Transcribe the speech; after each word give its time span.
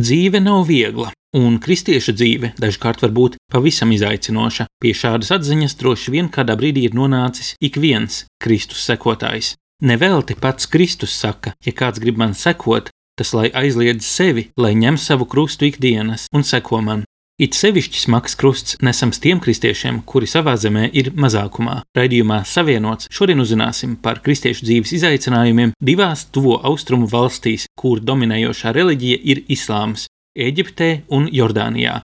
Dzīve 0.00 0.38
nav 0.40 0.62
viegla, 0.64 1.10
un 1.36 1.58
kristieša 1.60 2.12
dzīve 2.16 2.48
dažkārt 2.62 3.02
var 3.04 3.10
būt 3.12 3.34
pavisam 3.52 3.90
izaicinoša. 3.92 4.64
Pie 4.80 4.94
šādas 4.96 5.32
atziņas 5.36 5.76
droši 5.76 6.14
vien 6.14 6.30
kādā 6.32 6.56
brīdī 6.56 6.86
ir 6.88 6.96
nonācis 6.96 7.50
ik 7.60 7.76
viens 7.82 8.22
Kristus 8.40 8.86
sekotājs. 8.88 9.50
Nevelti 9.84 10.38
pats 10.40 10.70
Kristus 10.72 11.12
saka, 11.12 11.52
ja 11.66 11.74
kāds 11.76 12.00
grib 12.00 12.16
man 12.22 12.32
sekot, 12.32 12.88
tas 13.18 13.34
lai 13.36 13.50
aizliedz 13.62 14.06
sevi, 14.08 14.46
lai 14.56 14.72
ņem 14.78 14.96
savu 14.96 15.28
krustu 15.28 15.68
ikdienas 15.68 16.30
un 16.32 16.48
seko 16.48 16.80
man. 16.86 17.04
It 17.40 17.56
sevišķi 17.56 18.02
smags 18.02 18.34
krusts 18.36 18.76
nesams 18.84 19.16
tiem 19.24 19.38
kristiešiem, 19.40 20.02
kuri 20.04 20.26
savā 20.28 20.52
zemē 20.60 20.90
ir 20.92 21.08
mazākumā. 21.16 21.78
Raidījumā 21.96 22.42
Savienots 22.44 23.08
šodien 23.16 23.40
uzzināsim 23.40 23.94
par 24.04 24.20
kristiešu 24.20 24.66
dzīves 24.68 24.92
izaicinājumiem 24.98 25.72
divās 25.80 26.26
tuvo 26.28 26.58
austrumu 26.68 27.08
valstīs, 27.08 27.64
kur 27.80 28.02
dominējošā 28.04 28.74
reliģija 28.76 29.22
ir 29.32 29.40
islāms- 29.48 30.04
Eģiptē 30.48 30.90
un 31.08 31.30
Jordānijā. 31.32 32.02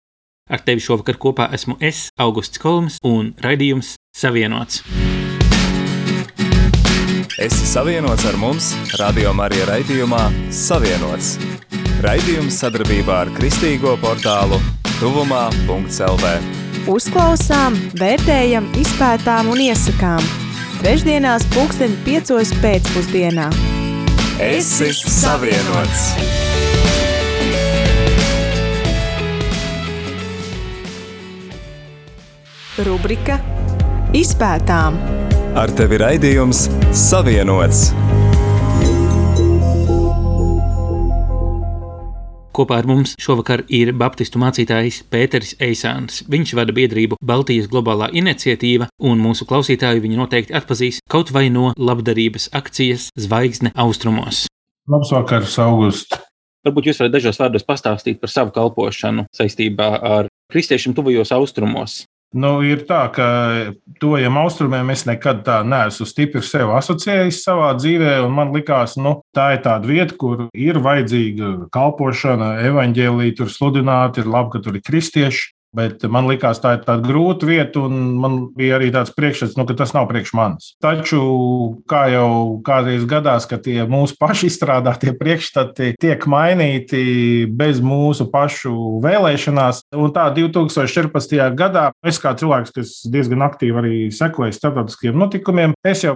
Ar 0.50 0.60
tevi 0.62 0.80
šovakar 0.80 1.18
kopā 1.18 1.50
esmu 1.52 1.78
es, 1.80 2.10
Augusts 2.16 2.58
Kolms, 2.62 2.98
un 3.02 3.34
raidījums 3.34 3.96
Savienots. 4.14 4.84
Esi 7.42 7.66
savienots 7.66 8.24
ar 8.24 8.36
mums, 8.38 8.76
Radio 9.00 9.34
Marija 9.34 9.66
raidījumā 9.66 10.30
Savienots. 10.52 11.83
Raidījums 12.04 12.58
sadarbībā 12.60 13.14
ar 13.22 13.30
Kristīgo 13.32 13.94
portālu 13.96 14.58
Tuvumā.CLV. 14.98 16.32
Uzklausām, 16.92 17.78
vērtējam, 17.96 18.66
izpētām 18.76 19.48
un 19.54 19.62
iesakām. 19.64 20.20
Trešdienās, 20.82 21.46
pulksten 21.54 21.94
piecos 22.04 22.52
pēcpusdienā. 22.60 23.48
Esi 24.36 24.90
savienots! 24.92 26.10
Rubrika 32.84 33.38
Izpētām. 34.12 35.00
Ar 35.56 35.72
tevi 35.78 36.04
raidījums 36.04 36.66
Savienots. 36.92 37.88
Kopā 42.54 42.76
ar 42.78 42.86
mums 42.86 43.16
šovakar 43.18 43.64
ir 43.74 43.88
Baptistu 43.98 44.38
mācītājs 44.38 45.00
Pēteris 45.10 45.56
Eisāns. 45.58 46.20
Viņš 46.30 46.52
vada 46.54 46.74
biedrību 46.76 47.18
Baltijas 47.18 47.66
globālā 47.72 48.12
iniciatīva, 48.14 48.86
un 49.02 49.18
mūsu 49.18 49.42
klausītāji 49.50 50.04
viņu 50.04 50.20
noteikti 50.20 50.54
atpazīs 50.54 51.00
kaut 51.10 51.32
vai 51.34 51.48
no 51.50 51.72
labdarības 51.74 52.52
akcijas 52.54 53.08
Zvaigzne 53.18 53.74
austrumos. 53.74 54.44
Labs 54.86 55.10
vakars, 55.16 55.58
August! 55.64 56.14
Varbūt 56.64 56.92
jūs 56.92 57.02
varat 57.02 57.16
dažos 57.16 57.42
vārdos 57.42 57.66
pastāstīt 57.66 58.22
par 58.22 58.30
savu 58.30 58.54
kalpošanu 58.54 59.26
saistībā 59.34 59.90
ar 60.14 60.30
kristiešiem 60.52 60.94
tuvajos 60.94 61.34
austrumos. 61.34 62.04
Nu, 62.34 62.56
ir 62.66 62.80
tā, 62.88 63.04
ka 63.14 63.26
tojiem 64.02 64.38
austrumiem 64.40 64.88
es 64.90 65.04
nekad 65.06 65.44
tā 65.46 65.60
neesmu 65.62 66.06
stipri 66.10 66.42
sev 66.42 66.72
asociējis 66.74 67.44
savā 67.46 67.68
dzīvē, 67.78 68.16
un 68.26 68.34
man 68.34 68.50
likās, 68.56 68.96
nu, 68.98 69.20
tā 69.36 69.52
ir 69.54 69.62
tāda 69.62 69.86
vieta, 69.86 70.16
kur 70.18 70.48
ir 70.50 70.80
vajadzīga 70.82 71.70
kalpošana, 71.74 72.56
evaņģēlīja 72.72 73.38
tur 73.38 73.52
sludināt, 73.54 74.18
ir 74.18 74.26
labi, 74.26 74.56
ka 74.56 74.64
tur 74.66 74.80
ir 74.80 74.82
kristieši. 74.82 75.53
Bet 75.74 76.04
man 76.10 76.28
liekas, 76.30 76.60
tā 76.62 76.76
ir 76.76 76.84
tāda 76.86 77.02
grūta 77.02 77.48
vieta, 77.48 77.82
un 77.88 78.14
man 78.22 78.36
bija 78.54 78.78
arī 78.78 78.92
tāds 78.94 79.10
priekšstats, 79.14 79.56
nu, 79.58 79.66
ka 79.66 79.76
tas 79.78 79.94
nav 79.96 80.06
priekš 80.10 80.34
manis. 80.38 80.70
Taču, 80.82 81.20
kā 81.90 82.04
jau 82.12 82.60
kādreiz 82.66 83.06
gadās, 83.10 83.48
ka 83.50 83.58
tie 83.62 83.80
mūsu 83.90 84.14
paši 84.20 84.50
izstrādātie 84.52 85.14
priekšstati 85.18 85.94
tiek 86.00 86.26
mainīti 86.30 87.02
bez 87.50 87.82
mūsu 87.84 88.28
pašu 88.30 89.00
vēlēšanās, 89.04 89.84
un 89.98 90.14
tā 90.14 90.28
2014. 90.36 91.36
gadā 91.58 91.88
es 92.06 92.20
kā 92.22 92.36
cilvēks, 92.38 92.74
kas 92.74 92.94
diezgan 93.10 93.42
aktīvi 93.46 93.82
arī 93.82 93.96
sekoja 94.14 94.54
starptautiskiem 94.54 95.18
notikumiem, 95.18 95.74
es 95.86 96.06
jau 96.06 96.14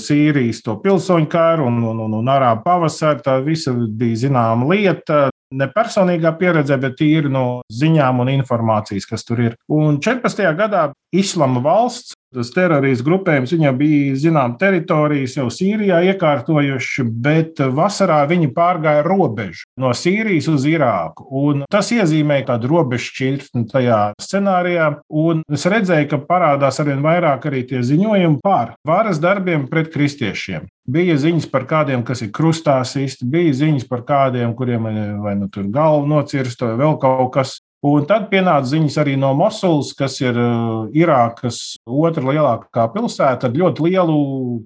Sīrijas 0.00 0.62
to 0.64 0.76
pilsoņu 0.82 1.28
kāru 1.32 1.68
un, 1.68 1.80
un, 1.90 2.04
un, 2.06 2.20
un 2.20 2.30
arābu 2.32 2.64
pavasaru, 2.64 3.24
tā 3.24 3.38
visa 3.44 3.72
bija 3.72 4.24
zināma 4.26 4.68
lieta 4.68 5.28
ne 5.54 5.68
personīgā 5.72 6.32
pieredze, 6.38 6.76
bet 6.80 6.98
tīri 6.98 7.30
no 7.32 7.62
ziņām 7.72 8.24
un 8.24 8.32
informācijas, 8.32 9.08
kas 9.08 9.24
tur 9.26 9.42
ir. 9.44 9.56
Un 9.72 10.00
14. 10.04 10.44
gadā 10.58 10.88
Islama 11.14 11.62
valsts, 11.64 12.16
tas 12.34 12.50
teroristu 12.54 13.06
grupējums, 13.06 13.52
viņam 13.56 13.78
bija 13.78 14.16
zinām 14.20 14.56
teritorijas 14.60 15.36
jau 15.38 15.48
Sīrijā 15.52 16.00
iekārtojuši, 16.12 17.04
bet 17.24 17.62
vasarā 17.74 18.20
viņi 18.28 18.50
pārgāja 18.56 19.04
robežu 19.06 19.66
no 19.80 19.92
Sīrijas 19.96 20.50
uz 20.52 20.66
Irāku. 20.68 21.26
Un 21.28 21.64
tas 21.70 21.90
iezīmēja 21.94 22.50
tādu 22.52 22.72
robežu 22.72 23.12
šķirtni 23.12 23.66
tajā 23.72 24.00
scenārijā, 24.22 24.90
un 25.08 25.44
es 25.52 25.66
redzēju, 25.68 26.10
ka 26.12 26.22
parādās 26.28 26.80
arvien 26.82 27.04
vairāk 27.04 27.48
arī 27.48 27.64
tie 27.68 27.84
ziņojumi 27.86 28.42
par 28.44 28.74
varas 28.86 29.22
darbiem 29.22 29.68
pret 29.70 29.92
kristiešiem. 29.94 30.68
Bija 30.88 31.18
ziņas 31.20 31.50
par 31.52 31.66
kādiem, 31.68 32.00
kas 32.06 32.22
ir 32.24 32.32
krustā 32.32 32.78
sisti, 32.88 33.26
bija 33.28 33.52
ziņas 33.58 33.84
par 33.90 34.06
kādiem, 34.08 34.54
kuriem 34.56 34.88
vai 35.20 35.34
nu 35.36 35.50
tur 35.52 35.66
galva 35.72 36.08
nocirsta, 36.08 36.70
vai 36.70 36.78
vēl 36.80 37.00
kaut 37.02 37.32
kas. 37.34 37.58
Un 37.86 38.08
tad 38.10 38.24
pienāca 38.26 38.66
ziņas 38.72 38.96
arī 38.98 39.12
no 39.14 39.28
Mosulas, 39.38 39.92
kas 39.94 40.16
ir 40.18 40.34
uh, 40.34 40.88
Irākas 40.98 41.76
otra 41.86 42.24
lielākā 42.26 42.88
pilsēta 42.90 43.46
ar 43.46 43.54
ļoti 43.54 43.84
lielu 43.86 44.16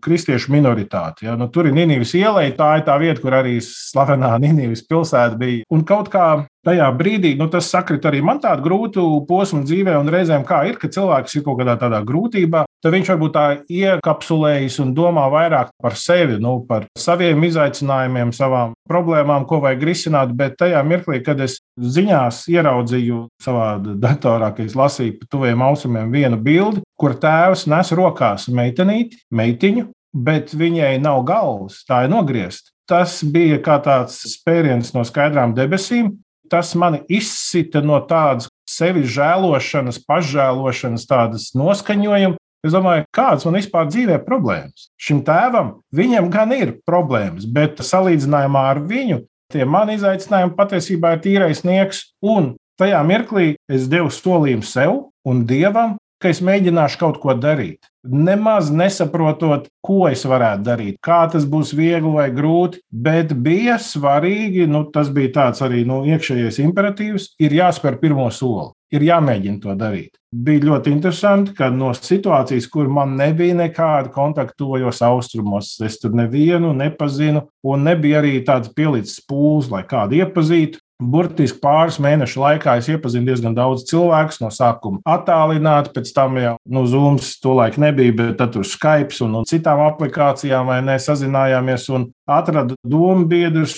kristiešu 0.00 0.54
minoritāti. 0.54 1.26
Ja? 1.28 1.34
Nu, 1.36 1.50
tur 1.52 1.68
ir 1.68 1.76
Nīnijas 1.76 2.14
iela, 2.16 2.46
tā 2.56 2.70
ir 2.78 2.86
tā 2.86 2.96
vieta, 3.02 3.20
kur 3.20 3.36
arī 3.36 3.58
slavenā 3.66 4.32
Nīnijas 4.42 4.86
pilsēta 4.88 5.36
bija. 5.36 5.66
Un 5.68 5.84
kaut 5.84 6.08
kā 6.14 6.30
tajā 6.64 6.88
brīdī, 6.96 7.34
nu, 7.36 7.50
tas 7.52 7.68
sakrit 7.68 8.08
arī 8.08 8.22
man 8.24 8.40
tādu 8.40 8.64
grūtu 8.64 9.04
posmu 9.28 9.60
dzīvē, 9.66 9.98
un 10.00 10.08
reizēm 10.08 10.48
kā 10.48 10.62
ir, 10.70 10.80
ka 10.80 10.88
cilvēks 10.88 11.36
ir 11.36 11.44
kaut 11.44 11.60
kādā 11.60 11.76
tādā 11.84 12.00
grūtībā, 12.08 12.64
tad 12.82 12.96
viņš 12.96 13.10
varbūt 13.12 13.34
tā 13.36 13.44
iekapsulējas 13.70 14.78
un 14.82 14.92
domā 14.96 15.28
vairāk 15.32 15.72
par 15.82 15.96
sevi, 15.98 16.38
nu, 16.42 16.58
par 16.68 16.88
saviem 16.98 17.44
izaicinājumiem, 17.46 18.32
savām 18.36 18.74
problēmām, 18.90 19.46
ko 19.48 19.60
vajag 19.64 19.86
risināt. 19.88 20.34
Bet 20.36 20.58
tajā 20.60 20.82
mirklī, 20.86 21.22
kad 21.24 21.40
es 21.44 21.60
ziņās 21.78 22.44
ieraudzīju 22.52 23.24
savā 23.42 23.76
datorā, 23.82 24.52
kad 24.56 24.66
es 24.66 24.76
lasīju 24.78 25.20
pa 25.20 25.30
tuviem 25.36 25.64
austrumiem 25.64 26.12
vienu 26.12 26.40
bildi, 26.42 26.84
kur 26.98 27.16
tēvs 27.18 27.66
nes 27.70 27.94
rokās 27.96 28.48
meitenīti, 28.52 29.22
meitiņu, 29.34 29.88
bet 30.12 30.52
viņai 30.56 30.96
nav 31.02 31.22
galvas, 31.28 31.82
tā 31.88 32.04
ir 32.06 32.12
nogriezta. 32.12 32.70
Tas 32.88 33.20
bija 33.24 33.60
kā 33.62 33.78
tāds 33.80 34.18
spēriens 34.34 34.90
no 34.92 35.04
skaidrām 35.06 35.54
debesīm, 35.56 36.10
tas 36.52 36.74
mani 36.76 37.00
izsita 37.08 37.80
no 37.80 37.96
tādas 38.04 38.50
sevi 38.68 39.06
žēlošanas, 39.08 40.02
pašžēlošanas, 40.08 41.06
tādas 41.08 41.50
noskaņojuma. 41.56 42.36
Es 42.62 42.74
domāju, 42.74 43.08
kādas 43.14 43.46
man 43.46 43.58
vispār 43.58 43.88
dzīvē 43.90 44.20
problēmas. 44.22 44.86
Šim 45.00 45.24
tēvam, 45.26 45.80
viņam 45.94 46.28
gan 46.30 46.52
ir 46.54 46.76
problēmas, 46.86 47.48
bet 47.50 47.82
salīdzinājumā 47.82 48.66
ar 48.70 48.82
viņu, 48.86 49.24
tie 49.52 49.66
mani 49.66 49.96
izaicinājumi 49.98 50.54
patiesībā 50.58 51.16
ir 51.16 51.24
tīrais 51.24 51.62
sniegs. 51.64 52.04
Un 52.22 52.54
tajā 52.78 53.02
mirklī 53.06 53.56
es 53.70 53.88
devu 53.90 54.12
solījumu 54.14 54.66
sev 54.66 54.94
un 55.26 55.42
dievam, 55.48 55.96
ka 56.22 56.30
es 56.30 56.38
mēģināšu 56.44 57.00
kaut 57.00 57.18
ko 57.22 57.34
darīt. 57.34 57.88
Nemaz 58.02 58.70
nesaprotot, 58.70 59.66
ko 59.82 60.06
es 60.10 60.22
varētu 60.26 60.66
darīt, 60.66 60.98
kā 61.02 61.20
tas 61.30 61.44
būs 61.46 61.72
viegli 61.74 62.14
vai 62.14 62.28
grūti, 62.34 62.80
bet 62.90 63.34
bija 63.34 63.76
svarīgi, 63.82 64.68
nu, 64.70 64.84
tas 64.94 65.10
bija 65.14 65.34
tāds 65.36 65.62
arī 65.66 65.82
nu, 65.86 66.00
iekšējais 66.10 66.62
imperatīvs, 66.62 67.32
ir 67.42 67.58
jāspēr 67.58 67.98
pirmo 68.02 68.28
soli, 68.34 68.70
ir 68.92 69.06
jāmēģina 69.08 69.62
to 69.62 69.76
darīt. 69.78 70.18
Bija 70.32 70.64
ļoti 70.64 70.92
interesanti, 70.94 71.52
ka 71.56 71.68
no 71.72 71.90
situācijas, 71.96 72.68
kur 72.72 72.88
man 72.88 73.16
nebija 73.18 73.56
nekāda 73.58 74.12
kontakta 74.14 74.64
tojos 74.64 75.02
austrumos, 75.04 75.74
es 75.84 75.98
tur 76.00 76.14
nevienu 76.16 76.72
nepazinu, 76.76 77.46
un 77.68 77.84
nebija 77.84 78.22
arī 78.22 78.38
tāds 78.46 78.72
pielicis 78.72 79.20
pūles, 79.28 79.68
lai 79.72 79.84
kādu 79.88 80.22
iepazītu. 80.22 80.80
Burtiski 81.02 81.58
pāris 81.58 81.96
mēnešu 82.02 82.38
laikā 82.38 82.76
es 82.78 82.86
iepazinu 82.92 83.26
diezgan 83.26 83.56
daudz 83.56 83.82
cilvēku. 83.88 84.36
No 84.42 84.52
sākuma 84.54 85.00
attālināti, 85.08 85.90
pēc 85.96 86.12
tam 86.14 86.38
jau 86.38 86.52
nu, 86.70 86.84
Zooms 86.86 87.32
tolaik 87.42 87.78
nebija, 87.82 88.14
bet 88.20 88.36
tad 88.38 88.52
tur 88.54 88.66
Skype 88.66 89.16
un, 89.26 89.40
un 89.40 89.48
citām 89.48 89.82
aplikācijām 89.88 90.70
vai 90.70 90.78
ne 90.86 90.94
sazinājāmies 91.02 91.88
un 91.96 92.06
atradu 92.30 92.78
domu 92.86 93.26
biedrus. 93.26 93.74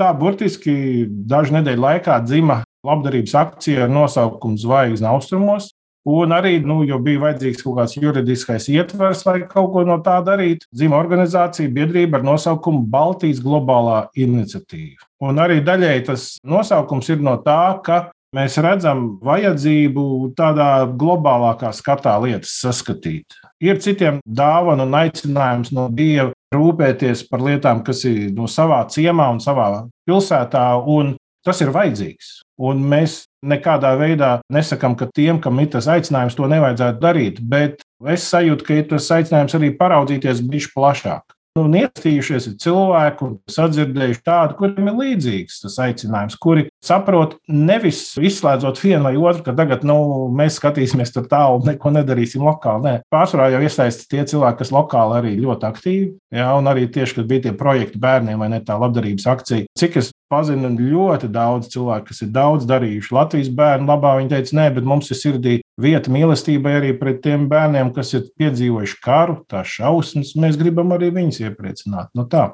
Tā 0.00 0.14
burtiski 0.16 1.04
dažu 1.28 1.58
nedēļu 1.58 1.86
laikā 1.86 2.22
dzima 2.24 2.62
labdarības 2.86 3.34
akcija 3.42 3.86
ar 3.86 3.92
nosaukumu 3.92 4.60
Zvaigznes 4.62 5.10
austrumos. 5.10 5.72
Un 6.06 6.30
arī, 6.30 6.60
nu, 6.62 6.84
jo 6.86 7.00
bija 7.02 7.18
vajadzīgs 7.24 7.64
kaut 7.66 7.80
kāds 7.80 7.96
juridiskais 7.98 8.68
ietvers, 8.70 9.24
lai 9.26 9.40
kaut 9.50 9.72
ko 9.74 9.82
no 9.82 9.96
tā 10.06 10.20
darītu, 10.22 10.68
dzima 10.70 11.00
organizācija, 11.00 11.72
biedrība 11.74 12.20
ar 12.20 12.28
nosaukumu 12.28 12.84
Baltijas 12.92 13.40
globālā 13.42 14.04
iniciatīva. 14.14 15.02
Un 15.26 15.42
arī 15.42 15.58
daļēji 15.66 16.04
tas 16.06 16.28
nosaukums 16.46 17.10
ir 17.10 17.26
no 17.26 17.34
tā, 17.42 17.58
ka 17.82 18.04
mēs 18.38 18.60
redzam 18.62 19.16
vajadzību 19.26 20.06
tādā 20.38 20.70
globālākā 20.94 21.72
skatā 21.74 22.14
lietas 22.22 22.54
saskatīt. 22.62 23.34
Ir 23.58 23.82
citiem 23.82 24.22
dāvana 24.22 24.86
un 24.86 24.94
aicinājums 25.02 25.74
no 25.74 25.88
Dieva 25.90 26.30
rūpēties 26.54 27.26
par 27.30 27.42
lietām, 27.42 27.82
kas 27.82 28.04
ir 28.06 28.30
no 28.36 28.46
savā 28.46 28.84
ciemā 28.92 29.32
un 29.34 29.42
savā 29.42 29.70
pilsētā. 30.06 30.68
Un 30.86 31.16
tas 31.46 31.60
ir 31.66 31.74
vajadzīgs. 31.74 32.45
Un 32.56 32.80
mēs 32.88 33.24
nekādā 33.44 33.92
veidā 34.00 34.30
nesakām, 34.52 34.96
ka 34.96 35.10
tiem, 35.14 35.40
kam 35.44 35.60
ir 35.60 35.70
tas 35.74 35.88
aicinājums, 35.92 36.36
to 36.38 36.48
nevajadzētu 36.50 37.02
darīt. 37.02 37.40
Bet 37.44 37.84
es 38.12 38.28
sajūtu, 38.32 38.66
ka 38.66 38.78
ir 38.80 38.86
tas 38.92 39.10
aicinājums 39.18 39.56
arī 39.58 39.72
paraudzīties 39.76 40.44
bišķi 40.46 40.76
plašāk. 40.76 41.36
Nu, 41.56 41.62
un 41.64 41.76
iesaistījušies 41.78 42.46
ir 42.50 42.56
cilvēki, 42.60 43.24
un 43.24 43.36
sadzirdējuši 43.48 44.20
tādu, 44.26 44.56
kuriem 44.58 44.90
ir 44.90 44.98
līdzīgs 44.98 45.62
tas 45.62 45.78
aicinājums, 45.86 46.36
kuri 46.36 46.66
saprot, 46.84 47.38
nevis 47.48 48.10
izslēdzot 48.20 48.82
vienu 48.82 49.06
vai 49.06 49.14
otru, 49.16 49.46
ka 49.46 49.54
tagad 49.56 49.86
nu, 49.88 49.96
mēs 50.36 50.58
skatīsimies 50.60 51.14
tur 51.14 51.24
tālu 51.30 51.62
un 51.62 51.70
neko 51.70 51.94
nedarīsim 51.96 52.44
lokāli. 52.44 52.84
Nē, 52.84 52.94
pārsvarā 53.12 53.48
jau 53.54 53.62
iesaistīt 53.64 54.12
tie 54.12 54.26
cilvēki, 54.34 54.60
kas 54.60 54.74
lokāli 54.76 55.16
arī 55.16 55.32
ļoti 55.40 55.68
aktīvi. 55.70 56.10
Jā, 56.36 56.50
un 56.60 56.68
arī 56.68 56.90
tieši, 56.92 57.22
kad 57.22 57.32
bija 57.32 57.46
tie 57.46 57.56
projekti 57.56 58.04
bērniem 58.04 58.44
vai 58.44 58.52
ne 58.52 58.60
tā 58.60 58.76
labdarības 58.82 59.28
akcija. 59.32 59.70
Cik 59.80 59.96
es 60.02 60.12
pazinu 60.32 60.70
ļoti 60.76 61.30
daudz 61.32 61.70
cilvēku, 61.72 62.10
kas 62.10 62.22
ir 62.24 62.30
daudz 62.34 62.66
darījuši 62.68 63.14
Latvijas 63.14 63.50
bērnu 63.58 63.88
labā. 63.90 64.16
Viņi 64.18 64.32
teica, 64.32 64.56
nē, 64.58 64.66
bet 64.76 64.88
mums 64.88 65.10
ir 65.10 65.20
sirdī 65.20 65.54
vieta 65.80 66.12
mīlestībai 66.12 66.76
arī 66.80 66.92
pret 66.98 67.22
tiem 67.24 67.48
bērniem, 67.50 67.92
kas 67.96 68.14
ir 68.16 68.26
piedzīvojuši 68.40 69.00
karu, 69.04 69.40
tās 69.50 69.76
šausmas. 69.78 70.34
Mēs 70.40 70.58
gribam 70.60 70.94
arī 70.96 71.12
viņus 71.14 71.42
iepriecināt. 71.46 72.12
Nu, 72.16 72.26
tā. 72.30 72.50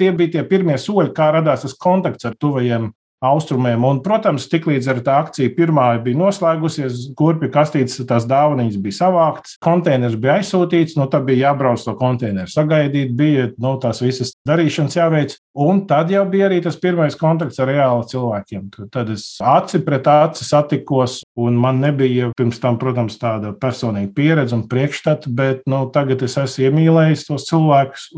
Tie 0.00 0.12
bija 0.16 0.38
tie 0.38 0.46
pirmie 0.48 0.78
soļi, 0.80 1.12
kā 1.16 1.28
radās 1.34 1.66
tas 1.66 1.76
kontakts 1.76 2.28
ar 2.28 2.36
tuvajiem 2.40 2.90
austrumiem. 3.20 3.84
Un, 3.84 4.00
protams, 4.04 4.48
tiklīdz 4.50 4.88
ar 4.90 5.00
tā 5.04 5.16
akcija 5.24 5.52
pirmā 5.56 5.90
bija 6.04 6.18
noslēgusies, 6.20 7.10
kurpju 7.18 7.50
kastītes, 7.52 8.00
tās 8.08 8.26
dāvanas 8.28 8.78
bija 8.80 8.98
savāktas, 9.02 9.56
konteiners 9.62 10.16
bija 10.20 10.38
aizsūtīts, 10.40 10.96
nu, 10.98 11.06
tad 11.12 11.26
bija 11.28 11.50
jābrauc 11.50 11.84
to 11.84 11.94
konteineru 12.00 12.50
sagaidīt, 12.50 13.12
bija 13.16 13.50
nu, 13.60 13.74
tās 13.82 14.02
visas 14.04 14.32
darīšanas 14.48 14.96
jāveic. 14.96 15.36
Un 15.60 15.84
tad 15.90 16.12
jau 16.12 16.24
bija 16.30 16.48
arī 16.48 16.60
tas 16.64 16.78
pirmais 16.80 17.18
kontakts 17.18 17.60
ar 17.60 17.68
reāli 17.68 18.08
cilvēkiem. 18.12 18.70
Tad 18.94 19.12
es 19.12 19.26
aci 19.44 19.82
pret 19.84 20.08
aci 20.08 20.46
satikos, 20.46 21.20
un 21.40 21.58
man 21.60 21.82
nebija 21.82 22.30
pirms 22.38 22.62
tam, 22.62 22.78
protams, 22.80 23.18
tāda 23.20 23.52
personīga 23.58 24.14
pieredze 24.16 24.56
un 24.56 24.66
priekšstata, 24.70 25.32
bet 25.36 25.66
nu, 25.70 25.84
tagad 25.92 26.22
es 26.24 26.38
esmu 26.40 26.70
iemīlējis 26.70 27.28
tos 27.28 27.48
cilvēkus. 27.50 28.10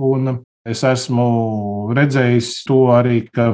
Es 0.63 0.85
esmu 0.87 1.25
redzējis 1.97 2.53
to 2.69 2.85
arī, 2.95 3.25
ka 3.35 3.49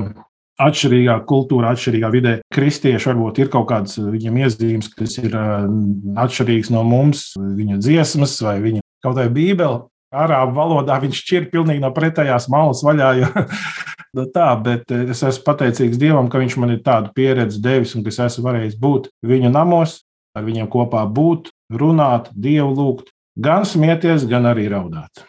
atšķirīgā 0.63 1.19
kultūrā, 1.29 1.73
atšķirīgā 1.75 2.11
vidē. 2.13 2.33
Kristieši 2.55 3.13
varbūt 3.13 3.43
ir 3.43 3.53
kaut 3.53 3.69
kādas 3.71 3.99
viņiem 4.01 4.41
iezīmes, 4.43 4.91
kas 4.99 5.19
ir 5.23 5.37
atšķirīgas 5.39 6.73
no 6.75 6.83
mums, 6.87 7.31
viņu 7.39 7.79
dziesmas 7.83 8.37
vai 8.45 8.59
viņa 8.65 8.83
kaut 9.05 9.15
kāda 9.15 9.31
bībele. 9.35 9.87
Arābu 10.09 10.55
valodā 10.57 10.97
viņš 11.03 11.19
šķir 11.21 11.49
pilnīgi 11.53 11.83
no 11.83 11.91
pretējās 11.93 12.49
malas 12.49 12.81
vaļā. 12.87 13.11
Jo, 13.21 13.29
no 14.17 14.25
tā, 14.33 14.49
bet 14.65 14.89
es 14.97 15.21
esmu 15.21 15.45
pateicīgs 15.45 16.01
Dievam, 16.01 16.31
ka 16.33 16.41
viņš 16.41 16.57
man 16.63 16.73
ir 16.75 16.83
tādu 16.85 17.13
pieredzi 17.17 17.61
devis 17.65 17.95
un 17.95 18.07
ka 18.07 18.15
es 18.15 18.21
esmu 18.25 18.47
varējis 18.49 18.79
būt 18.81 19.11
viņu 19.29 19.53
namos, 19.53 20.01
ar 20.37 20.49
viņiem 20.49 20.71
kopā 20.73 21.05
būt, 21.13 21.53
runāt, 21.77 22.33
Dievu 22.33 22.73
lūgt, 22.73 23.13
gan 23.37 23.69
smieties, 23.69 24.25
gan 24.31 24.49
arī 24.49 24.71
raudāt. 24.73 25.29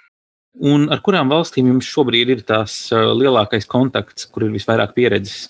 Un 0.58 0.90
ar 0.92 1.04
kurām 1.06 1.30
valstīm 1.30 1.70
jums 1.70 1.88
šobrīd 1.88 2.34
ir 2.34 2.44
tās 2.48 2.90
lielākais 2.92 3.70
kontakts, 3.70 4.26
kur 4.34 4.48
ir 4.48 4.54
visvairāk 4.56 4.96
pieredzes? 4.98 5.48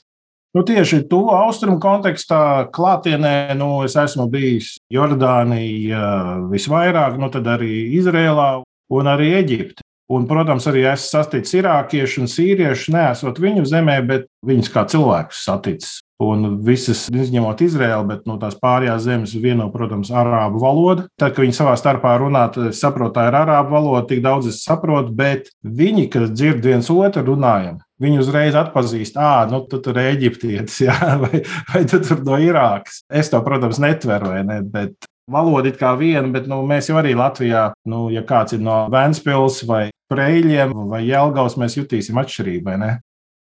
Nu, 0.57 0.63
tieši 0.66 1.04
to 1.10 1.28
austrumu 1.30 1.78
kontekstā 1.81 2.69
klātienē 2.74 3.54
nu, 3.57 3.84
es 3.86 3.94
esmu 4.01 4.25
bijis 4.34 4.80
Jordānijā 4.90 6.40
visvairāk, 6.50 7.19
nu, 7.22 7.30
tad 7.30 7.46
arī 7.54 7.84
Izrēlā 8.00 8.50
un 8.98 9.12
arī 9.12 9.30
Eģipte. 9.44 9.86
Un, 10.10 10.25
protams, 10.25 10.66
arī 10.66 10.88
esmu 10.90 11.06
saticis 11.06 11.60
irākiešu 11.60 12.24
un 12.24 12.31
sīriešu, 12.34 12.96
neesot 12.96 13.38
viņu 13.38 13.68
zemē, 13.69 14.00
bet 14.10 14.25
viņus 14.50 14.72
kā 14.74 14.88
cilvēkus 14.90 15.44
saticis. 15.46 16.00
Un 16.19 16.57
visas, 16.68 17.06
izņemot 17.07 17.62
Izraēlu, 17.63 18.04
bet 18.10 18.25
no 18.27 18.36
tās 18.42 18.57
pārējās 18.60 19.06
zemes 19.06 19.33
vieno, 19.39 19.69
protams, 19.71 20.10
arābu 20.12 20.60
valoda. 20.60 21.06
Tad, 21.16 21.31
kad 21.31 21.45
viņi 21.45 21.56
savā 21.56 21.77
starpā 21.80 22.18
runā, 22.19 22.42
saprotu, 22.75 23.13
tā 23.16 23.30
ir 23.30 23.38
arābu 23.39 23.77
valoda, 23.77 24.01
tik 24.10 24.19
daudz 24.25 24.50
es 24.51 24.60
saprotu, 24.66 25.13
bet 25.16 25.48
viņi, 25.63 26.10
kas 26.12 26.33
dzird 26.33 26.68
viens 26.68 26.92
otru 26.92 27.24
runājam, 27.31 27.80
viņi 28.04 28.19
uzreiz 28.19 28.57
atpazīst, 28.60 29.16
ah, 29.16 29.45
nu, 29.48 29.63
tu 29.71 29.80
tur 29.83 29.95
ir 29.95 30.12
eģiptietis, 30.18 30.81
jā, 30.89 30.98
vai, 31.24 31.39
vai 31.71 31.86
tu 31.88 32.01
tur 32.04 32.19
no 32.27 32.42
Irākas. 32.44 33.06
Es 33.07 33.31
to, 33.31 33.39
protams, 33.45 33.80
netveru, 33.80 34.36
ne, 34.44 34.60
bet 34.75 35.07
valoda 35.31 35.72
ir 35.72 35.80
kā 35.80 35.94
viena, 35.95 36.27
bet 36.36 36.51
nu, 36.51 36.60
mēs 36.68 36.92
jau 36.92 37.00
arī 37.00 37.15
Latvijā, 37.15 37.69
nu, 37.88 38.10
ja 38.12 38.27
kāds 38.27 38.60
ir 38.60 38.65
no 38.65 38.89
Vēnspils 38.92 39.63
vai 39.69 39.86
Preļiem 40.10 40.74
vai 40.89 41.06
Jelgavas, 41.06 41.56
mēs 41.62 41.77
jutīsim 41.77 42.18
atšķirību? 42.19 42.75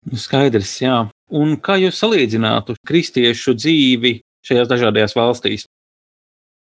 Skaidrs, 0.09 0.79
jā. 0.81 0.95
Un 1.31 1.55
kā 1.61 1.77
jūs 1.79 1.99
salīdzinātu 2.01 2.75
kristiešu 2.87 3.53
dzīvi 3.55 4.17
šajās 4.47 4.71
dažādajās 4.71 5.15
valstīs? 5.15 5.67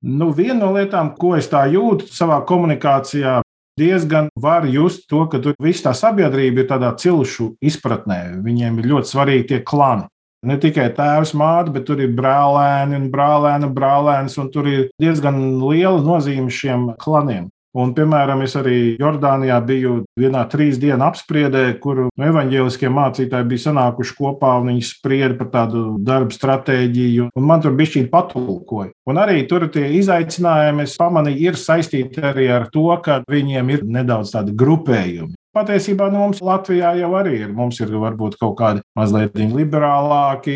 Nu, 0.03 0.33
viena 0.35 0.67
no 0.67 0.73
lietām, 0.75 1.15
ko 1.19 1.37
es 1.39 1.49
tā 1.51 1.63
jūtu 1.71 2.09
savā 2.11 2.41
komunikācijā, 2.47 3.41
diezgan 3.79 4.29
var 4.37 4.67
just 4.69 5.07
to, 5.09 5.25
ka 5.31 5.39
tur 5.43 5.55
viss 5.63 5.85
tā 5.85 5.95
sabiedrība 5.97 6.65
ir 6.65 6.69
tādā 6.71 6.91
cilšu 6.99 7.53
izpratnē. 7.63 8.43
Viņiem 8.45 8.81
ir 8.83 8.91
ļoti 8.93 9.13
svarīgi 9.15 9.49
tie 9.53 9.61
klani. 9.65 10.09
Ne 10.43 10.57
tikai 10.59 10.89
tēvs, 10.91 11.37
māte, 11.39 11.71
bet 11.71 11.87
tur 11.87 12.01
ir 12.03 12.11
brālēni 12.19 12.99
un 12.99 13.11
brālēna 13.13 13.69
brālēns, 13.71 14.35
un 14.43 14.51
tur 14.51 14.67
ir 14.67 14.89
diezgan 14.99 15.39
liela 15.63 16.03
nozīme 16.03 16.51
šiem 16.51 16.89
klaniem. 16.99 17.47
Un, 17.73 17.95
piemēram, 17.97 18.43
es 18.45 18.53
arī 18.61 18.99
Jordānijā 19.01 19.57
biju 19.65 19.95
vienā 20.21 20.43
trīs 20.53 20.77
dienu 20.81 21.07
apspriedē, 21.07 21.65
kur 21.81 22.05
evaņģēliskie 22.13 22.91
mācītāji 22.93 23.49
bija 23.49 23.65
sanākuši 23.67 24.17
kopā 24.19 24.59
un 24.61 24.73
viņi 24.75 24.85
sprieda 24.91 25.39
par 25.39 25.49
tādu 25.55 25.85
darbu 26.05 26.37
stratēģiju. 26.37 27.31
Man 27.41 27.65
tur 27.65 27.73
bija 27.79 27.95
šī 27.95 28.07
patulkoja. 28.13 28.93
Un 29.09 29.21
arī 29.23 29.47
tur 29.49 29.65
tie 29.73 29.87
izaicinājumi, 30.03 30.85
es 30.85 30.99
pamanīju, 31.01 31.47
ir 31.49 31.61
saistīti 31.61 32.21
arī 32.33 32.51
ar 32.53 32.69
to, 32.75 32.91
ka 33.05 33.23
viņiem 33.31 33.73
ir 33.73 33.87
nedaudz 33.89 34.35
tādi 34.37 34.53
grupējumi. 34.53 35.33
Patiesībā 35.53 36.07
nu, 36.09 36.17
mums 36.23 36.39
Latvijā 36.41 36.95
jau 36.97 37.11
arī 37.19 37.35
ir. 37.43 37.51
Mums 37.53 37.77
ir 37.85 37.91
varbūt 38.01 38.39
kaut 38.41 38.55
kādi 38.57 38.81
mazliet 38.97 39.37
liberālāki, 39.37 40.55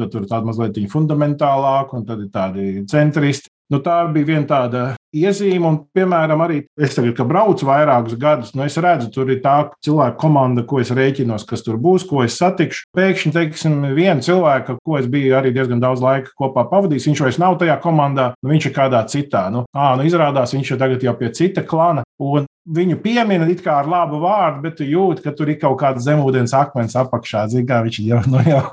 tad 0.00 0.10
tur 0.12 0.26
tādi 0.28 0.50
mazliet 0.50 0.80
fundamentālāki, 0.92 1.96
un 1.96 2.04
tad 2.08 2.26
ir 2.26 2.32
tādi 2.34 2.66
centristi. 2.92 3.48
Nu, 3.68 3.82
tā 3.84 4.00
bija 4.08 4.30
viena 4.30 4.46
tāda 4.48 4.82
iezīme, 5.12 5.68
un, 5.68 5.76
piemēram, 5.96 6.40
arī 6.44 6.62
es 6.80 6.94
tagad, 6.96 7.14
kad 7.18 7.28
braucu 7.28 7.66
vairākus 7.68 8.16
gadus, 8.20 8.54
nu, 8.56 8.64
es 8.64 8.76
redzu, 8.80 9.10
tur 9.12 9.28
ir 9.32 9.42
tā 9.44 9.56
cilvēka 9.84 10.16
komanda, 10.20 10.64
ko 10.68 10.80
es 10.80 10.92
rēķinos, 10.96 11.44
kas 11.48 11.64
tur 11.66 11.76
būs, 11.80 12.06
ko 12.08 12.22
es 12.24 12.38
satikšu. 12.40 12.86
Pēkšņi, 12.96 13.32
teiksim, 13.34 13.76
viena 13.96 14.24
cilvēka, 14.24 14.78
ko 14.84 14.96
es 15.00 15.08
biju 15.10 15.36
arī 15.36 15.52
diezgan 15.56 15.82
daudz 15.84 16.04
laika 16.04 16.32
kopā 16.40 16.64
pavadījis, 16.70 17.10
viņš 17.10 17.24
vairs 17.26 17.40
nav 17.42 17.58
tajā 17.60 17.76
komandā, 17.84 18.30
nu, 18.40 18.52
viņš 18.54 18.70
ir 18.70 18.76
kādā 18.76 19.04
citā. 19.12 19.46
Nu, 19.52 19.66
ā, 19.76 19.92
nu, 20.00 20.08
izrādās, 20.08 20.56
viņš 20.56 20.72
ir 20.72 20.80
tagad 20.80 21.04
jau 21.04 21.16
pie 21.20 21.32
cita 21.36 21.64
klana. 21.68 22.06
Un 22.18 22.48
viņu 22.72 22.98
piemina 23.04 23.48
it 23.52 23.60
kā 23.64 23.78
ar 23.82 23.88
labu 23.88 24.22
vārdu, 24.24 24.64
bet 24.64 24.80
tu 24.80 24.88
jūti, 24.88 25.24
ka 25.24 25.36
tur 25.36 25.52
ir 25.52 25.60
kaut 25.60 25.76
kāds 25.80 26.08
zemūdens 26.08 26.56
akmens 26.56 26.96
apakšā. 26.98 27.46
Zini, 27.52 27.68
kā 27.68 27.84
viņš 27.84 28.00
jau, 28.08 28.24
nu, 28.32 28.42
jau 28.48 28.64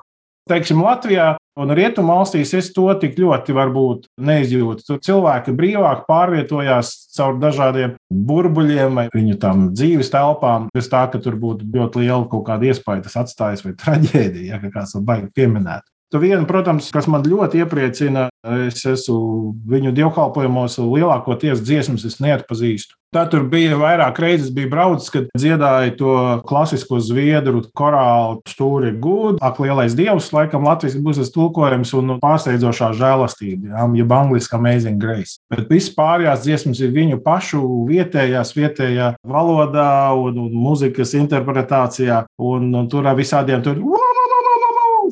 Teiksim, 0.45 0.83
Latvijā 0.85 1.31
un 1.57 1.71
Rietumvalstīs 1.73 2.51
es 2.53 2.67
to 2.75 2.85
tik 3.01 3.15
ļoti 3.17 3.55
varbūt 3.57 4.03
neizjūtu. 4.21 4.85
Tur 4.85 4.99
cilvēki 5.07 5.55
brīvāk 5.57 6.03
pārvietojās 6.05 6.91
caur 7.15 7.39
dažādiem 7.41 7.95
burbuļiem 8.29 8.99
vai 8.99 9.07
viņu 9.13 9.39
tam 9.41 9.65
dzīves 9.73 10.13
telpām, 10.13 10.67
bez 10.75 10.91
tā, 10.91 11.07
ka 11.09 11.21
tur 11.23 11.39
būtu 11.41 11.65
ļoti 11.73 12.03
liela 12.03 12.27
kaut 12.29 12.45
kāda 12.51 12.69
iespēja 12.69 13.07
tas 13.07 13.17
atstājis 13.23 13.65
vai 13.65 13.73
traģēdija, 13.81 14.61
ja 14.61 14.73
kāds 14.75 14.93
to 14.93 15.01
baigi 15.07 15.31
pieminēt. 15.33 15.87
Tu 16.15 16.19
vienu, 16.23 16.45
protams, 16.47 16.85
kas 16.95 17.09
man 17.11 17.25
ļoti 17.27 17.59
iepriecina, 17.59 18.29
es 18.69 18.85
esmu 18.87 19.49
viņu 19.67 19.91
dievkalpojumos, 19.97 20.77
lielākoties 20.79 21.59
dziesmas 21.59 22.05
es 22.07 22.21
neatpazīstu. 22.23 22.95
Tad 23.15 23.29
tur 23.31 23.45
bija 23.47 23.77
vairāk 23.79 24.17
reizes, 24.19 24.49
bija 24.51 24.67
braucis, 24.71 25.07
kad 25.11 25.27
dziedāja 25.35 25.93
to 25.99 26.13
klasisko 26.47 27.01
zviedru 27.03 27.61
korālu 27.75 28.41
stūri 28.47 28.93
gūdu, 28.99 29.39
ak, 29.43 29.59
lielais 29.63 29.95
dievs, 29.95 30.31
laikam 30.35 30.67
Latvijas 30.67 30.97
būs 31.03 31.19
tas 31.21 31.31
tulkojums 31.35 31.93
un 31.99 32.15
pārsteidzošā 32.23 32.93
žēlastība, 32.95 33.85
jeb 33.99 34.15
angliski 34.15 34.55
amazing 34.55 34.99
grace. 34.99 35.37
Bet 35.51 35.67
viss 35.71 35.91
pārējās 35.95 36.43
dziesmas 36.47 36.83
ir 36.83 36.95
viņu 36.95 37.19
pašu 37.23 37.61
vietējās, 37.91 38.55
vietējā 38.55 39.13
valodā 39.27 39.91
un, 40.15 40.39
un 40.47 40.55
muzikas 40.63 41.15
interpretācijā, 41.15 42.23
un, 42.39 42.71
un 42.71 42.91
tur 42.91 43.07
ar 43.07 43.19
visādiem 43.19 43.63
tur 43.63 43.83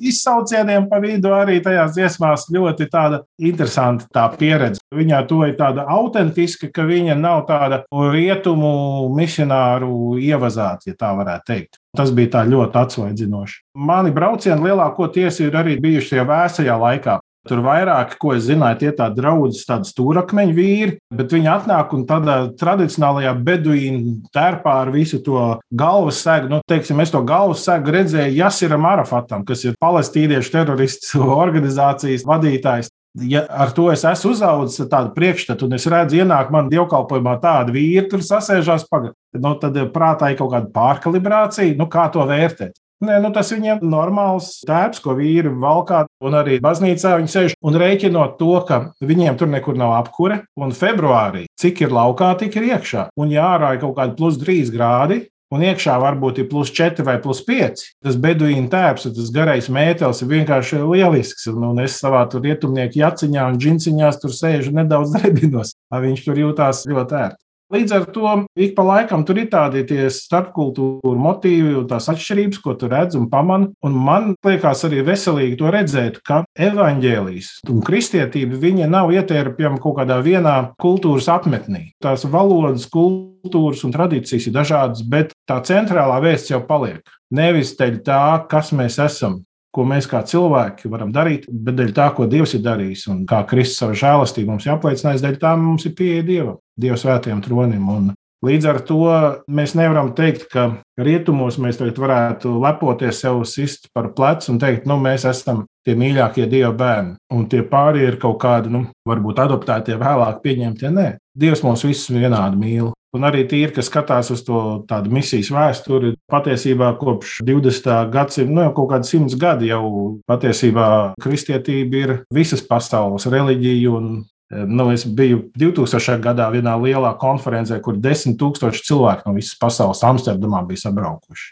izsaucieniem 0.02 0.88
pa 0.90 1.00
vidu 1.04 1.34
arī 1.36 1.60
tajās 1.64 1.94
dziesmās 1.98 2.48
ļoti 2.54 2.88
tāda 2.92 3.22
interesanta 3.42 4.08
tā 4.14 4.26
pieredze. 4.38 4.82
Viņā 4.94 5.24
to 5.30 5.42
ir 5.48 5.56
tāda 5.60 5.86
autentiska, 5.90 6.70
ka 6.74 6.86
viņa 6.88 7.18
nav 7.20 7.46
tāda 7.50 7.84
rietumu 7.92 9.10
misionāru 9.16 10.18
ievazāta, 10.22 10.92
ja 10.92 10.98
tā 11.00 11.14
varētu 11.18 11.50
teikt. 11.50 11.80
Tas 11.98 12.14
bija 12.16 12.40
tā 12.40 12.48
ļoti 12.50 12.80
atsvaidzinoši. 12.82 13.60
Mani 13.78 14.14
braucieni 14.14 14.70
lielākoties 14.70 15.44
ir 15.46 15.58
arī 15.60 15.78
bijuši 15.82 16.16
tajā 16.16 16.26
vēsajā 16.30 16.80
laikā. 16.88 17.20
Tur 17.50 17.60
vairāk, 17.60 18.14
ko 18.22 18.32
es 18.38 18.46
zināju, 18.48 18.78
tie 18.80 18.92
tādi 18.96 19.20
draugi, 19.20 19.60
tādi 19.68 19.90
stūrakmeņu 19.90 20.54
vīri, 20.56 20.94
bet 21.12 21.34
viņi 21.36 21.50
atnāk 21.52 21.92
un 21.96 22.06
tādā 22.08 22.38
tradicionālajā 22.60 23.34
beduīnu 23.44 24.14
tērpā 24.36 24.78
ar 24.86 24.92
visu 24.94 25.20
to 25.26 25.42
galvas 25.76 26.22
sēgu. 26.24 26.48
Nu, 26.54 26.62
teiksim, 26.72 27.02
es 27.04 27.12
to 27.12 27.20
galvas 27.28 27.66
sēgu 27.68 27.92
redzēju 27.98 28.38
Jasiram 28.38 28.88
Arafatam, 28.88 29.44
kas 29.48 29.66
ir 29.68 29.76
palestīniešu 29.84 30.54
teroristu 30.56 31.26
organizācijas 31.44 32.24
vadītājs. 32.30 32.94
Ja 33.30 33.44
ar 33.46 33.70
to 33.76 33.92
es 33.94 34.02
esmu 34.10 34.32
uzaugusi 34.34 34.88
tādu 34.90 35.12
priekšstatu, 35.14 35.68
un 35.68 35.78
es 35.78 35.84
redzu, 35.92 36.18
ienāk 36.24 36.48
man 36.54 36.72
dievkalpojumā 36.72 37.36
tāda 37.44 37.76
vīra, 37.76 38.08
tur 38.10 38.24
sasēžās 38.26 38.88
pagaidi. 38.90 39.14
Nu, 39.44 39.52
tad 39.62 39.78
prātā 39.94 40.32
ir 40.32 40.40
kaut 40.40 40.56
kāda 40.56 40.72
pārkalibrācija, 40.74 41.76
nu, 41.78 41.86
kā 41.92 42.08
to 42.14 42.24
vērtēt. 42.30 42.80
Nē, 43.04 43.18
nu 43.20 43.34
tas 43.36 43.50
viņiem 43.52 43.82
ir 43.82 43.90
normāls 43.92 44.62
tēps, 44.68 45.02
ko 45.04 45.18
vīri 45.18 45.52
valkā. 45.60 46.06
Un 46.24 46.38
arī 46.40 46.60
baznīcā 46.64 47.18
viņi 47.20 47.34
sēž 47.34 47.56
un 47.60 47.76
rēķinot 47.82 48.38
to, 48.40 48.54
ka 48.68 48.80
viņiem 49.04 49.36
tur 49.40 49.52
nekur 49.52 49.76
nav 49.80 49.98
apkure. 49.98 50.44
Un 50.56 50.72
februārī, 50.78 51.44
cik 51.60 51.84
ir 51.84 51.96
laukā, 51.96 52.32
tik 52.40 52.56
ir 52.60 52.70
iekšā. 52.72 53.10
Un 53.20 53.34
ja 53.34 53.50
ārā 53.58 53.74
ir 53.76 53.84
kaut 53.84 53.98
kādi 53.98 54.16
plus 54.20 54.40
3 54.40 54.72
grādi, 54.72 55.20
un 55.54 55.66
iekšā 55.68 55.98
varbūt 56.00 56.40
ir 56.42 56.50
plus 56.52 56.72
4 56.74 57.04
vai 57.04 57.18
plus 57.22 57.44
5. 57.46 57.84
Tas 58.06 58.20
beduīna 58.24 58.72
tēps, 58.72 59.10
tas 59.18 59.36
garais 59.36 59.68
mētelis 59.68 60.24
ir 60.24 60.32
vienkārši 60.32 60.80
lielisks. 60.86 61.50
Un 61.52 61.84
es 61.84 62.00
savā 62.00 62.24
rietumnieku 62.32 63.04
jaciņā 63.04 63.52
un 63.52 63.60
džinsiņās 63.60 64.24
tur 64.24 64.32
sēžu 64.32 64.72
nedaudz 64.80 65.12
drebinos. 65.18 65.76
Viņš 65.92 66.28
tur 66.30 66.40
jūtās 66.46 66.86
ļoti 66.88 67.20
ērti. 67.26 67.43
Līdz 67.74 67.94
ar 67.96 68.04
to 68.14 68.32
ik 68.54 68.76
pa 68.78 68.84
laikam 68.86 69.24
tur 69.26 69.40
ir 69.42 69.48
tādi 69.50 69.82
starpkultūru 70.14 71.14
motīvi 71.18 71.72
un 71.80 71.88
tās 71.90 72.06
atšķirības, 72.12 72.60
ko 72.62 72.76
tu 72.78 72.90
redz 72.92 73.18
un 73.18 73.26
pamani. 73.32 73.72
Un 73.82 73.96
man 73.98 74.28
liekas 74.46 74.84
arī 74.86 75.02
veselīgi 75.08 75.58
to 75.58 75.72
redzēt, 75.74 76.20
ka 76.22 76.44
evaņģēlijas 76.54 77.64
un 77.74 77.82
kristietība 77.86 78.60
viņa 78.62 78.92
nav 78.94 79.10
ietērpjama 79.16 79.82
kaut 79.82 79.98
kādā 80.02 80.20
vienā 80.22 80.58
kultūras 80.84 81.32
apmetnī. 81.34 81.88
Tās 82.04 82.28
valodas, 82.30 82.86
kultūras 82.94 83.82
un 83.88 83.96
tradīcijas 83.96 84.52
ir 84.52 84.58
dažādas, 84.60 85.02
bet 85.10 85.34
tā 85.50 85.58
centrālā 85.66 86.22
vēsts 86.22 86.54
jau 86.54 86.62
paliek. 86.68 87.02
Nevis 87.34 87.74
teļ 87.80 88.04
tā, 88.06 88.22
kas 88.52 88.70
mēs 88.78 89.00
esam, 89.02 89.42
ko 89.74 89.86
mēs 89.90 90.08
kā 90.10 90.22
cilvēki 90.28 90.92
varam 90.92 91.14
darīt, 91.14 91.48
bet 91.50 91.78
dēļ 91.80 91.94
tā, 91.98 92.10
ko 92.16 92.28
Dievs 92.30 92.54
ir 92.58 92.64
darījis 92.66 93.08
un 93.12 93.24
kā 93.30 93.42
Kristus 93.50 93.82
savu 93.82 93.98
žēlastību 93.98 94.54
mums 94.54 94.68
ir 94.68 94.76
apliecinājis, 94.76 95.24
dēļ 95.26 95.40
tā 95.42 95.54
mums 95.60 95.88
ir 95.90 95.96
pieeja 95.98 96.26
Dievam, 96.28 96.60
Dieva 96.80 96.98
svētajam 97.00 97.42
tronim. 97.46 97.90
Un 97.90 98.12
līdz 98.46 98.70
ar 98.70 98.82
to 98.86 99.02
mēs 99.50 99.74
nevaram 99.80 100.14
teikt, 100.18 100.46
ka 100.54 100.68
rietumos 101.02 101.58
mēs 101.62 101.82
tagad 101.82 102.02
varētu 102.04 102.54
lepoties 102.62 103.24
sev 103.26 103.42
sist 103.50 103.90
par 103.96 104.12
plecu 104.14 104.54
un 104.54 104.62
teikt, 104.62 104.86
nu, 104.90 105.00
mēs 105.02 105.26
esam 105.30 105.66
tie 105.84 105.98
mīļākie 106.00 106.46
Dieva 106.52 106.74
bērni, 106.78 107.18
un 107.34 107.48
tie 107.50 107.64
pārējie 107.68 108.14
ir 108.14 108.20
kaut 108.22 108.38
kādi, 108.44 108.72
nu, 108.74 108.86
varbūt 109.10 109.42
adoptētie, 109.42 109.98
vēlāk 110.00 110.44
pieņemtie. 110.46 110.94
Nē, 110.94 111.08
Dievs 111.34 111.66
mūs 111.66 111.88
visus 111.88 112.14
vienādi 112.14 112.62
mīl. 112.62 112.94
Un 113.14 113.28
arī 113.28 113.44
tīri, 113.46 113.70
kas 113.76 113.92
skatās 113.92 114.32
uz 114.34 114.42
to 114.42 114.60
tādu 114.90 115.12
misijas 115.14 115.52
vēsturi, 115.54 116.16
patiesībā 116.34 116.96
kopš 116.98 117.44
20. 117.46 117.90
gadsimta, 118.14 118.50
nu 118.50 118.64
jau 118.66 118.72
kaut 118.80 118.90
kādi 118.96 119.10
simts 119.12 119.36
gadi, 119.38 119.70
jau 119.70 119.86
patiesībā 120.30 120.88
kristietība 121.22 122.00
ir 122.00 122.14
visas 122.34 122.64
pasaules 122.66 123.30
reliģija. 123.30 123.92
Un, 123.94 124.24
nu, 124.50 124.88
es 124.94 125.06
biju 125.06 125.44
2000. 125.62 126.18
gadā 126.26 126.50
vienā 126.54 126.74
lielā 126.82 127.14
konferencē, 127.22 127.78
kur 127.86 128.00
desmit 128.02 128.40
tūkstoši 128.42 128.88
cilvēku 128.90 129.30
no 129.30 129.38
visas 129.38 129.60
pasaules 129.62 130.02
Amsterdamā 130.10 130.64
bija 130.66 130.88
sabraukuši. 130.88 131.52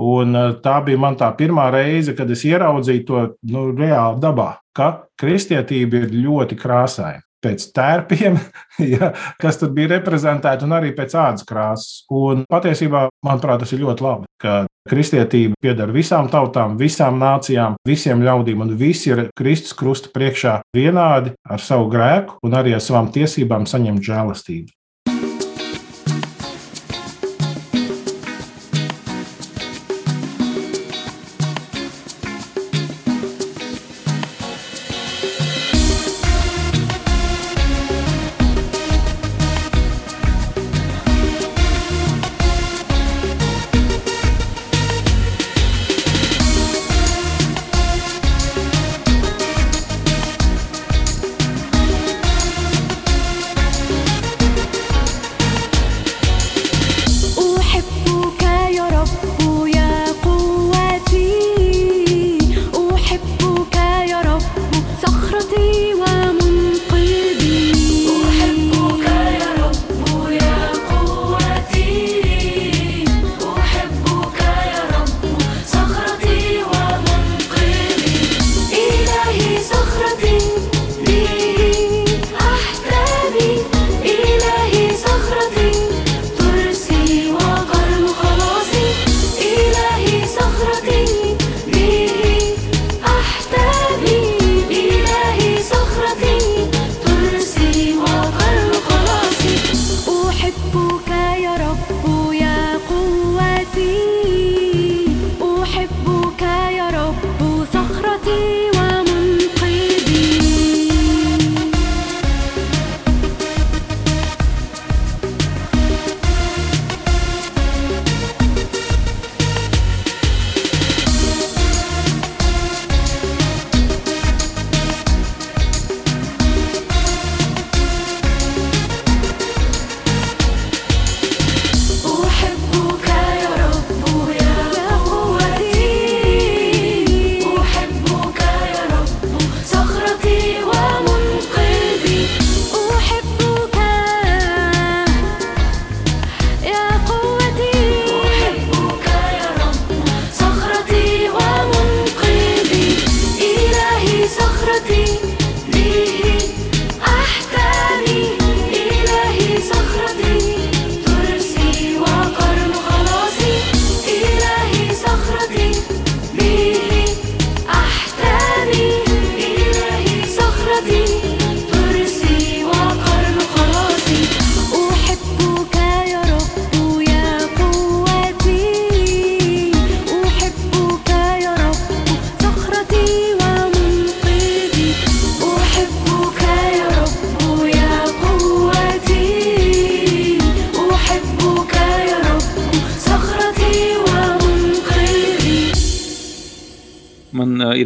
Un 0.00 0.32
eh, 0.36 0.54
tā 0.64 0.78
bija 0.84 1.00
man 1.00 1.18
tā 1.20 1.28
pirmā 1.36 1.66
reize, 1.74 2.16
kad 2.16 2.30
es 2.32 2.46
ieraudzīju 2.48 3.04
to 3.08 3.26
nu, 3.52 3.66
reāli 3.76 4.22
dabā, 4.24 4.54
ka 4.72 4.88
kristietība 5.20 6.06
ir 6.06 6.16
ļoti 6.24 6.56
krāsaina 6.56 7.20
pēc 7.42 7.68
tērpiem, 7.76 8.38
ja, 8.94 9.12
kas 9.42 9.60
tur 9.60 9.72
bija 9.74 9.96
reprezentēti, 9.96 10.66
un 10.66 10.76
arī 10.78 10.92
pēc 10.96 11.16
ādas 11.18 11.46
krāsas. 11.48 12.02
Un 12.12 12.44
patiesībā, 12.50 13.08
manuprāt, 13.26 13.62
tas 13.62 13.74
ir 13.74 13.82
ļoti 13.84 14.06
labi, 14.06 14.30
ka 14.42 14.62
kristietība 14.88 15.58
pieder 15.62 15.92
visām 15.94 16.30
tautām, 16.32 16.76
visām 16.80 17.20
nācijām, 17.22 17.78
visiem 17.86 18.22
ļaudīm, 18.26 18.64
un 18.64 18.76
visi 18.78 19.12
ir 19.12 19.28
Kristus 19.38 19.76
krusta 19.78 20.10
priekšā 20.14 20.60
vienādi 20.74 21.36
ar 21.46 21.62
savu 21.62 21.90
grēku 21.92 22.40
un 22.46 22.58
arī 22.58 22.74
ar 22.76 22.82
savām 22.82 23.12
tiesībām 23.14 23.68
saņemt 23.70 24.02
žēlastību. 24.08 24.72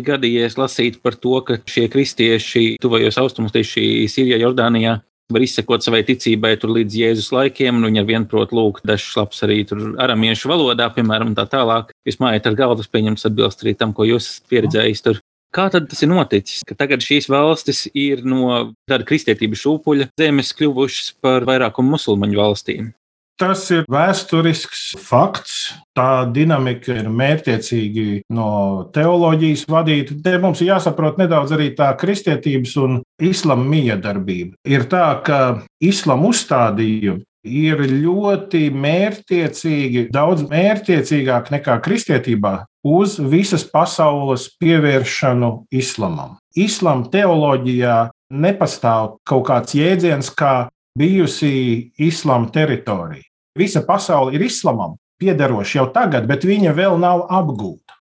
Gadījies 0.06 0.56
lasīt 0.60 1.00
par 1.04 1.18
to, 1.20 1.40
ka 1.46 1.58
šie 1.68 1.88
kristieši 1.92 2.64
tuvajos 2.82 3.18
austrumos, 3.22 3.54
tieši 3.54 4.06
Sīrijā, 4.12 4.40
Jordānijā, 4.44 5.00
var 5.32 5.42
izsekot 5.42 5.82
savai 5.82 6.02
ticībai 6.06 6.54
līdz 6.62 6.98
Jēzus 7.00 7.32
laikiem, 7.34 7.78
un 7.78 7.88
viņi 7.88 8.02
ar 8.02 8.08
vienu 8.08 8.28
prot 8.30 8.52
lūgt 8.54 8.86
dažus 8.86 9.16
lapus 9.18 9.42
arī 9.46 9.62
aramiešu 10.02 10.50
valodā, 10.50 10.88
piemēram, 10.94 11.34
tā 11.38 11.46
tālāk. 11.50 11.90
Jūs 12.06 12.20
mājat 12.22 12.46
ar 12.46 12.58
galvas 12.58 12.90
pieņems 12.92 13.26
atbilst 13.28 13.64
arī 13.64 13.74
tam, 13.78 13.94
ko 13.96 14.06
jūs 14.06 14.28
esat 14.30 14.52
pieredzējis 14.52 15.02
tur. 15.06 15.22
Kā 15.54 15.68
tad 15.72 15.86
tas 15.90 16.02
ir 16.04 16.10
noticis, 16.10 16.62
ka 16.66 16.76
tagad 16.78 17.04
šīs 17.04 17.30
valstis 17.32 17.86
ir 17.96 18.22
no 18.28 18.74
tāda 18.90 19.06
kristietības 19.08 19.62
šūpuļa 19.62 20.10
zemes 20.20 20.52
kļuvušas 20.58 21.14
par 21.24 21.46
vairākumu 21.48 21.96
musulmaņu 21.96 22.42
valstīm? 22.42 22.90
Tas 23.36 23.66
ir 23.74 23.84
vēsturisks 23.92 24.94
fakts. 25.04 25.56
Tā 25.96 26.24
dinamika 26.32 26.94
ir 26.96 27.10
mērķiecīgi 27.12 28.22
no 28.32 28.48
teoloģijas 28.96 29.66
vadīta. 29.68 30.16
Te 30.24 30.36
mums 30.40 30.62
ir 30.64 30.72
jāsaprot 30.72 31.20
nedaudz 31.20 31.52
arī 31.56 31.70
tā 31.76 31.90
kristietības 32.00 32.76
un 32.80 32.98
islama 33.20 33.68
miedarbība. 33.68 34.56
Ir 34.64 34.88
tā, 34.88 35.08
ka 35.24 35.40
islama 35.84 36.30
uzstādījumi 36.32 37.24
ir 37.46 37.84
ļoti 37.90 38.66
mērķiecīgi, 38.74 40.08
daudz 40.14 40.46
mērķiecīgāk 40.50 41.52
nekā 41.54 41.78
kristietībā 41.84 42.56
uz 42.86 43.16
visas 43.20 43.64
pasaules 43.68 44.48
pievēršanu 44.60 45.52
islamam. 45.74 46.36
Islama 46.56 47.08
teoloģijā 47.12 47.98
nepastāv 48.32 49.18
kaut 49.28 49.46
kāds 49.50 49.76
jēdziens 49.78 50.32
kā 50.34 50.66
bijusi 50.96 51.92
islāma 51.98 52.50
teritorija. 52.52 53.24
Visa 53.56 53.82
pasaule 53.86 54.34
ir 54.36 54.44
islamam 54.46 54.96
piederoša 55.20 55.78
jau 55.78 55.86
tagad, 55.92 56.26
bet 56.28 56.44
viņa 56.44 56.74
vēl 56.76 56.98
nav 57.00 57.26
apgūta. 57.32 57.96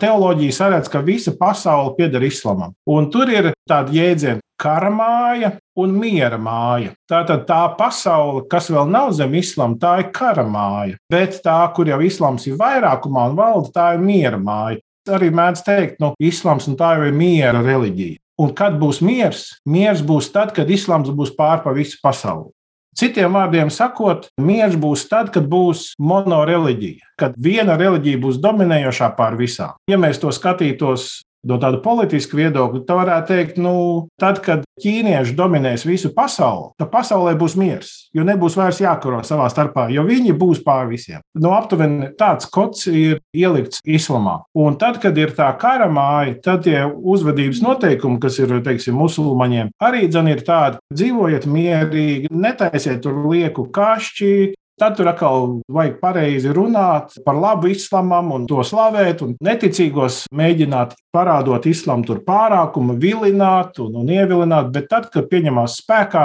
Teoloģija 0.00 0.54
saredz, 0.56 0.88
ka 0.88 1.02
visa 1.04 1.34
pasaule 1.36 1.92
pieder 1.98 2.22
islamam. 2.24 2.72
Un 2.88 3.10
tur 3.12 3.28
ir 3.28 3.50
tāda 3.68 3.92
jēdziena 3.92 4.40
kara 4.60 4.88
māja 4.92 5.54
un 5.80 5.92
miera 5.96 6.38
māja. 6.40 6.94
Tātad 7.08 7.44
tā 7.48 7.60
pasaule, 7.76 8.46
kas 8.50 8.70
vēl 8.72 8.88
nav 8.92 9.12
zem 9.16 9.34
islāma, 9.40 9.76
tā 9.80 9.96
ir 10.02 10.08
kara 10.16 10.44
māja. 10.48 10.96
Bet 11.10 11.40
tā, 11.44 11.58
kur 11.76 11.88
jau 11.88 12.00
islāms 12.04 12.46
ir 12.48 12.56
vairākumā 12.60 13.28
un 13.30 13.36
valda, 13.38 13.72
tā 13.76 13.90
ir 13.96 14.04
miera 14.04 14.40
māja. 14.40 14.80
Arī 15.10 15.30
mēdz 15.34 15.64
teikt, 15.66 15.96
ka 15.98 16.04
nu, 16.04 16.10
islāms 16.22 16.68
un 16.70 16.76
tā 16.80 16.94
jau 16.96 17.08
ir 17.08 17.16
miera 17.16 17.60
reliģija. 17.64 18.20
Un 18.40 18.54
kad 18.56 18.78
būs 18.80 19.02
miers? 19.04 19.44
Miers 19.68 20.00
būs 20.06 20.30
tad, 20.32 20.54
kad 20.56 20.70
islāms 20.72 21.10
būs 21.12 21.34
pār 21.36 21.60
pa 21.64 21.74
visu 21.76 21.98
pasauli. 22.02 22.48
Citiem 22.96 23.36
vārdiem 23.36 23.68
sakot, 23.70 24.26
miers 24.40 24.74
būs 24.80 25.04
tad, 25.10 25.28
kad 25.34 25.44
būs 25.48 25.92
monoreliģija, 26.02 27.12
kad 27.20 27.36
viena 27.38 27.76
reliģija 27.78 28.18
būs 28.22 28.40
dominējošā 28.42 29.12
pār 29.18 29.36
visām. 29.38 29.76
Ja 29.90 29.98
mēs 30.00 30.18
to 30.22 30.32
skatītos 30.34 31.20
No 31.48 31.56
tāda 31.56 31.78
politiska 31.80 32.36
viedokļa, 32.36 32.82
tā 32.84 32.96
varētu 32.98 33.32
teikt, 33.32 33.60
nu, 33.62 33.72
tad, 34.20 34.42
kad 34.44 34.66
ķīnieši 34.80 35.32
dominēs 35.38 35.86
visu 35.88 36.10
pasauli, 36.12 36.70
tad 36.80 36.90
pasaulē 36.92 37.32
būs 37.40 37.56
miers, 37.60 37.92
jo 38.16 38.24
nebūs 38.28 38.58
vairs 38.60 38.80
jākaro 38.82 39.22
savā 39.24 39.48
starpā, 39.52 39.86
jo 39.92 40.04
viņi 40.04 40.36
būs 40.36 40.60
pār 40.66 40.90
visiem. 40.90 41.24
Nu, 41.40 41.54
aptuveni 41.56 42.10
tāds 42.20 42.48
kods 42.52 42.84
ir 42.92 43.22
ielikts 43.32 43.80
islamā. 43.88 44.42
Un 44.56 44.76
tad, 44.80 45.00
kad 45.00 45.16
ir 45.20 45.32
tā 45.36 45.48
kara 45.60 45.88
māja, 45.88 46.36
tad 46.44 46.66
tie 46.68 46.84
uzvedības 46.84 47.64
noteikumi, 47.64 48.20
kas 48.20 48.36
ir, 48.42 48.58
teiksim, 48.64 49.00
musulmaņiem, 49.00 49.72
arī 49.80 50.06
dzen 50.10 50.28
ir 50.34 50.44
tādi, 50.44 50.80
dzīvojiet 50.92 51.48
mierīgi, 51.48 52.32
netaisiet 52.36 53.00
tur 53.04 53.24
lieku 53.30 53.70
kašķi, 53.72 54.32
Tad 54.80 54.94
tur 54.96 55.10
atkal 55.10 55.58
vajag 55.68 55.98
pareizi 56.00 56.52
runāt 56.56 57.18
par 57.26 57.36
labu 57.36 57.68
islamam 57.68 58.30
un 58.32 58.46
to 58.48 58.62
slavēt, 58.64 59.20
un 59.20 59.34
neticīgos 59.44 60.22
mēģināt 60.32 60.94
parādot 61.12 61.66
islamu 61.68 62.06
tur 62.08 62.22
pārākumu, 62.24 62.96
vilināt 63.02 63.76
un, 63.84 63.98
un 64.00 64.08
ievilināt, 64.08 64.70
bet 64.72 64.88
tad, 64.88 65.10
kad 65.12 65.28
pieņemās 65.28 65.76
spēkā, 65.82 66.24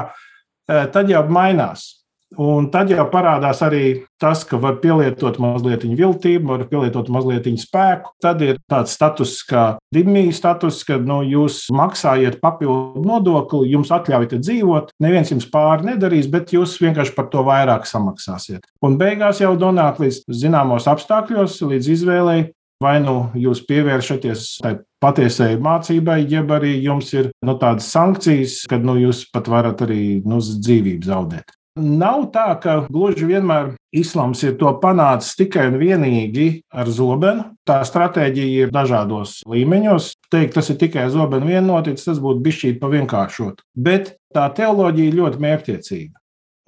eh, 0.72 0.86
tad 0.94 1.12
jau 1.12 1.26
mainās. 1.28 2.05
Un 2.42 2.68
tad 2.74 2.90
jau 2.90 3.06
parādās 3.12 3.62
arī 3.64 3.84
tas, 4.20 4.42
ka 4.48 4.58
var 4.60 4.80
pielietot 4.82 5.38
mazliet 5.40 5.86
viltību, 5.86 6.50
var 6.50 6.66
pielietot 6.72 7.08
mazliet 7.14 7.48
spēku. 7.62 8.12
Tad 8.24 8.42
ir 8.44 8.58
tāds 8.72 8.96
status 8.98 9.38
kā 9.48 9.78
dimija 9.94 10.34
status, 10.36 10.82
ka 10.88 10.98
nu, 11.00 11.22
jūs 11.24 11.68
maksājat 11.76 12.42
papildu 12.42 13.04
nodokli, 13.06 13.70
jums 13.72 13.94
atļaujat 13.96 14.36
dzīvot. 14.42 14.92
Neviens 15.06 15.32
jums 15.32 15.48
pāri 15.54 15.92
nedarīs, 15.92 16.28
bet 16.32 16.52
jūs 16.56 16.76
vienkārši 16.82 17.16
par 17.16 17.30
to 17.32 17.46
vairāk 17.46 17.88
samaksāsiet. 17.88 18.66
Un 18.84 19.00
beigās 19.00 19.40
jau 19.44 19.54
nonāk 19.62 20.02
līdz 20.04 20.26
zināmos 20.44 20.90
apstākļos, 20.92 21.62
līdz 21.64 21.92
izvēlei. 22.00 22.44
Vai 22.84 22.98
nu 23.00 23.30
jūs 23.40 23.62
pievēršaties 23.70 24.42
tai 24.60 24.74
patiesai 25.00 25.54
mācībai, 25.64 26.18
jeb 26.28 26.50
arī 26.52 26.74
jums 26.84 27.14
ir 27.16 27.30
nu, 27.48 27.56
tādas 27.62 27.88
sankcijas, 27.88 28.66
kad 28.68 28.84
nu, 28.84 28.98
jūs 29.00 29.24
pat 29.32 29.48
varat 29.48 29.86
arī 29.86 30.02
nu, 30.28 30.42
dzīvību 30.44 31.08
zaudēt. 31.08 31.55
Nav 31.76 32.30
tā, 32.32 32.54
ka 32.64 32.74
gluži 32.88 33.26
vienmēr 33.28 33.74
islāms 33.92 34.40
ir 34.48 34.54
to 34.56 34.70
panācis 34.80 35.36
tikai 35.36 35.66
un 35.68 35.76
vienīgi 35.82 36.46
ar 36.72 36.88
zobenu. 36.88 37.50
Tā 37.68 37.82
stratēģija 37.84 38.68
ir 38.68 38.72
dažādos 38.72 39.42
līmeņos. 39.52 40.14
Teikt, 40.32 40.56
tas 40.56 40.72
ir 40.72 40.80
tikai 40.80 41.10
zobenu 41.12 41.52
vien 41.52 41.68
noticis, 41.68 42.08
tas 42.08 42.22
būtu 42.24 42.46
bijis 42.46 42.78
pa 42.80 42.88
vienkāršot. 42.94 43.60
Bet 43.76 44.14
tā 44.32 44.48
teoloģija 44.56 45.12
ir 45.12 45.20
ļoti 45.20 45.44
mērķtiecīga. 45.44 46.16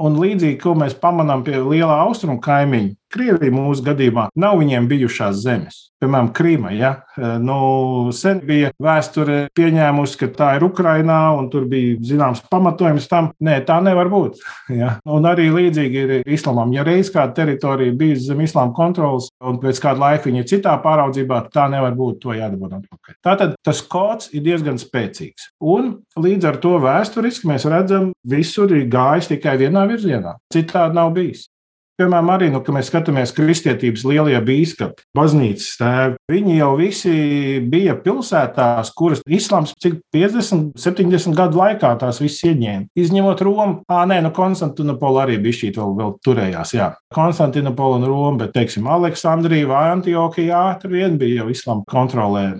Un 0.03 0.19
līdzīgi, 0.21 0.59
ko 0.61 0.75
mēs 0.77 0.93
pamanām 0.99 1.41
pie 1.47 1.55
lielā 1.55 1.95
austrumu 2.03 2.41
kaimiņa, 2.43 2.91
Krievija 3.13 3.53
mūsu 3.53 3.85
gadījumā 3.85 4.29
nav 4.35 4.57
viņiem 4.59 4.87
bijušās 4.89 5.39
zemes. 5.43 5.87
Piemēram, 5.97 6.27
Krīma. 6.35 6.71
Ja? 6.77 6.91
Nu, 7.41 8.11
sen 8.13 8.43
bija 8.45 8.69
vēsture 8.83 9.47
pieņēmusi, 9.57 10.17
ka 10.19 10.27
tā 10.35 10.49
ir 10.57 10.65
Ukrainā, 10.67 11.31
un 11.39 11.47
tur 11.49 11.65
bija 11.69 11.95
zināms 12.05 12.43
pamatojums 12.51 13.07
tam. 13.09 13.31
Nē, 13.41 13.59
tā 13.67 13.79
nevar 13.83 14.11
būt. 14.13 14.41
Ja? 14.77 14.97
Un 15.09 15.25
arī 15.25 15.47
līdzīgi 15.49 16.01
ir 16.03 16.11
islamam. 16.29 16.69
Ja 16.75 16.83
reiz 16.85 17.07
kāda 17.13 17.33
teritorija 17.39 17.95
bija 17.97 18.17
zem 18.27 18.43
islāma 18.45 18.75
kontrolas, 18.77 19.31
un 19.41 19.57
pēc 19.61 19.79
kāda 19.81 20.03
laika 20.03 20.27
viņa 20.27 20.43
ir 20.43 20.49
citā 20.51 20.75
pāraudzībā, 20.83 21.39
tā 21.53 21.65
nevar 21.71 21.95
būt. 21.97 22.19
To 22.21 22.35
jādabū 22.35 22.67
atpakaļ. 22.67 23.17
Tātad 23.25 23.55
tas 23.65 23.81
kods 23.81 24.29
ir 24.35 24.43
diezgan 24.45 24.77
spēcīgs. 24.81 25.51
Un 25.63 25.95
līdz 26.19 26.51
ar 26.51 26.61
to 26.61 26.75
vēsturiski 26.83 27.49
mēs 27.49 27.65
redzam, 27.71 28.11
visur 28.27 28.75
ir 28.75 28.89
gājis 28.91 29.31
tikai 29.31 29.57
vienā 29.63 29.87
virzienā. 29.89 30.37
Citādi 30.53 30.99
nav 30.99 31.15
bijis. 31.15 31.47
Piemēram, 31.97 32.27
arī, 32.29 32.47
nu, 32.53 32.59
kad 32.61 32.75
mēs 32.75 32.91
skatāmies 32.91 33.31
kristietības 33.33 34.03
lielie 34.05 34.37
biskupi, 34.45 35.01
baznīcas 35.17 35.79
tēvi, 35.79 36.19
viņi 36.29 36.57
jau 36.59 36.69
visi 36.77 37.13
bija 37.73 37.95
pilsētās, 38.03 38.91
kuras 38.97 39.23
islāms 39.25 39.73
cik 39.81 39.97
50, 40.13 40.75
70 40.77 41.33
gadu 41.37 41.57
laikā 41.57 41.95
tās 41.97 42.21
visas 42.21 42.45
ieņēma. 42.51 42.91
Izņemot 43.01 43.41
Romu, 43.47 43.79
ah, 43.89 44.05
nē, 44.09 44.19
nu, 44.27 44.33
Konstantinopola 44.37 45.25
arī 45.25 45.39
bija 45.41 45.63
šī 45.63 45.71
vēl, 45.79 45.97
vēl 45.97 46.15
turējās, 46.27 46.75
jā. 46.77 46.91
Konstantinopola 47.17 47.97
un 47.97 48.09
Roma, 48.11 48.43
bet, 48.43 48.53
teiksim, 48.59 48.85
Aleksandrija 48.93 49.73
vai 49.73 49.87
Antiohija, 49.95 50.67
tur 50.83 50.93
vien 50.93 51.17
bija 51.17 51.41
jau 51.41 51.49
islāma 51.55 51.87
kontrolē. 51.89 52.51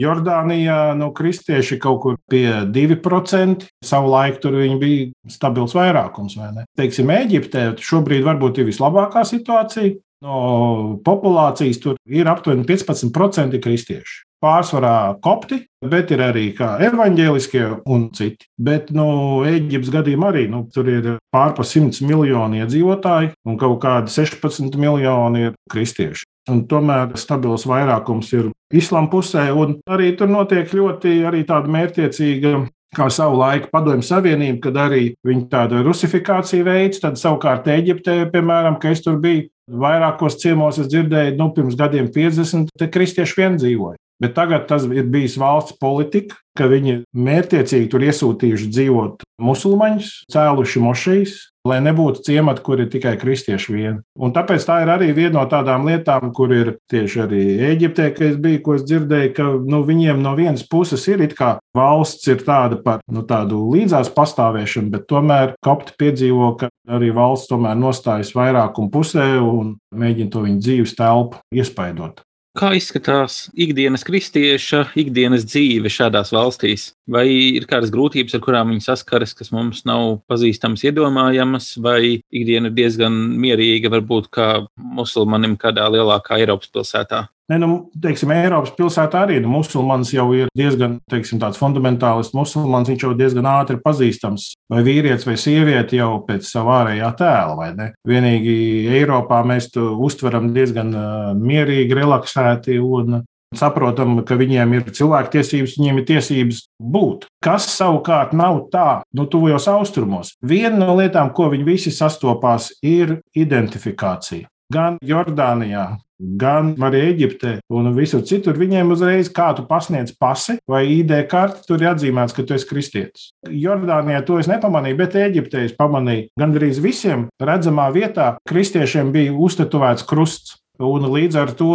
Jordānijā 0.00 0.94
nu, 0.96 1.10
kristieši 1.12 1.76
kaut 1.82 2.00
kur 2.04 2.16
pie 2.30 2.46
2%. 2.72 3.66
Savulaik 3.84 4.40
tur 4.40 4.56
bija 4.80 5.10
stabils 5.28 5.76
vairākums. 5.76 6.38
Teiksim, 6.78 7.12
Eģiptē 7.12 7.72
šobrīd 7.76 8.24
varbūt 8.24 8.62
ir 8.62 8.70
vislabākā 8.70 9.26
situācija. 9.28 9.98
No 10.22 11.00
populācijas 11.02 11.80
tur 11.82 11.96
ir 12.06 12.28
aptuveni 12.30 12.62
15% 12.68 13.58
kristieši. 13.62 14.20
Pārsvarā 14.42 15.18
kopti, 15.22 15.60
bet 15.86 16.10
ir 16.14 16.22
arī 16.22 16.48
evaņģēliskie 16.58 17.62
un 17.90 18.08
citi. 18.14 18.48
Bet 18.58 18.90
nu, 18.94 19.42
Eģiptes 19.46 19.92
gadījumā 19.94 20.32
arī 20.32 20.48
nu, 20.50 20.64
tur 20.74 20.88
ir 20.90 21.08
pārpa 21.34 21.66
100 21.66 22.06
miljoni 22.06 22.62
iedzīvotāji, 22.62 23.34
un 23.46 23.58
kaut 23.58 23.82
kādi 23.84 24.14
16 24.14 24.78
miljoni 24.78 25.48
ir 25.50 25.58
kristieši. 25.70 26.26
Un 26.50 26.64
tomēr 26.70 27.14
stabils 27.18 27.68
vairākums 27.70 28.32
ir 28.34 28.50
islāma 28.72 29.10
pusē, 29.12 29.48
un 29.54 29.78
arī 29.90 30.12
tur 30.18 30.30
notiek 30.32 30.70
ļoti 30.72 31.20
tāda 31.48 31.72
mērķiecīga 31.72 32.54
kā 32.96 33.08
savu 33.12 33.38
laiku 33.40 33.70
Padomju 33.72 34.04
Savienība, 34.04 34.60
kad 34.66 34.78
arī 34.86 35.02
viņi 35.26 35.46
tādu 35.52 35.80
rusifikāciju 35.86 36.66
veids. 36.68 37.00
Tad 37.02 37.18
savukārt 37.20 37.68
Eģiptē, 37.72 38.18
piemēram, 38.32 38.78
ka 38.80 38.92
es 38.92 39.02
tur 39.04 39.18
biju 39.22 39.48
vairākos 39.82 40.36
ciemos, 40.42 40.80
es 40.82 40.90
dzirdēju, 40.92 41.36
nu, 41.38 41.48
pirms 41.56 41.78
gadiem 41.78 42.10
50, 42.12 42.72
te 42.78 42.88
kristieši 42.92 43.38
vien 43.38 43.58
dzīvoja. 43.60 43.96
Bet 44.22 44.36
tagad 44.36 44.68
tas 44.70 44.84
ir 44.86 45.08
bijis 45.10 45.34
valsts 45.40 45.74
politika, 45.82 46.36
ka 46.58 46.68
viņi 46.70 47.00
mērķiecīgi 47.16 47.88
tur 47.90 48.04
iesūtījuši 48.06 48.68
dzīvot 48.70 49.24
musulmaņus, 49.42 50.12
cēluši 50.30 50.82
mošejas, 50.84 51.38
lai 51.68 51.78
nebūtu 51.84 52.24
ciemati, 52.26 52.62
kur 52.66 52.80
ir 52.82 52.88
tikai 52.90 53.14
kristieši 53.20 53.74
vien. 53.74 53.98
Un 54.18 54.34
tāpēc 54.34 54.64
tā 54.66 54.80
ir 54.82 54.90
arī 54.92 55.12
viena 55.14 55.36
no 55.38 55.44
tādām 55.50 55.86
lietām, 55.86 56.32
kur 56.34 56.52
ir 56.54 56.74
tieši 56.90 57.22
arī 57.26 57.42
Eģiptē, 57.70 58.08
ka 58.16 58.26
es 58.30 58.38
biju, 58.42 58.62
ko 58.64 58.76
es 58.78 58.86
dzirdēju, 58.88 59.32
ka 59.36 59.46
nu, 59.70 59.82
viņiem 59.86 60.22
no 60.24 60.34
vienas 60.38 60.64
puses 60.66 61.06
ir 61.10 61.22
it 61.22 61.36
kā 61.38 61.54
valsts 61.76 62.28
ir 62.32 62.42
tāda 62.46 62.80
par 62.82 63.00
nu, 63.12 63.22
tādu 63.28 63.62
līdzās 63.74 64.10
pastāvēšanu, 64.16 64.90
bet 64.96 65.06
tomēr 65.10 65.54
kopti 65.64 65.94
piedzīvo, 66.02 66.50
ka 66.58 66.72
arī 66.90 67.12
valsts 67.14 67.52
tomēr 67.52 67.78
nostājas 67.78 68.34
vairākumu 68.36 68.90
pusē 68.92 69.28
un 69.38 69.76
mēģina 69.94 70.34
to 70.34 70.44
viņu 70.48 70.62
dzīves 70.66 70.98
telpu 70.98 71.42
iespaidot. 71.54 72.24
Kā 72.52 72.74
izskatās 72.76 73.46
ikdienas 73.56 74.02
kristieša, 74.04 74.82
ikdienas 75.00 75.46
dzīve 75.48 75.88
šādās 75.88 76.34
valstīs? 76.36 76.90
Vai 77.08 77.24
ir 77.30 77.64
kādas 77.70 77.88
grūtības, 77.94 78.34
ar 78.36 78.42
kurām 78.44 78.74
viņi 78.74 78.84
saskaras, 78.84 79.32
kas 79.38 79.48
mums 79.56 79.86
nav 79.88 80.18
pazīstamas, 80.28 80.84
iedomājamas, 80.84 81.70
vai 81.80 82.20
ikdiena 82.28 82.68
ir 82.68 82.76
diezgan 82.76 83.16
mierīga, 83.40 83.88
varbūt 83.94 84.28
kā 84.36 84.48
musulmanim 84.76 85.56
kādā 85.62 85.88
lielākā 85.96 86.42
Eiropas 86.44 86.68
pilsētā? 86.76 87.22
Ne, 87.52 87.58
nu, 87.60 87.74
teiksim, 88.00 88.30
Eiropas 88.32 88.70
pilsētā 88.78 89.26
arī 89.26 89.34
nu, 89.44 89.50
musulmanis 89.52 90.14
jau 90.14 90.24
ir 90.32 90.48
diezgan 90.56 90.94
teiksim, 91.12 91.40
tāds 91.42 91.58
fundamentālists. 91.60 92.32
Musulmanis 92.36 92.88
viņš 92.88 93.02
jau 93.04 93.10
diezgan 93.18 93.48
ātri 93.50 93.76
pazīstams. 93.82 94.46
Vai 94.72 94.80
vīrietis 94.86 95.26
vai 95.28 95.34
sieviete 95.40 95.98
jau 95.98 96.14
pēc 96.24 96.48
sava 96.48 96.78
ārējā 96.78 97.10
tēla, 97.18 97.56
vai 97.58 97.68
ne? 97.76 97.90
Vienīgi 98.08 98.54
Eiropā 98.96 99.42
mēs 99.44 99.68
to 99.74 99.90
uztveram 100.00 100.48
diezgan 100.56 100.94
mierīgi, 101.42 101.98
relaksēti 101.98 102.78
un 102.80 103.20
saprotam, 103.52 104.22
ka 104.24 104.38
viņiem 104.40 104.72
ir 104.78 104.88
cilvēktiesības, 104.96 105.76
viņiem 105.76 106.00
ir 106.00 106.06
tiesības 106.08 106.62
būt. 106.80 107.26
Kas 107.44 107.68
savukārt 107.74 108.32
nav 108.36 108.62
tā, 108.72 109.02
nu, 109.12 109.26
tuvajos 109.28 109.68
austrumos. 109.74 110.32
Viena 110.40 110.78
no 110.86 110.96
lietām, 110.96 111.34
ko 111.36 111.50
viņi 111.52 111.68
visi 111.68 111.92
sastopās, 111.92 112.70
ir 112.80 113.18
identifikācija. 113.36 114.48
Gan 114.72 114.96
Jordānijā, 115.04 115.90
gan 116.22 116.72
arī 116.86 117.02
Eģiptē 117.10 117.56
un 117.74 117.90
visur 117.96 118.22
citur, 118.26 118.56
viņiem 118.58 118.94
uzreiz 118.94 119.30
kā 119.32 119.50
tu 119.56 119.64
pasniedz 119.68 120.14
pasi 120.18 120.58
vai 120.70 120.84
ID 121.00 121.14
karti, 121.30 121.66
tur 121.66 121.82
ir 121.82 121.92
atzīmēts, 121.92 122.36
ka 122.36 122.46
tu 122.46 122.56
esi 122.56 122.68
kristietis. 122.70 123.28
Jordānijā 123.48 124.22
to 124.26 124.38
es 124.42 124.50
nepamanīju, 124.50 124.98
bet 125.00 125.18
Eģiptē 125.18 125.66
es 125.66 125.76
pamanīju. 125.78 126.30
Gan 126.38 126.54
arī 126.58 126.70
visiem 126.82 127.28
redzamā 127.42 127.90
vietā 127.94 128.36
kristiešiem 128.48 129.12
bija 129.14 129.34
uztetovēts 129.34 130.06
krusts. 130.08 130.58
Un 130.82 131.04
līdz 131.12 131.36
ar 131.38 131.50
to 131.54 131.74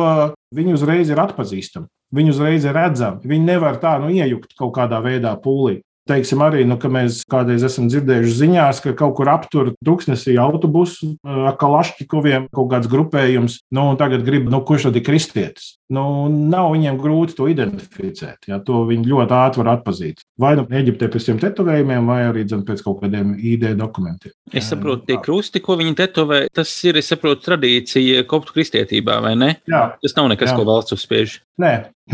viņi 0.55 0.73
uzreiz 0.75 1.11
ir 1.13 1.19
atpazīstami. 1.21 1.87
Viņi 2.15 2.31
uzreiz 2.31 2.65
ir 2.65 2.75
redzami. 2.75 3.27
Viņi 3.27 3.45
nevar 3.45 3.77
tā 3.81 3.97
nu, 4.01 4.09
iejukt 4.11 4.55
kaut 4.57 4.73
kādā 4.77 4.99
veidā 5.03 5.33
pūlī. 5.43 5.81
Teiksim, 6.07 6.41
arī, 6.45 6.63
nu, 6.67 6.77
ka 6.79 6.89
mēs 6.91 7.21
kādreiz 7.27 7.65
esam 7.67 7.89
dzirdējuši 7.91 8.35
ziņās, 8.41 8.81
ka 8.83 8.93
kaut 8.97 9.17
kur 9.17 9.31
aptur 9.31 9.73
tūkstnesī 9.85 10.37
autobusu 10.39 11.15
ar 11.27 11.57
kalašķikoviem 11.59 12.47
kaut 12.55 12.71
kāds 12.71 12.91
grupējums, 12.91 13.59
nu, 13.75 13.89
un 13.91 13.99
tagad 13.99 14.23
grib, 14.27 14.47
nu, 14.51 14.61
kurš 14.67 14.87
tad 14.87 14.99
ir 14.99 15.05
kristietis? 15.07 15.75
Nu, 15.93 16.03
nav 16.27 16.73
viņiem 16.73 16.97
grūti 16.99 17.37
to 17.37 17.45
identificēt. 17.47 18.49
Ja, 18.49 18.59
to 18.63 18.81
viņi 18.89 19.07
ļoti 19.07 19.35
ātri 19.37 19.61
var 19.61 19.69
atpazīt. 19.77 20.23
Vai 20.39 20.53
nu 20.59 20.65
Eģiptē 20.67 21.07
pēc 21.13 21.29
tiem 21.29 21.39
tetovējumiem, 21.39 22.09
vai 22.11 22.19
arī 22.27 22.43
dzen, 22.43 22.65
pēc 22.67 22.83
kaut 22.83 22.99
kādiem 23.05 23.37
ID 23.39 23.69
dokumentiem. 23.79 24.35
Es 24.51 24.67
saprotu, 24.71 25.05
tie 25.07 25.19
krusti, 25.23 25.63
ko 25.63 25.77
viņi 25.79 25.95
tetovē, 25.97 26.41
tas 26.55 26.71
ir, 26.87 26.99
es 26.99 27.07
saprotu, 27.13 27.45
tradīcija 27.47 28.27
koptu 28.27 28.57
kristietībā, 28.57 29.21
vai 29.23 29.37
ne? 29.39 29.53
Jā. 29.69 29.93
Tas 30.03 30.15
nav 30.19 30.27
nekas, 30.33 30.51
Jā. 30.51 30.59
ko 30.59 30.67
valsts 30.67 30.95
uzspiež. 30.97 31.39
Nē, 31.57 31.71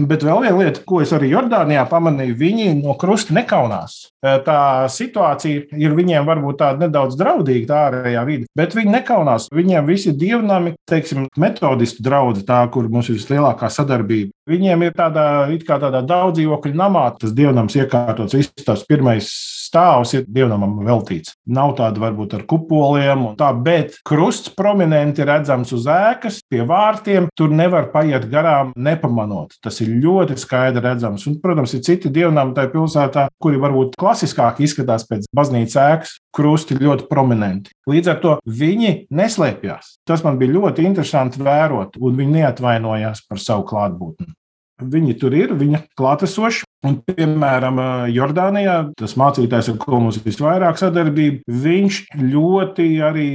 bet 0.08 0.22
vēl 0.24 0.46
viena 0.46 0.56
lieta, 0.62 0.82
ko 0.88 1.02
es 1.04 1.12
arī 1.12 1.28
Jordānijā 1.34 1.82
pamanīju, 1.92 2.38
viņi 2.40 2.68
no 2.78 2.94
krusta 3.00 3.36
nekaunās. 3.36 3.98
Tā 4.24 4.60
situācija 4.88 5.66
ir 5.76 5.96
viņiem 5.98 6.30
varbūt 6.30 6.62
tāda 6.62 6.86
nedaudz 6.86 7.18
draudīga, 7.20 7.68
tā 7.68 7.82
ārējā 7.90 8.22
vide, 8.30 8.48
bet 8.56 8.78
viņi 8.78 8.94
nekaunās. 8.94 9.50
Viņiem 9.52 9.90
visi 9.90 10.16
dievnami, 10.16 10.78
teiksim, 10.88 11.28
metodistu 11.36 12.06
draugi, 12.08 12.46
tā, 12.48 12.62
kur 12.72 12.88
mums 12.88 13.12
ir 13.12 13.20
vislielākā 13.20 13.63
sadarbība. 13.72 14.34
Viņiem 14.50 14.88
ir 14.88 14.96
tādā, 14.98 15.28
tādā 15.68 16.02
daudz 16.04 16.40
dzīvokļu 16.40 16.76
namā, 16.76 17.06
tas 17.20 17.36
dievnams 17.36 17.78
iekārtots, 17.80 18.36
viss 18.36 18.66
tas 18.66 18.84
pirmais 18.88 19.30
stāvs 19.74 20.14
ir 20.14 20.26
dievnamam 20.30 20.78
veltīts. 20.86 21.34
Nav 21.50 21.74
tāda 21.80 22.02
varbūt 22.04 22.36
ar 22.38 22.46
kupoliem, 22.50 23.26
tā, 23.40 23.50
bet 23.66 23.98
krusts 24.06 24.52
prominenti 24.54 25.26
redzams 25.26 25.74
uz 25.74 25.88
ēkas, 25.90 26.42
pie 26.50 26.62
vārtiem. 26.70 27.30
Tur 27.38 27.54
nevar 27.54 27.90
paiet 27.94 28.28
garām, 28.32 28.74
nepamanot. 28.78 29.58
Tas 29.64 29.82
ir 29.82 29.96
ļoti 30.04 30.38
skaidri 30.42 30.84
redzams. 30.86 31.26
Un, 31.30 31.40
protams, 31.42 31.74
ir 31.74 31.84
citi 31.86 32.12
dievnami 32.14 32.54
tajā 32.58 32.72
pilsētā, 32.76 33.28
kuri 33.42 33.62
varbūt 33.62 33.98
klasiskāk 34.00 34.62
izskatās 34.64 35.08
pēc 35.10 35.26
baznīcas 35.36 35.80
ēkas. 35.88 36.18
Krusti 36.34 36.78
ļoti 36.80 37.08
prominenti. 37.10 37.74
Līdz 37.90 38.14
ar 38.14 38.22
to 38.22 38.38
viņi 38.46 38.94
neslēpjas. 39.14 39.98
Tas 40.08 40.24
man 40.26 40.40
bija 40.42 40.56
ļoti 40.56 40.86
interesanti 40.88 41.42
vērot, 41.44 42.00
un 42.02 42.18
viņi 42.18 42.40
neatvainojās 42.40 43.26
par 43.30 43.42
savu 43.42 43.68
klātbūtni. 43.70 44.34
Viņi 44.84 45.18
tur 45.22 45.36
ir, 45.38 45.54
viņa 45.56 45.84
klātesoši. 45.98 46.66
Un, 46.84 46.98
piemēram, 47.08 47.80
Jordānijā 48.12 48.76
tas 49.00 49.14
mācītājs, 49.20 49.70
ar 49.72 49.78
ko 49.80 50.02
mums 50.04 50.18
ir 50.20 50.26
visvairāk 50.28 50.80
sadarbība, 50.82 51.40
viņš 51.48 52.00
ļoti 52.20 52.88
arī 53.08 53.30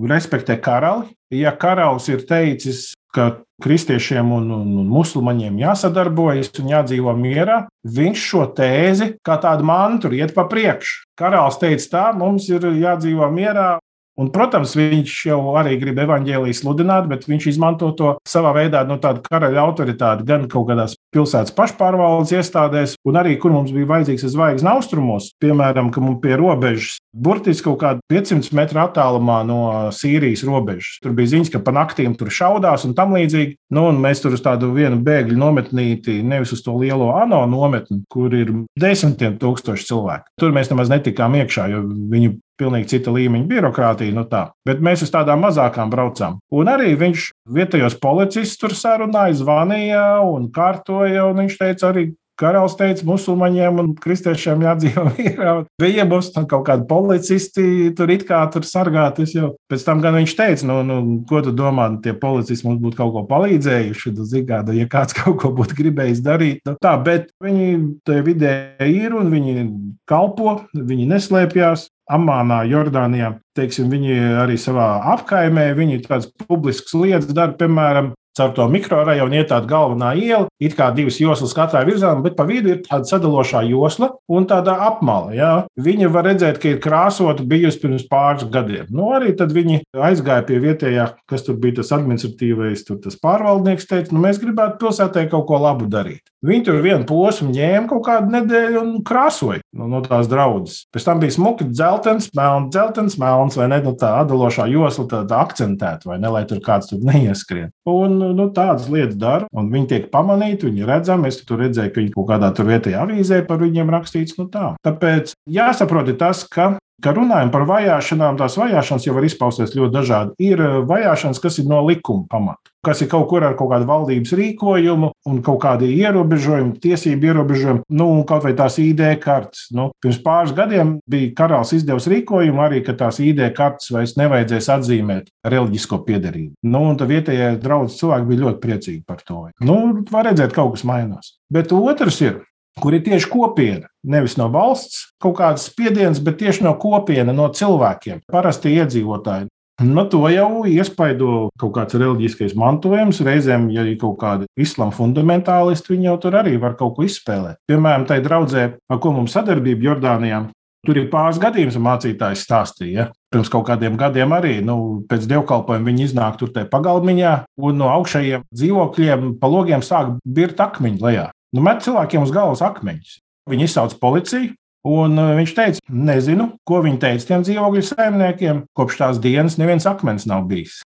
respektē 0.00 0.56
karali. 0.64 1.12
Ja 1.34 1.52
karalis 1.52 2.08
ir 2.08 2.24
teicis, 2.24 2.94
ka 3.14 3.44
kristiešiem 3.62 4.32
un, 4.34 4.48
un, 4.56 4.70
un 4.82 4.88
musulmaņiem 4.90 5.60
jāsadarbojas 5.60 6.50
un 6.62 6.72
jādzīvo 6.72 7.14
mierā, 7.18 7.60
viņš 7.84 8.24
šo 8.30 8.46
tēzi 8.56 9.12
kā 9.24 9.36
tādu 9.42 9.66
mantu 9.68 10.10
iet 10.16 10.34
pa 10.34 10.46
priekšu. 10.50 11.04
Karalis 11.18 11.60
teica, 11.60 11.90
tā 11.92 12.06
mums 12.18 12.48
ir 12.50 12.66
jādzīvo 12.80 13.28
mierā, 13.30 13.74
Un, 14.20 14.28
protams, 14.30 14.76
viņš 14.78 15.14
jau 15.26 15.38
arī 15.58 15.74
grib 15.80 15.98
evaņģēlīju 16.04 16.54
sludināt, 16.54 17.08
bet 17.10 17.26
viņš 17.26 17.48
izmanto 17.50 17.88
to 17.98 18.12
savā 18.28 18.52
veidā, 18.54 18.84
nu, 18.86 19.00
tāda 19.02 19.24
karaļa 19.24 19.64
autoritāte, 19.64 20.26
gan 20.28 20.46
kaut 20.50 20.68
kādās 20.68 20.94
pilsētas 21.14 21.54
pašpārvaldes 21.56 22.34
iestādēs, 22.38 22.94
un 23.08 23.18
arī, 23.18 23.34
kur 23.42 23.54
mums 23.54 23.74
bija 23.74 23.90
vajadzīgs 23.90 24.28
zvaigznes 24.30 24.70
austrumos, 24.70 25.32
piemēram, 25.42 25.90
ka 25.94 26.02
mums 26.04 26.22
pie 26.22 26.38
robežas, 26.38 27.00
burtiski 27.14 27.66
kaut 27.66 27.80
kādā 27.82 28.04
500 28.12 28.54
metru 28.54 28.84
attālumā 28.84 29.40
no 29.48 29.60
Sīrijas 29.94 30.44
robežas. 30.46 31.00
Tur 31.02 31.14
bija 31.18 31.34
ziņas, 31.34 31.50
ka 31.54 31.62
pa 31.64 31.74
naktīm 31.74 32.14
tur 32.18 32.30
šaudās 32.34 32.86
un 32.86 32.94
tam 32.94 33.14
līdzīgi. 33.18 33.58
Nu, 33.74 33.88
un 33.90 33.98
mēs 34.02 34.22
tur 34.22 34.36
uz 34.36 34.42
tādu 34.44 34.70
vienu 34.74 35.00
bēgļu 35.02 35.38
nometnīti, 35.40 36.20
nevis 36.22 36.54
uz 36.54 36.62
to 36.62 36.76
lielo 36.78 37.10
ANO 37.18 37.42
nometni, 37.50 38.04
kur 38.10 38.34
ir 38.34 38.52
desmitiem 38.78 39.38
tūkstoši 39.42 39.90
cilvēku. 39.90 40.30
Tur 40.38 40.54
mēs 40.54 40.70
nemaz 40.70 40.92
netikām 40.92 41.34
iekšā, 41.40 41.68
jo 41.72 41.82
viņi 42.14 42.36
pilnīgi 42.60 42.90
cita 42.94 43.14
līmeņa 43.14 43.48
birokrātija. 43.50 44.14
Nu 44.16 44.26
tā. 44.30 44.46
Bet 44.66 44.82
mēs 44.84 45.04
uz 45.06 45.12
tādām 45.14 45.44
mazākām 45.44 45.92
braucām. 45.92 46.40
Un 46.54 46.70
arī 46.72 46.94
viņš 46.98 47.30
vietējos 47.56 47.98
policistus 48.02 48.60
tur 48.60 48.76
sarunāja, 48.78 49.38
zvanīja 49.40 50.04
un 50.26 50.50
kārtoja. 50.54 51.26
Un 51.30 51.44
viņš 51.44 51.58
teica, 51.60 51.90
arī 51.90 52.10
Karalis 52.34 52.74
teica, 52.74 53.04
musulmaņiem 53.06 53.76
un 53.78 53.90
kristiešiem 54.02 54.64
jādzīvo 54.66 55.04
mierā. 55.14 55.52
Bija 55.78 56.06
mums 56.08 56.32
kaut 56.34 56.64
kādi 56.66 56.86
policisti, 56.90 57.92
tur 57.94 58.10
it 58.10 58.24
kā 58.26 58.40
tur 58.50 58.66
sargāties. 58.66 59.36
Jau. 59.36 59.52
Pēc 59.70 59.84
tam 59.86 60.02
gan 60.02 60.18
viņš 60.18 60.34
teica, 60.38 60.66
nu, 60.70 60.80
nu, 60.86 60.98
ko 61.30 61.44
tu 61.46 61.54
domā, 61.54 61.86
tie 62.02 62.16
policisti 62.18 62.66
mums 62.66 62.82
būtu 62.82 62.98
kaut 62.98 63.14
ko 63.14 63.24
palīdzējuši. 63.30 64.14
Zigāda, 64.34 64.74
ja 64.74 64.88
kāds 64.90 65.14
kaut 65.20 65.38
ko 65.42 65.52
būtu 65.54 65.78
gribējis 65.78 66.24
darīt. 66.26 66.62
Nu, 66.66 66.74
tā, 66.82 66.96
bet 67.06 67.30
viņi 67.44 68.00
tajā 68.06 68.26
vidē 68.26 68.54
ir 68.82 69.14
un 69.14 69.30
viņi 69.30 69.68
kalpo, 70.10 70.58
viņi 70.74 71.10
neslēpjas. 71.14 71.88
Amānā, 72.10 72.64
Jordānijā, 72.68 73.34
teiksim, 73.56 73.88
viņi 73.92 74.18
arī 74.42 74.58
savā 74.60 74.88
apkaimē, 75.14 75.70
viņi 75.78 76.02
tādas 76.04 76.28
publiskas 76.48 76.92
lietas 76.98 77.32
dara, 77.32 77.56
piemēram, 77.56 78.12
caur 78.34 78.50
to 78.54 78.66
mikrorajonu 78.70 79.38
iet 79.38 79.48
tāda 79.52 79.68
galvenā 79.70 80.10
iela, 80.18 80.48
it 80.62 80.74
kā 80.78 80.88
divas 80.94 81.20
joslas 81.22 81.54
katrā 81.54 81.84
virzienā, 81.86 82.18
bet 82.24 82.34
pa 82.38 82.46
vidu 82.48 82.72
ir 82.72 82.80
tāda 82.82 83.06
sadalošā 83.06 83.62
josla 83.68 84.10
un 84.30 84.48
tāda 84.50 84.74
apmala. 84.88 85.30
Jā. 85.36 85.52
Viņa 85.80 86.10
var 86.14 86.26
redzēt, 86.28 86.58
ka 86.62 86.72
ir 86.72 86.80
krāsota 86.82 87.46
bijusi 87.46 87.80
pirms 87.84 88.06
pāris 88.10 88.46
gadiem. 88.50 88.90
Nu, 88.90 89.12
arī 89.14 89.34
tad 89.38 89.54
viņi 89.54 89.84
aizgāja 89.94 90.46
pie 90.48 90.58
vietējā, 90.64 91.08
kas 91.30 91.46
tur 91.46 91.58
bija 91.62 91.78
tas 91.80 91.94
administratīvais, 91.94 92.84
tur 92.88 92.98
tas 93.04 93.18
pārvaldnieks 93.22 93.88
teica, 93.90 94.14
nu, 94.14 94.24
mēs 94.26 94.42
gribētu 94.42 94.80
pilsētai 94.82 95.28
kaut 95.30 95.46
ko 95.50 95.62
labu 95.62 95.88
darīt. 95.90 96.24
Viņi 96.44 96.66
tur 96.66 96.82
vienu 96.84 97.06
posmu 97.08 97.54
ņēma 97.54 97.86
kaut 97.92 98.04
kādu 98.08 98.34
nedēļu 98.34 98.82
un 98.82 98.98
krāsoja 99.06 99.62
no, 99.74 99.88
no 99.90 100.00
tās 100.04 100.28
draudzes. 100.30 100.84
Pēc 100.94 101.06
tam 101.06 101.20
bija 101.22 101.34
smuki 101.34 101.66
dzeltens, 101.70 102.30
melns, 102.36 102.70
dzeltens, 102.74 103.18
melns, 103.20 103.58
vai 103.58 103.68
ne 103.72 103.80
nu, 103.84 103.94
tā 103.98 104.12
atdalošā 104.22 104.68
josla, 104.72 105.06
tāda 105.10 105.40
akcentēta, 105.44 106.08
vai 106.10 106.20
ne, 106.22 106.30
lai 106.32 106.44
tur 106.48 106.62
kāds 106.64 106.90
tur 106.90 107.02
neieskrien. 107.04 107.72
Un 107.90 108.16
nu, 108.38 108.48
tādas 108.54 108.88
lietas 108.92 109.18
dara, 109.20 109.48
un 109.52 109.72
viņi 109.72 109.90
tiek 109.90 110.08
pamanīti, 110.14 110.70
viņi 110.70 110.88
redzami. 110.88 111.30
Es 111.30 111.42
tur 111.46 111.62
redzēju, 111.64 111.92
ka 111.92 112.02
viņi 112.02 112.14
kaut 112.14 112.30
kādā 112.30 112.50
tur 112.54 112.70
vietējā 112.70 113.02
avīzē 113.04 113.42
par 113.48 113.62
viņiem 113.62 113.92
rakstīts. 113.94 114.38
Nu, 114.40 114.48
tā. 114.52 114.74
Tāpēc 114.86 115.34
jāsaprot 115.50 116.12
tas, 116.20 116.44
ka 116.46 116.74
Kad 117.02 117.18
runājam 117.18 117.50
par 117.50 117.64
vajāšanām, 117.66 118.36
tās 118.38 118.54
vajāšanas 118.58 119.06
jau 119.08 119.16
var 119.16 119.26
izpausties 119.26 119.74
ļoti 119.74 119.94
dažādi. 119.96 120.36
Ir 120.46 120.60
eh, 120.62 120.76
vajāšanas, 120.86 121.40
kas 121.42 121.58
ir 121.58 121.66
no 121.70 121.80
likuma 121.82 122.28
pamata, 122.30 122.70
kas 122.86 123.02
ir 123.02 123.10
kaut 123.10 123.26
kur 123.32 123.44
ar 123.44 123.56
kaut 123.58 123.72
kādu 123.72 123.88
valdības 123.88 124.34
rīkojumu 124.38 125.10
un 125.30 125.40
kaut 125.44 125.60
kādi 125.64 125.90
ierobežojumi, 125.98 126.76
tiesību 126.84 127.30
ierobežojumi, 127.32 127.84
nu, 127.98 128.08
kaut 128.28 128.46
vai 128.46 128.54
tās 128.56 128.78
ID 128.82 129.02
kartes. 129.24 129.66
Nu, 129.74 129.90
pirms 130.04 130.22
pāris 130.24 130.54
gadiem 130.54 130.96
bija 131.10 131.34
karalis 131.42 131.74
izdevusi 131.80 132.14
rīkojumu 132.14 132.62
arī, 132.62 132.84
ka 132.86 132.96
tās 133.02 133.18
ID 133.24 133.42
kartes 133.58 133.90
vairs 133.94 134.14
nevajadzēs 134.20 134.70
atzīmēt 134.78 135.30
reliģisko 135.50 136.00
piedarību. 136.06 136.54
Nu, 136.70 136.86
un 136.92 137.00
tad 137.00 137.10
vietējie 137.10 137.56
draugi 137.64 137.98
cilvēki 137.98 138.30
bija 138.30 138.46
ļoti 138.46 138.62
priecīgi 138.62 139.04
par 139.08 139.24
to. 139.26 139.48
Nu, 139.66 139.80
var 140.14 140.30
redzēt, 140.30 140.54
ka 140.54 140.62
kaut 140.62 140.78
kas 140.78 140.86
mainās. 140.88 141.34
Bet 141.52 141.74
otrs 141.74 142.22
ir, 142.24 142.44
kur 142.80 142.96
ir 142.96 143.04
tieši 143.06 143.30
kopiena. 143.30 143.90
Nevis 144.04 144.38
no 144.40 144.48
valsts 144.52 145.10
kaut 145.22 145.38
kādas 145.40 145.68
spiedienas, 145.70 146.20
bet 146.24 146.40
tieši 146.42 146.66
no 146.66 146.74
kopiena, 146.80 147.34
no 147.36 147.48
cilvēkiem, 147.54 148.24
parasti 148.32 148.74
iedzīvotāji. 148.78 149.48
Nu, 149.82 150.04
to 150.06 150.20
jau 150.30 150.62
iespaido 150.70 151.48
kaut 151.58 151.72
kāds 151.74 151.96
reliģiskais 151.98 152.52
mantojums. 152.54 153.18
Reizēm, 153.26 153.66
ja 153.74 153.82
ir 153.82 153.96
kaut 153.98 154.20
kādi 154.20 154.46
islāma 154.54 154.94
fundamentālisti, 154.94 155.96
viņi 155.96 156.12
jau 156.12 156.18
tur 156.22 156.36
arī 156.38 156.54
var 156.62 156.76
kaut 156.78 156.94
ko 156.94 157.06
izspēlēt. 157.08 157.58
Piemēram, 157.66 158.06
tai 158.06 158.20
draudzē, 158.22 158.68
ar 158.86 159.00
ko 159.02 159.16
mums 159.16 159.34
sadarbība 159.34 159.90
Jordānijā, 159.90 160.44
Tur 160.84 160.98
ir 161.00 161.06
pāris 161.08 161.38
gadījums, 161.40 161.78
mācītājs 161.80 162.42
stāstīja. 162.44 163.08
Pirms 163.32 163.48
kaut 163.52 163.64
kādiem 163.70 163.96
gadiem 163.98 164.34
arī 164.36 164.58
nu, 164.64 165.04
pēc 165.08 165.24
dievkalpojuma 165.30 165.88
viņi 165.88 166.10
iznāk 166.10 166.36
tur 166.40 166.52
tajā 166.52 166.68
pagalmiņā 166.72 167.32
un 167.64 167.80
no 167.80 167.88
augšējiem 167.94 168.44
dzīvokļiem 168.52 169.30
pa 169.40 169.50
logiem 169.50 169.84
sāk 169.84 170.12
birt 170.24 170.60
akmeņi 170.60 171.00
lejā. 171.00 171.30
Nu, 171.54 171.62
met 171.62 171.84
cilvēkiem 171.86 172.24
uz 172.26 172.34
galvas 172.34 172.64
akmeņus. 172.66 173.18
Viņi 173.50 173.68
izsauc 173.68 173.94
policiju, 174.00 174.54
Un 174.84 175.16
viņš 175.16 175.52
teica, 175.56 175.80
nezinu, 175.88 176.50
ko 176.68 176.82
viņi 176.84 176.98
teica 177.00 177.28
tiem 177.30 177.44
dzīvokļu 177.46 177.84
saimniekiem. 177.88 178.58
Kopš 178.76 178.98
tās 179.00 179.20
dienas 179.24 179.56
neviens 179.56 179.86
akmens 179.88 180.26
nav 180.28 180.44
bijis. 180.50 180.82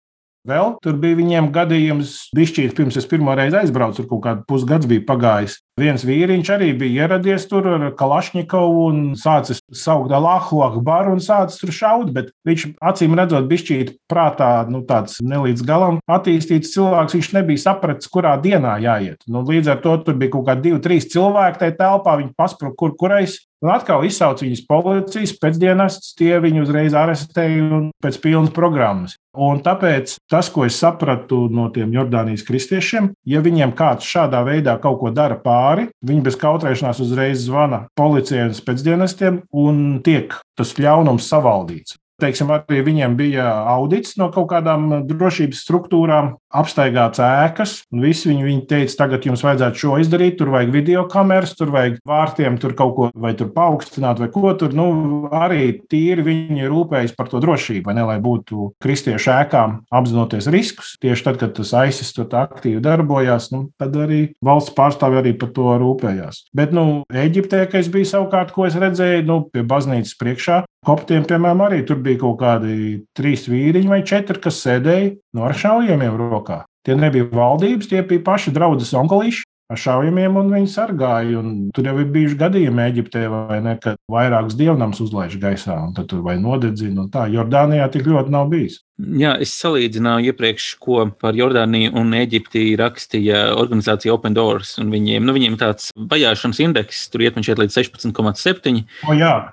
Vēl 0.47 0.77
tur 0.85 0.99
bija 1.03 1.19
viņiem 1.19 1.51
gadījums, 1.55 2.17
bišķīt, 2.37 2.75
pirms 2.79 2.99
es 3.01 3.09
pirmo 3.11 3.35
reizi 3.35 3.59
aizbraucu, 3.59 4.03
tur 4.03 4.11
kaut 4.13 4.23
kāds 4.27 4.45
pusgads 4.47 4.87
bija 4.87 5.03
pagājis. 5.09 5.59
Viens 5.77 6.05
vīriņš 6.07 6.51
arī 6.55 6.71
bija 6.79 7.05
ieradies 7.05 7.49
tur 7.51 7.67
ar 7.69 7.83
Kalašņikovu 7.99 8.85
un 8.87 9.01
sācis 9.19 9.59
saukt 9.77 10.15
Allahu 10.15 10.63
Akbar 10.65 11.11
un 11.11 11.21
sācis 11.21 11.59
tur 11.61 11.75
šaut, 11.75 12.13
bet 12.15 12.31
viņš 12.49 12.69
acīm 12.93 13.17
redzot, 13.19 13.49
bišķīt 13.51 13.93
prātā, 14.09 14.53
nu 14.71 14.85
tāds 14.89 15.19
nelīdz 15.21 15.67
galam 15.67 15.99
attīstīts 16.09 16.73
cilvēks, 16.77 17.19
viņš 17.19 17.33
nebija 17.37 17.65
sapratis, 17.67 18.09
kurā 18.13 18.37
dienā 18.41 18.79
jāiet. 18.87 19.27
Nu, 19.27 19.43
līdz 19.45 19.75
ar 19.75 19.83
to 19.83 19.99
tur 20.07 20.17
bija 20.17 20.37
kaut 20.37 20.47
kādi 20.49 20.71
divi, 20.71 20.81
trīs 20.87 21.11
cilvēki 21.13 21.65
tajā 21.65 21.77
telpā, 21.83 22.17
viņi 22.23 22.33
paspruka, 22.39 22.79
kur 22.79 22.97
kurais. 22.97 23.41
Un 23.65 23.71
atkal 23.73 24.05
izsauca 24.05 24.45
viņus 24.45 24.67
policijas, 24.69 25.33
pēcdienas 25.41 25.97
tie 26.19 26.35
viņu 26.45 26.67
uzreiz 26.67 26.97
arestēja 26.97 27.65
un 27.79 27.87
pēc 28.05 28.19
pilnas 28.21 28.53
programmas. 28.57 29.17
Un 29.33 29.63
tāpēc 29.65 30.19
tas, 30.33 30.51
ko 30.53 30.67
es 30.69 30.77
sapratu 30.81 31.47
no 31.53 31.71
tiem 31.73 31.93
Jordānijas 31.95 32.45
kristiešiem, 32.45 33.11
ja 33.29 33.43
viņiem 33.45 33.73
kāds 33.77 34.09
šādā 34.09 34.43
veidā 34.45 34.77
kaut 34.83 35.01
ko 35.01 35.13
dara 35.13 35.41
pāri, 35.41 35.89
viņi 36.05 36.25
bez 36.29 36.37
kautrēšanās 36.41 37.01
uzreiz 37.05 37.47
zvana 37.49 37.87
policijai 37.97 38.51
un 38.51 38.57
pēcdienestiem 38.69 39.43
un 39.57 39.85
tiek 40.05 40.37
tas 40.57 40.77
ļaunums 40.77 41.29
savaldīts. 41.33 41.97
Teiksim, 42.17 42.49
arī 42.49 42.81
viņiem 42.81 43.13
bija 43.19 43.45
audits 43.75 44.15
no 44.17 44.31
kaut 44.33 44.49
kādām 44.49 44.89
drošības 45.05 45.59
struktūrām, 45.67 46.31
apstaigāts 46.57 47.21
ēkas, 47.21 47.75
un 47.93 48.01
visi 48.07 48.31
viņi, 48.31 48.45
viņi 48.47 48.63
teica, 48.71 48.95
tagad 49.03 49.27
jums 49.29 49.43
vajadzētu 49.45 49.83
šo 49.83 49.99
izdarīt, 50.01 50.39
tur 50.39 50.49
vajag 50.55 50.73
video 50.73 51.03
kameras, 51.13 51.53
tur 51.59 51.75
vajag 51.75 51.99
vārtiem, 52.09 52.57
tur 52.63 52.73
kaut 52.79 52.95
ko 52.97 53.09
vai 53.13 53.35
tur 53.37 53.51
paaugstināt, 53.53 54.23
vai 54.23 54.31
ko 54.33 54.55
tur. 54.57 54.73
Nu, 54.77 54.87
arī 55.29 55.75
tīri 55.93 56.25
viņi 56.25 56.71
rūpējas 56.73 57.13
par 57.19 57.29
to 57.33 57.43
drošību, 57.45 57.93
ne, 57.97 58.07
lai 58.09 58.17
būtu 58.25 58.71
kristiešu 58.81 59.35
ēkām 59.35 59.77
apzinoties 60.01 60.49
riskus. 60.55 60.95
Tieši 61.03 61.27
tad, 61.29 61.41
kad 61.43 61.53
tas 61.59 61.75
aizsis 61.77 62.15
tur 62.17 62.33
aktīvi 62.33 62.81
darbojās, 62.85 63.51
nu, 63.53 63.67
tad 63.77 63.97
arī 64.07 64.23
valsts 64.45 64.73
pārstāvji 64.77 65.21
arī 65.21 65.35
par 65.37 65.53
to 65.57 65.77
rūpējās. 65.85 66.47
Bet, 66.57 66.73
nu, 66.77 67.05
Eģiptē, 67.13 67.67
kas 67.69 67.93
bija 67.93 68.15
savukārt, 68.15 68.57
ko 68.57 68.65
es 68.71 68.81
redzēju, 68.81 69.29
nu, 69.29 69.43
pie 69.53 69.67
baznīcas 69.69 70.17
priekšā, 70.17 70.63
Koptiem, 70.87 71.25
piemēram, 71.27 71.65
arī 71.67 71.81
tur 71.83 71.99
bija 72.07 72.23
kaut 72.23 72.39
kādi 72.41 73.03
trīs 73.17 73.49
vīriņi 73.51 73.91
vai 73.91 74.01
četri, 74.07 74.41
kas 74.43 74.63
sēdēja 74.65 75.13
no 75.35 75.43
nu, 75.43 75.49
ar 75.49 75.59
šaujamiem 75.59 76.17
rokā. 76.23 76.63
Tie 76.87 76.95
nebija 76.95 77.27
valdības, 77.33 77.91
tie 77.91 78.05
bija 78.07 78.23
paši 78.27 78.55
draugi 78.55 78.87
onkulīši 78.95 79.47
ar 79.73 79.81
šaujamiem, 79.81 80.37
un 80.39 80.53
viņi 80.55 80.71
sargāja. 80.71 81.41
Un 81.41 81.71
tur 81.75 81.89
jau 81.89 81.97
ir 82.01 82.11
bijuši 82.15 82.39
gadījumi 82.39 82.85
Eģiptē, 82.87 83.27
vai 83.33 83.61
ne, 83.65 83.77
kad 83.83 83.99
vairākus 84.13 84.59
dievnams 84.59 85.03
uzlaiž 85.03 85.39
gaisā, 85.43 85.79
un 85.89 85.97
tur 85.99 86.23
vai 86.27 86.37
nodedzina. 86.43 87.09
Tā 87.13 87.27
Jordānijā 87.33 87.89
tik 87.93 88.07
ļoti 88.07 88.35
nav 88.35 88.51
bijis. 88.53 88.81
Jā, 88.97 89.35
es 89.45 89.51
salīdzināju 89.61 90.31
iepriekš, 90.31 90.67
ko 90.81 91.03
par 91.21 91.37
Jordāniju 91.37 91.93
un 92.01 92.15
Eģipti 92.17 92.71
rakstīja 92.81 93.43
organizācija 93.61 94.15
Open 94.15 94.33
Doors. 94.37 94.71
Viņiem, 94.81 95.27
nu, 95.27 95.35
viņiem 95.37 95.59
tāds 95.61 95.91
vajāšanas 95.93 96.63
indeks 96.65 97.03
tur 97.13 97.27
iet 97.27 97.37
līdz 97.37 97.77
16,7. 97.77 98.81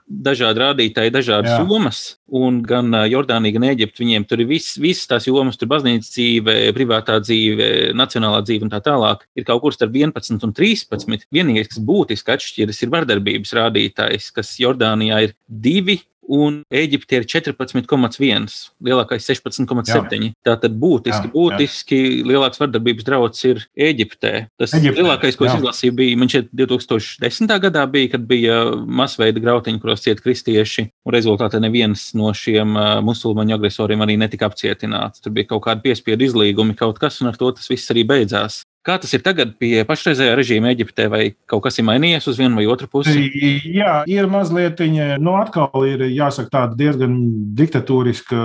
Dažādi 0.08 0.64
rādītāji, 0.64 1.12
dažādas 1.12 1.58
jomas. 1.60 2.00
Un 2.34 2.62
gan 2.66 2.96
Jordānija, 3.12 3.58
gan 3.58 3.68
Eģipte, 3.74 4.00
viņiem 4.06 4.24
tur 4.30 4.46
ir 4.46 4.48
vis, 4.54 4.72
visas 4.80 5.12
tās 5.12 5.28
jomas, 5.28 5.60
tur 5.60 5.68
baznīcas 5.76 6.14
dzīve, 6.16 6.56
privātā 6.78 7.20
dzīve, 7.22 7.68
nacionālā 8.00 8.40
dzīve 8.48 8.70
un 8.70 8.72
tā 8.72 8.80
tālāk. 8.88 9.28
Ir 9.36 9.50
kaut 9.50 9.66
kur 9.66 9.76
starp 9.76 10.00
11 10.00 10.40
un 10.48 10.56
13. 10.56 11.28
Vienīgais, 11.36 11.68
kas 11.74 11.84
būtiski 11.84 12.38
atšķiras, 12.38 12.80
ir 12.80 12.96
vardarbības 12.96 13.54
rādītājs, 13.60 14.32
kas 14.40 14.56
Jordānijā 14.64 15.20
ir 15.28 15.38
2 15.52 16.00
un 16.28 16.62
Eģipte 16.74 17.20
ir 17.20 17.28
14,1, 17.30 18.48
lielākais 18.84 19.28
16,7. 19.30 20.32
Tātad 20.46 20.76
būtiski, 20.80 21.30
jā, 21.30 21.34
būtiski 21.34 22.00
jā. 22.00 22.26
lielāks 22.32 22.62
vardarbības 22.62 23.08
draudz 23.08 23.44
ir 23.50 23.64
Eģiptē. 23.76 24.34
Tas 24.60 24.76
Eģiptē, 24.78 25.04
lielākais, 25.04 25.38
ko 25.40 25.48
jā. 25.48 25.54
es 25.54 25.62
izlasīju, 25.62 25.96
bija 26.00 26.20
man 26.20 26.32
šķiet 26.32 26.52
2010. 26.64 27.56
gadā, 27.68 27.86
bija, 27.92 28.14
kad 28.16 28.28
bija 28.30 28.60
masveida 28.84 29.44
grautiņi, 29.44 29.82
kuros 29.84 30.06
cieta 30.06 30.24
kristieši, 30.24 30.88
un 31.06 31.16
rezultātā 31.16 31.62
neviens 31.64 32.10
no 32.18 32.32
šiem 32.38 32.78
musulmaņu 33.06 33.58
agresoriem 33.58 34.04
arī 34.06 34.18
netika 34.22 34.50
apcietināts. 34.50 35.24
Tur 35.24 35.36
bija 35.36 35.52
kaut 35.54 35.66
kādi 35.68 35.88
piespiedu 35.90 36.28
izlīgumi, 36.28 36.78
kaut 36.80 37.02
kas, 37.02 37.22
un 37.24 37.32
ar 37.32 37.40
to 37.40 37.52
tas 37.56 37.70
viss 37.72 37.92
arī 37.94 38.06
beidzās. 38.08 38.63
Kā 38.84 38.98
tas 39.00 39.14
ir 39.16 39.22
tagad 39.24 39.54
pie 39.62 39.86
pašreizējā 39.88 40.36
režīma 40.36 40.74
Eģiptē, 40.74 41.08
vai 41.08 41.22
kaut 41.48 41.64
kas 41.64 41.80
ir 41.80 41.88
mainījies 41.88 42.28
uz 42.28 42.40
vienu 42.42 42.60
vai 42.60 42.66
otru 42.68 42.90
pusi? 42.92 43.30
Jā, 43.72 44.02
ir 44.12 44.28
mazliet, 44.28 44.82
nu, 45.24 45.38
atkal 45.40 45.88
ir 45.88 46.04
jāsaka, 46.12 46.52
tāda 46.52 46.80
diezgan 46.82 47.16
diktatūriska 47.56 48.42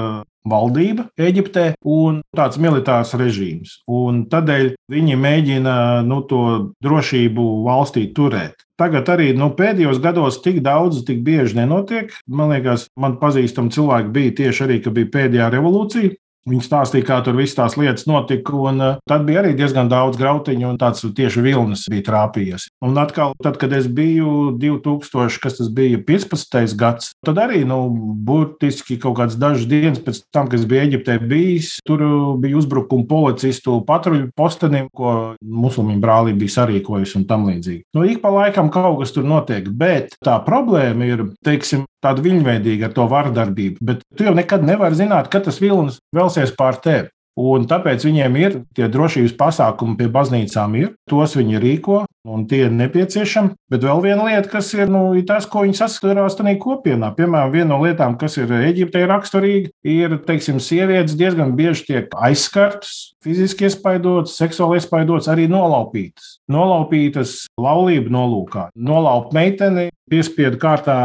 valdība 0.48 1.08
Eģiptē 1.18 1.72
un 1.82 2.22
tāds 2.36 2.60
militārs 2.62 3.16
režīms. 3.18 3.80
Un 3.90 4.24
tādēļ 4.30 4.70
viņi 4.94 5.18
mēģina 5.18 5.74
nu, 6.06 6.22
to 6.30 6.44
drošību 6.84 7.48
valstī 7.66 8.06
turēt. 8.14 8.64
Tagad 8.78 9.10
arī 9.10 9.32
nu, 9.34 9.50
pēdējos 9.58 9.98
gados 10.02 10.38
tik 10.44 10.62
daudz, 10.62 11.02
tik 11.06 11.24
bieži 11.26 11.58
nenotiek. 11.58 12.14
Man 12.30 12.54
liekas, 12.54 12.86
man 12.94 13.18
pazīstami 13.18 13.74
cilvēki 13.74 14.14
bija 14.14 14.38
tieši 14.44 14.66
arī, 14.68 14.80
kad 14.84 14.94
bija 14.94 15.10
pēdējā 15.18 15.50
revolūcija. 15.56 16.14
Viņi 16.48 16.64
stāstīja, 16.64 17.06
kā 17.08 17.18
tur 17.24 17.36
viss 17.36 17.56
tās 17.56 17.76
lietas 17.76 18.06
notika, 18.08 18.54
un 18.56 18.80
uh, 18.80 19.00
tad 19.08 19.26
bija 19.28 19.42
arī 19.42 19.54
diezgan 19.58 19.90
daudz 19.90 20.18
grautiņu, 20.20 20.70
un 20.70 20.78
tāds 20.80 21.04
tieši 21.04 21.42
vilnis 21.44 21.84
bija 21.90 22.06
trāpījies. 22.06 22.68
Un 22.84 22.96
atkal, 23.00 23.34
tad, 23.44 23.58
kad 23.60 23.74
es 23.76 23.88
biju 23.90 24.54
2000, 24.60 25.40
kas 25.42 25.58
tas 25.58 25.68
bija 25.74 26.00
15. 26.08 26.76
gads, 26.78 27.10
tad 27.26 27.40
arī, 27.42 27.64
nu, 27.68 27.80
burtiski 28.28 28.98
kaut 29.02 29.18
kāds 29.20 29.36
dažas 29.40 29.68
dienas 29.68 30.00
pēc 30.04 30.22
tam, 30.32 30.48
kad 30.48 30.60
es 30.60 30.68
biju 30.68 30.84
Eģiptē 30.86 31.18
bijis, 31.28 31.74
tur 31.86 32.04
bija 32.40 32.60
uzbrukumi 32.60 33.08
policistu 33.10 33.80
patruļu 33.88 34.30
postenim, 34.38 34.88
ko 34.94 35.34
musulmaņu 35.42 36.00
brālība 36.02 36.44
bija 36.44 36.58
sarīkojusi 36.60 37.20
un 37.20 37.28
tam 37.28 37.48
līdzīgi. 37.50 37.84
Nu, 37.96 38.06
ik 38.08 38.22
pa 38.24 38.32
laikam 38.32 38.72
kaut 38.72 39.02
kas 39.02 39.12
tur 39.16 39.26
notiek, 39.28 39.68
bet 39.68 40.16
tā 40.24 40.38
problēma 40.46 41.12
ir, 41.12 41.26
teiksim, 41.44 41.84
tāda 42.04 42.24
viļņveidīga 42.24 42.88
ar 42.88 42.96
to 42.96 43.06
vardarbību. 43.10 43.82
Bet 43.84 44.02
tu 44.16 44.26
jau 44.26 44.34
nekad 44.36 44.64
nevari 44.66 44.98
zināt, 44.98 45.30
kad 45.32 45.46
tas 45.48 45.60
vilnis 45.62 46.00
velsies 46.14 46.54
pār 46.58 46.80
tevi. 46.84 47.08
Un 47.38 47.68
tāpēc 47.70 48.02
viņiem 48.02 48.36
ir 48.40 48.54
tie 48.74 48.88
drošības 48.90 49.36
pasākumi 49.38 49.94
pie 50.00 50.08
baznīcām, 50.10 50.74
ir, 50.80 50.88
tos 51.10 51.36
viņi 51.38 51.60
rīko, 51.62 52.00
un 52.34 52.44
tie 52.48 52.64
ir 52.66 52.74
nepieciešami. 52.76 53.54
Bet 53.72 53.84
vēl 53.84 54.02
viena 54.04 54.28
lieta, 54.28 54.50
kas 54.52 54.70
ir, 54.76 54.88
nu, 54.92 55.02
ir 55.18 55.26
tas, 55.28 55.46
ko 55.48 55.64
viņi 55.64 55.78
saskarās 55.80 56.38
tajā 56.38 56.56
kopienā. 56.62 57.12
Piemēram, 57.16 57.52
viena 57.54 57.70
no 57.72 57.80
lietām, 57.82 58.16
kas 58.20 58.38
ir 58.40 58.52
Eģiptei 58.58 59.04
raksturīga, 59.08 59.72
ir, 59.88 60.16
teiksim, 60.28 60.60
sievietes 60.62 61.16
diezgan 61.18 61.54
bieži 61.58 61.86
tiek 61.90 62.16
aizskartas, 62.28 63.12
fiziski 63.24 63.68
iespaidotas, 63.68 64.38
seksuāli 64.38 64.80
iespaidotas, 64.80 65.30
arī 65.32 65.48
nolaupītas. 65.50 66.38
Nolaupītas 66.52 67.38
laulību 67.60 68.12
nolūkā. 68.14 68.68
Nolaupt 68.78 69.34
meiteni 69.36 69.88
piespiedu 70.08 70.58
kārtā 70.60 70.96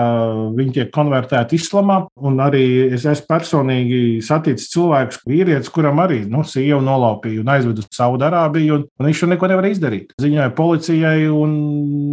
viņi 0.55 0.75
tiek 0.77 0.91
konvertēti 0.93 1.57
islamā. 1.59 2.03
Un 2.23 2.39
arī 2.43 2.63
es 2.95 3.05
esmu 3.09 3.27
personīgi 3.29 3.99
saticis 4.25 4.71
cilvēkus, 4.73 5.21
vīrietis, 5.29 5.71
kuram 5.73 6.01
arī 6.03 6.23
nu, 6.29 6.43
sieva 6.47 6.81
nolaupīja 6.83 7.43
un 7.43 7.51
aizveda 7.53 7.83
uz 7.83 7.89
Saudārābiju, 7.93 8.79
un, 8.79 8.87
un 8.99 9.09
viņš 9.09 9.23
tur 9.23 9.33
neko 9.33 9.51
nevar 9.51 9.69
izdarīt. 9.69 10.15
Ziņoja 10.21 10.49
policijai, 10.57 11.12
un 11.31 11.53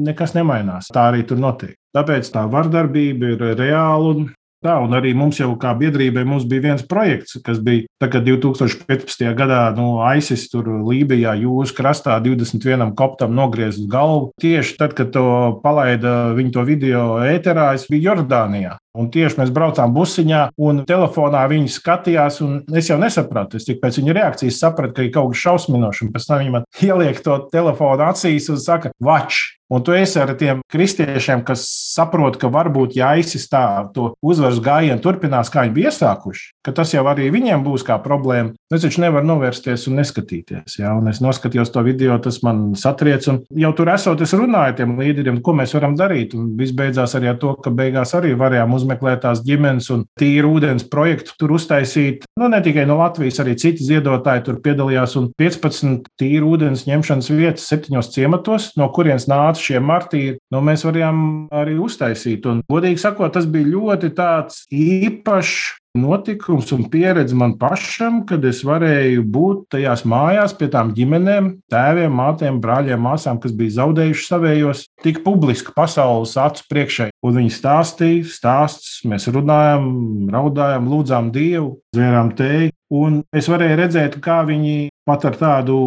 nekas 0.06 0.34
nemainās. 0.36 0.90
Tā 0.94 1.08
arī 1.10 1.24
tur 1.28 1.40
notiek. 1.42 1.76
Tāpēc 1.96 2.28
tā 2.34 2.44
vardarbība 2.50 3.32
ir 3.34 3.46
reāla 3.58 4.14
un 4.14 4.28
Tā, 4.60 4.74
un 4.84 4.92
arī 4.92 5.14
mums 5.16 5.38
jau 5.40 5.54
kā 5.56 5.70
biedrībai 5.72 6.20
bija 6.44 6.64
viens 6.66 6.82
projekts, 6.84 7.38
kas 7.40 7.62
bija 7.64 7.86
tagad 8.02 8.26
2015. 8.28 9.22
gadā 9.32 9.60
no 9.72 9.86
nu, 9.94 10.16
ISIS 10.18 10.50
tur 10.52 10.66
Lībijā 10.84 11.32
jūras 11.40 11.72
krastā 11.72 12.18
21 12.20 12.92
koptam 12.92 13.32
nogriezis 13.32 13.88
galvu. 13.88 14.34
Tieši 14.40 14.76
tad, 14.76 14.92
kad 14.98 15.14
to 15.14 15.24
palaida 15.64 16.34
viņu 16.36 16.52
to 16.52 16.64
video 16.68 17.04
ēterā, 17.24 17.70
es 17.78 17.86
biju 17.88 18.10
Jordānijā. 18.10 18.76
Un 19.00 19.08
tieši 19.08 19.38
mēs 19.40 19.52
braucām 19.54 19.94
busiņā, 19.96 20.42
un 20.60 20.82
telefonā 20.84 21.46
viņi 21.48 21.72
skatījās, 21.72 22.40
un 22.44 22.58
es 22.76 22.90
jau 22.90 22.98
nesapratu. 23.00 23.56
Es 23.56 23.64
tikai 23.64 23.86
pēc 23.86 24.00
viņa 24.02 24.18
reakcijas 24.18 24.60
sapratu, 24.60 24.98
ka 24.98 25.06
ir 25.06 25.14
kaut 25.14 25.32
kas 25.32 25.46
šausminošs. 25.46 26.10
Pēc 26.12 26.28
tam 26.28 26.42
viņi 26.42 26.54
man 26.58 26.68
ieliek 26.84 27.24
to 27.24 27.38
telefonu 27.54 28.10
acīs 28.10 28.50
un 28.52 28.60
saka, 28.60 28.92
watch, 29.00 29.54
Un 29.70 29.84
tu 29.86 29.94
esi 29.94 30.18
ar 30.18 30.32
tiem 30.34 30.64
kristiešiem, 30.70 31.44
kas 31.46 31.62
saprot, 31.94 32.34
ka 32.40 32.50
varbūt, 32.50 32.96
ja 32.98 33.12
ISIS 33.20 33.46
tā 33.50 33.62
to 33.94 34.08
uzvaras 34.18 34.58
gājienu 34.62 34.98
turpinās, 35.02 35.50
kā 35.52 35.62
viņi 35.62 35.76
bija 35.76 35.92
iesākuši, 35.92 36.48
ka 36.66 36.74
tas 36.74 36.90
jau 36.90 37.04
arī 37.06 37.28
viņiem 37.30 37.62
būs 37.62 37.84
kā 37.86 38.00
problēma. 38.02 38.56
Es 38.74 38.82
taču 38.82 39.04
nevaru 39.04 39.28
novērsties 39.28 39.86
un 39.90 40.00
neskatīties. 40.00 40.78
Ja? 40.80 40.96
Un 40.98 41.10
es 41.10 41.20
noskatījos 41.22 41.70
to 41.74 41.84
video, 41.86 42.16
tas 42.22 42.40
man 42.46 42.72
satriec. 42.78 43.28
Un 43.30 43.40
jau 43.62 43.70
tur 43.78 43.92
esot, 43.94 44.24
es 44.26 44.34
runāju 44.34 44.76
tiem 44.80 44.96
līderiem, 44.98 45.38
ko 45.46 45.54
mēs 45.58 45.74
varam 45.78 45.94
darīt. 45.98 46.34
Un 46.38 46.52
viss 46.58 46.74
beidzās 46.74 47.14
arī 47.18 47.30
ar 47.30 47.38
to, 47.42 47.54
ka 47.62 47.70
beigās 47.74 48.14
arī 48.18 48.34
varējām 48.38 48.74
uzmeklēt 48.74 49.22
tās 49.22 49.44
ģimenes 49.46 49.90
un 49.94 50.04
tīru 50.18 50.56
ūdens 50.58 50.86
projektu 50.90 51.38
tur 51.38 51.54
uztaisīt. 51.58 52.26
Nu, 52.38 52.50
ne 52.50 52.62
tikai 52.62 52.88
no 52.90 52.98
Latvijas, 52.98 53.38
arī 53.42 53.54
citi 53.58 53.86
ziedotāji 53.86 54.46
tur 54.48 54.60
piedalījās. 54.66 55.14
Un 55.20 55.30
15 55.38 56.10
tīru 56.18 56.56
ūdens 56.56 56.86
ņemšanas 56.90 57.30
vietas 57.34 57.70
septiņos 57.70 58.10
ciematos, 58.14 58.70
no 58.78 58.90
kurienes 58.94 59.30
nāca 59.30 59.59
šie 59.62 59.80
martīri, 59.84 60.38
nu, 60.54 60.62
mēs 60.64 60.84
varējām 60.86 61.20
arī 61.60 61.76
uztaisīt. 61.80 62.48
Un, 62.50 62.64
godīgi 62.70 63.02
sakot, 63.02 63.32
tas 63.36 63.48
bija 63.50 63.70
ļoti 63.74 64.12
tāds 64.16 64.64
īpašs 64.74 65.80
notikums 65.98 66.70
un 66.72 66.84
pieredze 66.90 67.34
man 67.34 67.56
pašam, 67.58 68.20
kad 68.26 68.44
es 68.46 68.62
varēju 68.66 69.24
būt 69.26 69.64
tajās 69.74 70.04
mājās 70.08 70.54
pie 70.58 70.68
tām 70.70 70.92
ģimenēm, 70.94 71.50
tēviem, 71.72 72.14
mātēm, 72.14 72.60
brāļiem, 72.62 73.02
māsām, 73.02 73.40
kas 73.42 73.54
bija 73.56 73.80
zaudējuši 73.80 74.26
savējos, 74.26 74.84
tik 75.02 75.22
publiski 75.26 75.74
pasaules 75.74 76.36
acu 76.38 76.66
priekšā. 76.70 77.10
Un 77.26 77.40
viņi 77.40 77.54
stāstīja, 77.56 78.28
stāstus, 78.30 79.00
mēs 79.10 79.26
runājām, 79.34 79.90
raudājām, 80.32 80.90
lūdzām 80.90 81.32
Dievu, 81.34 81.74
zvērām 81.96 82.34
teju. 82.38 82.70
Un 82.90 83.20
es 83.36 83.46
varēju 83.50 83.78
redzēt, 83.78 84.18
kā 84.22 84.40
viņi 84.46 84.90
pat 85.06 85.26
ar 85.26 85.36
tādu 85.38 85.80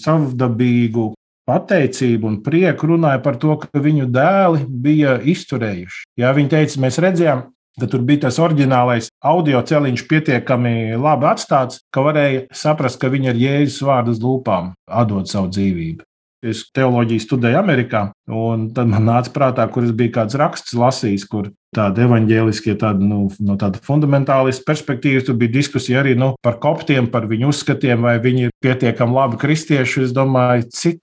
savdabīgu 0.00 1.10
pateicību 1.46 2.30
un 2.30 2.40
prieku 2.44 2.92
runāja 2.92 3.20
par 3.24 3.38
to, 3.42 3.56
ka 3.62 3.82
viņu 3.82 4.08
dēli 4.12 4.64
bija 4.66 5.18
izturējuši. 5.22 6.02
Jā, 6.20 6.32
viņi 6.36 6.52
teica, 6.52 6.82
mēs 6.82 6.98
redzējām, 7.02 7.44
ka 7.80 7.88
tur 7.92 8.02
bija 8.08 8.26
tas 8.26 8.40
oriģinālais 8.42 9.10
audio 9.24 9.60
celiņš 9.68 10.06
pietiekami 10.10 10.96
labi 10.96 11.30
atstāts, 11.30 11.82
ka 11.92 12.04
varēja 12.06 12.46
saprast, 12.56 13.00
ka 13.00 13.12
viņi 13.12 13.32
ar 13.32 13.40
Jēzus 13.40 13.82
vārdu 13.86 14.16
uz 14.16 14.22
lūpām 14.22 14.72
atdod 14.88 15.30
savu 15.30 15.52
dzīvību. 15.52 16.06
Es 16.46 16.64
teoloģiju 16.76 17.22
studēju 17.24 17.58
Amerikā, 17.58 18.02
un 18.30 18.68
tad 18.76 18.90
man 18.90 19.06
nāca 19.08 19.32
prātā, 19.34 19.66
kur 19.72 19.86
es 19.86 19.94
biju 19.96 20.12
kāds 20.14 20.36
raksts 20.38 20.76
lasījis, 20.76 21.26
kur 21.30 21.50
tāda 21.76 22.06
evaņģēliskie, 22.06 22.76
tāda, 22.80 23.02
nu, 23.04 23.26
no 23.42 23.56
tāda 23.60 23.80
fundamentālista 23.84 24.64
perspektīvas, 24.68 25.26
tur 25.26 25.36
bija 25.40 25.56
diskusija 25.58 26.00
arī 26.02 26.14
nu, 26.18 26.32
par 26.44 26.60
koptiem, 26.62 27.10
par 27.12 27.28
viņu 27.30 27.50
uzskatiem, 27.52 28.06
vai 28.06 28.16
viņi 28.22 28.48
ir 28.48 28.54
pietiekami 28.64 29.16
labi 29.16 29.40
kristieši. 29.42 30.06
Es 30.06 30.14
domāju, 30.16 30.68
cik 30.72 31.02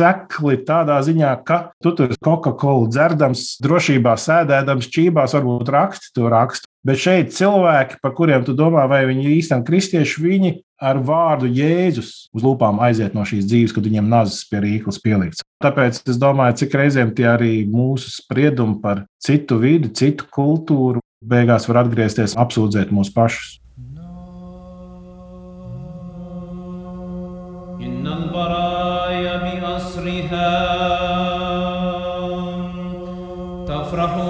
sekli 0.00 0.60
tādā 0.66 1.00
ziņā, 1.04 1.34
ka 1.46 1.60
tu 1.82 1.92
tur 1.98 2.14
Coca-Cola 2.16 2.88
dzerdams, 2.92 3.58
drošībā 3.64 4.16
sēdēdams, 4.20 4.90
čībās, 4.94 5.36
varbūt 5.36 5.72
raksti 5.74 6.14
to 6.16 6.30
rakstu. 6.32 6.69
Bet 6.85 7.01
šeit 7.01 7.33
cilvēki, 7.33 7.97
par 8.03 8.13
kuriem 8.13 8.45
tu 8.45 8.53
domā, 8.53 8.83
vai 8.89 9.03
viņi 9.09 9.25
ir 9.25 9.33
īstenībā 9.39 9.65
kristieši, 9.65 10.21
viņi 10.21 10.51
ar 10.81 10.99
vārdu 11.01 11.49
Jēzus 11.49 12.27
uz 12.35 12.45
lūpām 12.45 12.81
aiziet 12.83 13.15
no 13.17 13.23
šīs 13.25 13.47
dzīves, 13.49 13.73
kad 13.73 13.87
viņiem 13.87 14.09
nazas 14.11 14.43
pie 14.49 14.61
rīklas 14.63 15.01
pielikts. 15.01 15.41
Tāpēc 15.63 16.03
es 16.05 16.21
domāju, 16.21 16.59
cik 16.61 16.77
reizēm 16.77 17.15
tie 17.17 17.29
arī 17.31 17.53
mūsu 17.65 18.11
spriedumi 18.19 18.77
par 18.83 19.05
citu 19.23 19.57
vidi, 19.61 19.89
citu 19.97 20.27
kultūru 20.29 21.01
beigās 21.25 21.65
var 21.69 21.85
atgriezties, 21.85 22.37
apsūdzēt 22.37 22.93
mūs 22.93 23.13
pašus. 23.15 23.59
إن 27.85 28.07
البرايا 28.07 29.37
بأسرها 29.37 30.51
تفرح 33.67 34.28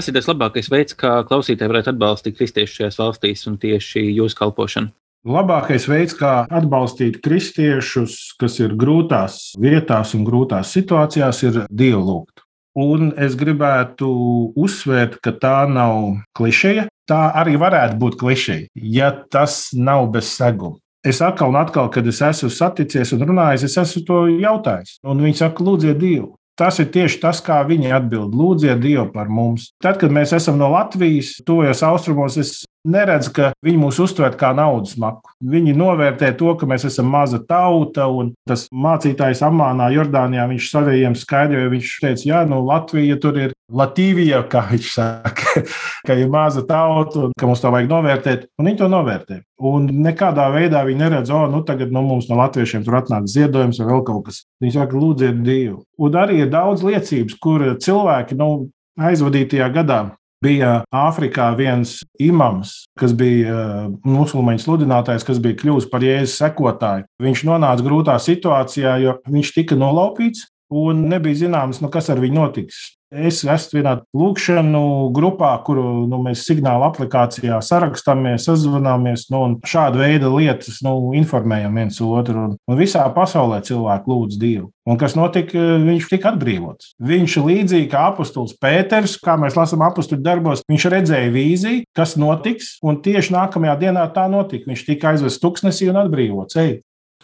Kas 0.00 0.06
ir 0.08 0.14
tas 0.16 0.30
labākais 0.30 0.70
veids, 0.72 0.94
kā 0.96 1.10
klausītāji 1.28 1.68
varētu 1.68 1.90
atbalstīt 1.90 2.38
kristiešus 2.38 2.78
šajās 2.78 2.96
valstīs 2.96 3.42
un 3.50 3.58
tieši 3.60 4.00
jūsu 4.16 4.38
kalpošanu? 4.38 4.88
Labākais 5.28 5.84
veids, 5.92 6.14
kā 6.16 6.30
atbalstīt 6.48 7.18
kristiešus, 7.20 8.14
kas 8.40 8.56
ir 8.62 8.72
grūtās 8.80 9.36
vietās 9.60 10.14
un 10.16 10.24
grūtās 10.24 10.72
situācijās, 10.72 11.42
ir 11.44 11.60
lūgt. 12.00 12.46
Un 12.80 13.10
es 13.20 13.36
gribētu 13.36 14.08
uzsvērt, 14.56 15.20
ka 15.20 15.36
tā 15.36 15.68
nav 15.68 16.22
klišeja. 16.32 16.88
Tā 17.04 17.20
arī 17.36 17.60
varētu 17.60 18.00
būt 18.00 18.16
klišeja, 18.24 18.70
ja 18.72 19.12
tas 19.28 19.66
nav 19.76 20.08
bez 20.16 20.32
seguma. 20.32 20.80
Es 21.04 21.20
atkal 21.20 21.52
un 21.52 21.60
atkal, 21.60 21.92
kad 21.92 22.08
es 22.08 22.24
esmu 22.24 22.48
saticies 22.48 23.12
un 23.12 23.28
runājis, 23.28 23.68
es 23.68 23.76
esmu 23.84 24.06
to 24.08 24.26
jautājis. 24.32 24.96
Un 25.04 25.20
viņi 25.28 25.44
saka, 25.44 25.68
lūdziet 25.68 26.00
Dievu. 26.00 26.38
Tas 26.60 26.76
ir 26.82 26.90
tieši 26.92 27.22
tas, 27.22 27.38
kā 27.40 27.62
viņi 27.64 27.94
atbild. 27.96 28.34
Lūdziet 28.36 28.82
Dievu 28.82 29.06
par 29.14 29.30
mums. 29.32 29.70
Tad, 29.80 29.96
kad 30.02 30.12
mēs 30.12 30.34
esam 30.36 30.58
no 30.60 30.68
Latvijas, 30.74 31.38
tuvajos 31.48 31.80
austrumos, 31.88 32.36
es 32.36 32.58
neredz, 32.88 33.28
ka 33.32 33.50
viņi 33.64 33.78
mūs 33.80 33.98
uztver 34.02 34.34
kā 34.40 34.50
naudas 34.56 34.96
maku. 35.00 35.32
Viņi 35.40 35.74
novērtē 35.76 36.30
to, 36.38 36.54
ka 36.58 36.68
mēs 36.68 36.86
esam 36.88 37.10
maza 37.12 37.40
tauta, 37.42 38.06
un 38.08 38.32
tas 38.48 38.66
mācītājs 38.72 39.42
Amānā, 39.46 39.90
Jordānijā, 39.94 40.46
viņš 40.50 40.70
saviem 40.72 41.16
skaidroja, 41.18 41.70
viņš 41.72 41.92
teica, 42.04 42.26
jā, 42.28 42.42
nu 42.48 42.62
Latvija 42.66 43.18
tur 43.20 43.38
ir 43.40 43.54
Latīvija, 43.70 44.42
kā 44.52 44.64
viņš 44.70 44.90
saka, 44.94 45.64
ka 46.06 46.18
ir 46.18 46.32
maza 46.32 46.64
tauta 46.66 47.26
un 47.28 47.36
ka 47.38 47.48
mums 47.50 47.62
to 47.62 47.72
vajag 47.74 47.92
novērtēt, 47.92 48.48
un 48.58 48.70
viņi 48.70 48.82
to 48.82 48.90
novērtē. 48.92 49.40
Un 49.70 49.90
nekādā 50.06 50.46
veidā 50.54 50.80
viņi 50.86 51.02
neredz, 51.02 51.32
o, 51.36 51.44
nu 51.52 51.60
tagad 51.68 51.92
nu, 51.92 52.00
mums 52.06 52.30
no 52.30 52.38
latviešiem 52.40 52.86
tur 52.86 52.96
atnāk 53.02 53.28
ziedojums 53.28 53.82
vai 53.82 53.90
vēl 53.90 54.04
kaut 54.08 54.28
kas. 54.30 54.44
Viņi 54.64 54.78
saka, 54.78 54.96
lūdziet 54.96 55.42
Dievu. 55.44 55.82
Un 56.00 56.16
arī 56.16 56.40
ir 56.44 56.52
daudz 56.52 56.84
liecības, 56.86 57.36
kur 57.42 57.66
cilvēki, 57.82 58.38
nu, 58.40 58.70
aizvadītajā 59.00 59.68
gadā 59.74 60.00
bija 60.44 60.80
Āfrikā 60.94 61.50
viens 61.58 61.98
imams, 62.20 62.86
kas 62.98 63.12
bija 63.16 63.54
uh, 63.54 63.82
musulmaņu 64.06 64.64
sludinātājs, 64.64 65.26
kas 65.26 65.40
bija 65.42 65.58
kļuvis 65.60 65.88
par 65.92 66.04
jēzus 66.04 66.38
sekotāju. 66.40 67.06
Viņš 67.22 67.44
nonāca 67.48 67.84
grūtā 67.84 68.16
situācijā, 68.22 68.96
jo 69.04 69.18
viņš 69.28 69.52
tika 69.58 69.78
nolaupīts 69.78 70.48
un 70.70 71.04
nebija 71.10 71.44
zināms, 71.44 71.82
nu, 71.82 71.90
kas 71.92 72.10
ar 72.12 72.22
viņu 72.22 72.38
notiks. 72.38 72.88
Es 73.10 73.40
esmu 73.42 73.80
vienā 73.80 73.92
lūkšanu 74.14 75.10
grupā, 75.10 75.48
kuru 75.66 75.82
nu, 76.06 76.20
mēs 76.22 76.44
signāla 76.46 76.92
aplikācijā 76.92 77.56
sarakstāmies, 77.66 78.44
sazvanāmies, 78.46 79.24
nu, 79.34 79.40
un 79.48 79.56
šāda 79.66 79.98
veida 79.98 80.30
lietas 80.30 80.78
nu, 80.86 80.92
informējam 81.18 81.74
viens 81.74 81.98
otru. 82.06 82.44
Un, 82.46 82.54
un 82.70 82.78
visā 82.78 83.02
pasaulē 83.16 83.58
cilvēki 83.66 84.14
lūdz 84.14 84.38
Dievu. 84.38 84.70
Un 84.86 85.00
kas 85.00 85.18
notika? 85.18 85.58
Viņš 85.82 86.06
tika 86.12 86.30
atbrīvots. 86.30 86.94
Viņš 87.02 87.38
līdzīgi 87.48 87.90
kā 87.90 88.06
apustulis 88.12 88.54
Pēters, 88.62 89.18
kā 89.18 89.34
mēs 89.42 89.58
lasām 89.58 89.82
apakstuļu 89.90 90.22
darbos, 90.22 90.62
viņš 90.70 90.90
redzēja 90.94 91.34
vīziju, 91.34 91.84
kas 91.98 92.14
notiks, 92.14 92.76
un 92.86 93.02
tieši 93.02 93.34
nākamajā 93.34 93.74
dienā 93.88 94.06
tā 94.14 94.30
notika. 94.30 94.70
Viņš 94.70 94.86
tika 94.86 95.16
aizvests 95.16 95.42
tuksnesī 95.42 95.90
un 95.90 95.98
atbrīvots. 96.06 96.62
Ej. 96.62 96.76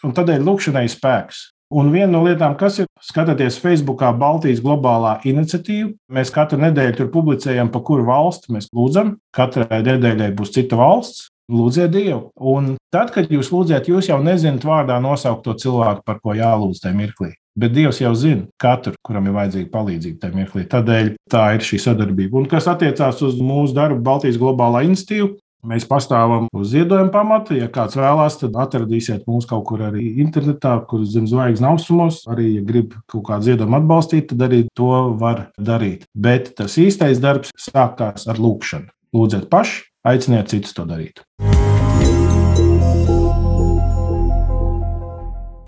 Un 0.02 0.18
tādēļ 0.18 0.42
lūkšanai 0.50 0.88
spēks. 0.90 1.52
Un 1.74 1.88
viena 1.90 2.12
no 2.12 2.20
lietām, 2.22 2.54
kas 2.58 2.78
ir, 2.78 2.86
skatāties 3.02 3.56
Facebookā, 3.58 4.12
Baltijas 4.14 4.60
globālā 4.62 5.16
iniciatīva. 5.26 5.90
Mēs 6.14 6.30
katru 6.34 6.60
nedēļu 6.62 7.00
tur 7.00 7.08
publicējam, 7.14 7.72
pa 7.74 7.80
kuru 7.82 8.06
valsti 8.06 8.54
mēs 8.54 8.68
lūdzam. 8.70 9.16
Katrai 9.34 9.82
nedēļai 9.82 10.30
būs 10.38 10.54
cita 10.54 10.78
valsts. 10.78 11.26
Lūdziet 11.46 11.92
Dievu. 11.94 12.32
Un 12.42 12.72
tad, 12.90 13.12
kad 13.14 13.30
jūs 13.30 13.52
lūdzat, 13.54 13.86
jūs 13.86 14.08
jau 14.10 14.18
nezināt 14.22 14.64
vārdā 14.66 14.96
nosaukt 15.02 15.44
to 15.46 15.54
cilvēku, 15.54 16.02
par 16.06 16.18
ko 16.22 16.34
jālūdz 16.34 16.80
tajā 16.82 16.96
mirklī. 16.98 17.34
Bet 17.56 17.72
Dievs 17.72 18.02
jau 18.02 18.10
zina 18.18 18.44
katru, 18.60 18.92
kuram 19.06 19.28
ir 19.30 19.36
vajadzīga 19.36 19.70
palīdzība 19.72 20.20
tajā 20.24 20.36
mirklī. 20.36 20.64
Tādēļ 20.70 21.12
tā 21.32 21.44
ir 21.56 21.62
šī 21.64 21.78
sadarbība. 21.86 22.42
Un 22.42 22.50
kas 22.50 22.66
attiecās 22.68 23.22
uz 23.24 23.38
mūsu 23.38 23.78
darbu 23.78 24.02
Baltijas 24.04 24.40
globālā 24.42 24.82
institīva, 24.88 25.36
Mēs 25.66 25.86
pastāvam 25.88 26.50
uz 26.54 26.70
ziedojumu 26.74 27.10
pamata. 27.14 27.56
Ja 27.56 27.70
kāds 27.72 27.96
vēlās, 27.98 28.38
tad 28.42 28.58
atradīsiet 28.60 29.24
mūs 29.30 29.48
kaut 29.48 29.64
kur 29.70 29.86
arī 29.88 30.12
internetā, 30.22 30.76
kur 30.90 31.04
zem 31.08 31.28
zvaigznes 31.30 31.70
austrumos. 31.70 32.20
Arī, 32.30 32.52
ja 32.58 32.66
grib 32.66 32.94
kaut 33.10 33.26
kādu 33.30 33.50
ziedojumu 33.50 33.80
atbalstīt, 33.80 34.28
tad 34.32 34.46
arī 34.48 34.64
to 34.76 34.92
var 35.20 35.48
darīt. 35.58 36.06
Bet 36.14 36.52
tas 36.58 36.76
īstais 36.82 37.22
darbs 37.22 37.54
sākās 37.68 38.28
ar 38.30 38.42
lūkšanu. 38.42 38.92
Lūdziet 39.16 39.48
paši, 39.52 39.82
aiciniet 40.06 40.52
citus 40.52 40.76
to 40.76 40.84
darīt. 40.88 41.24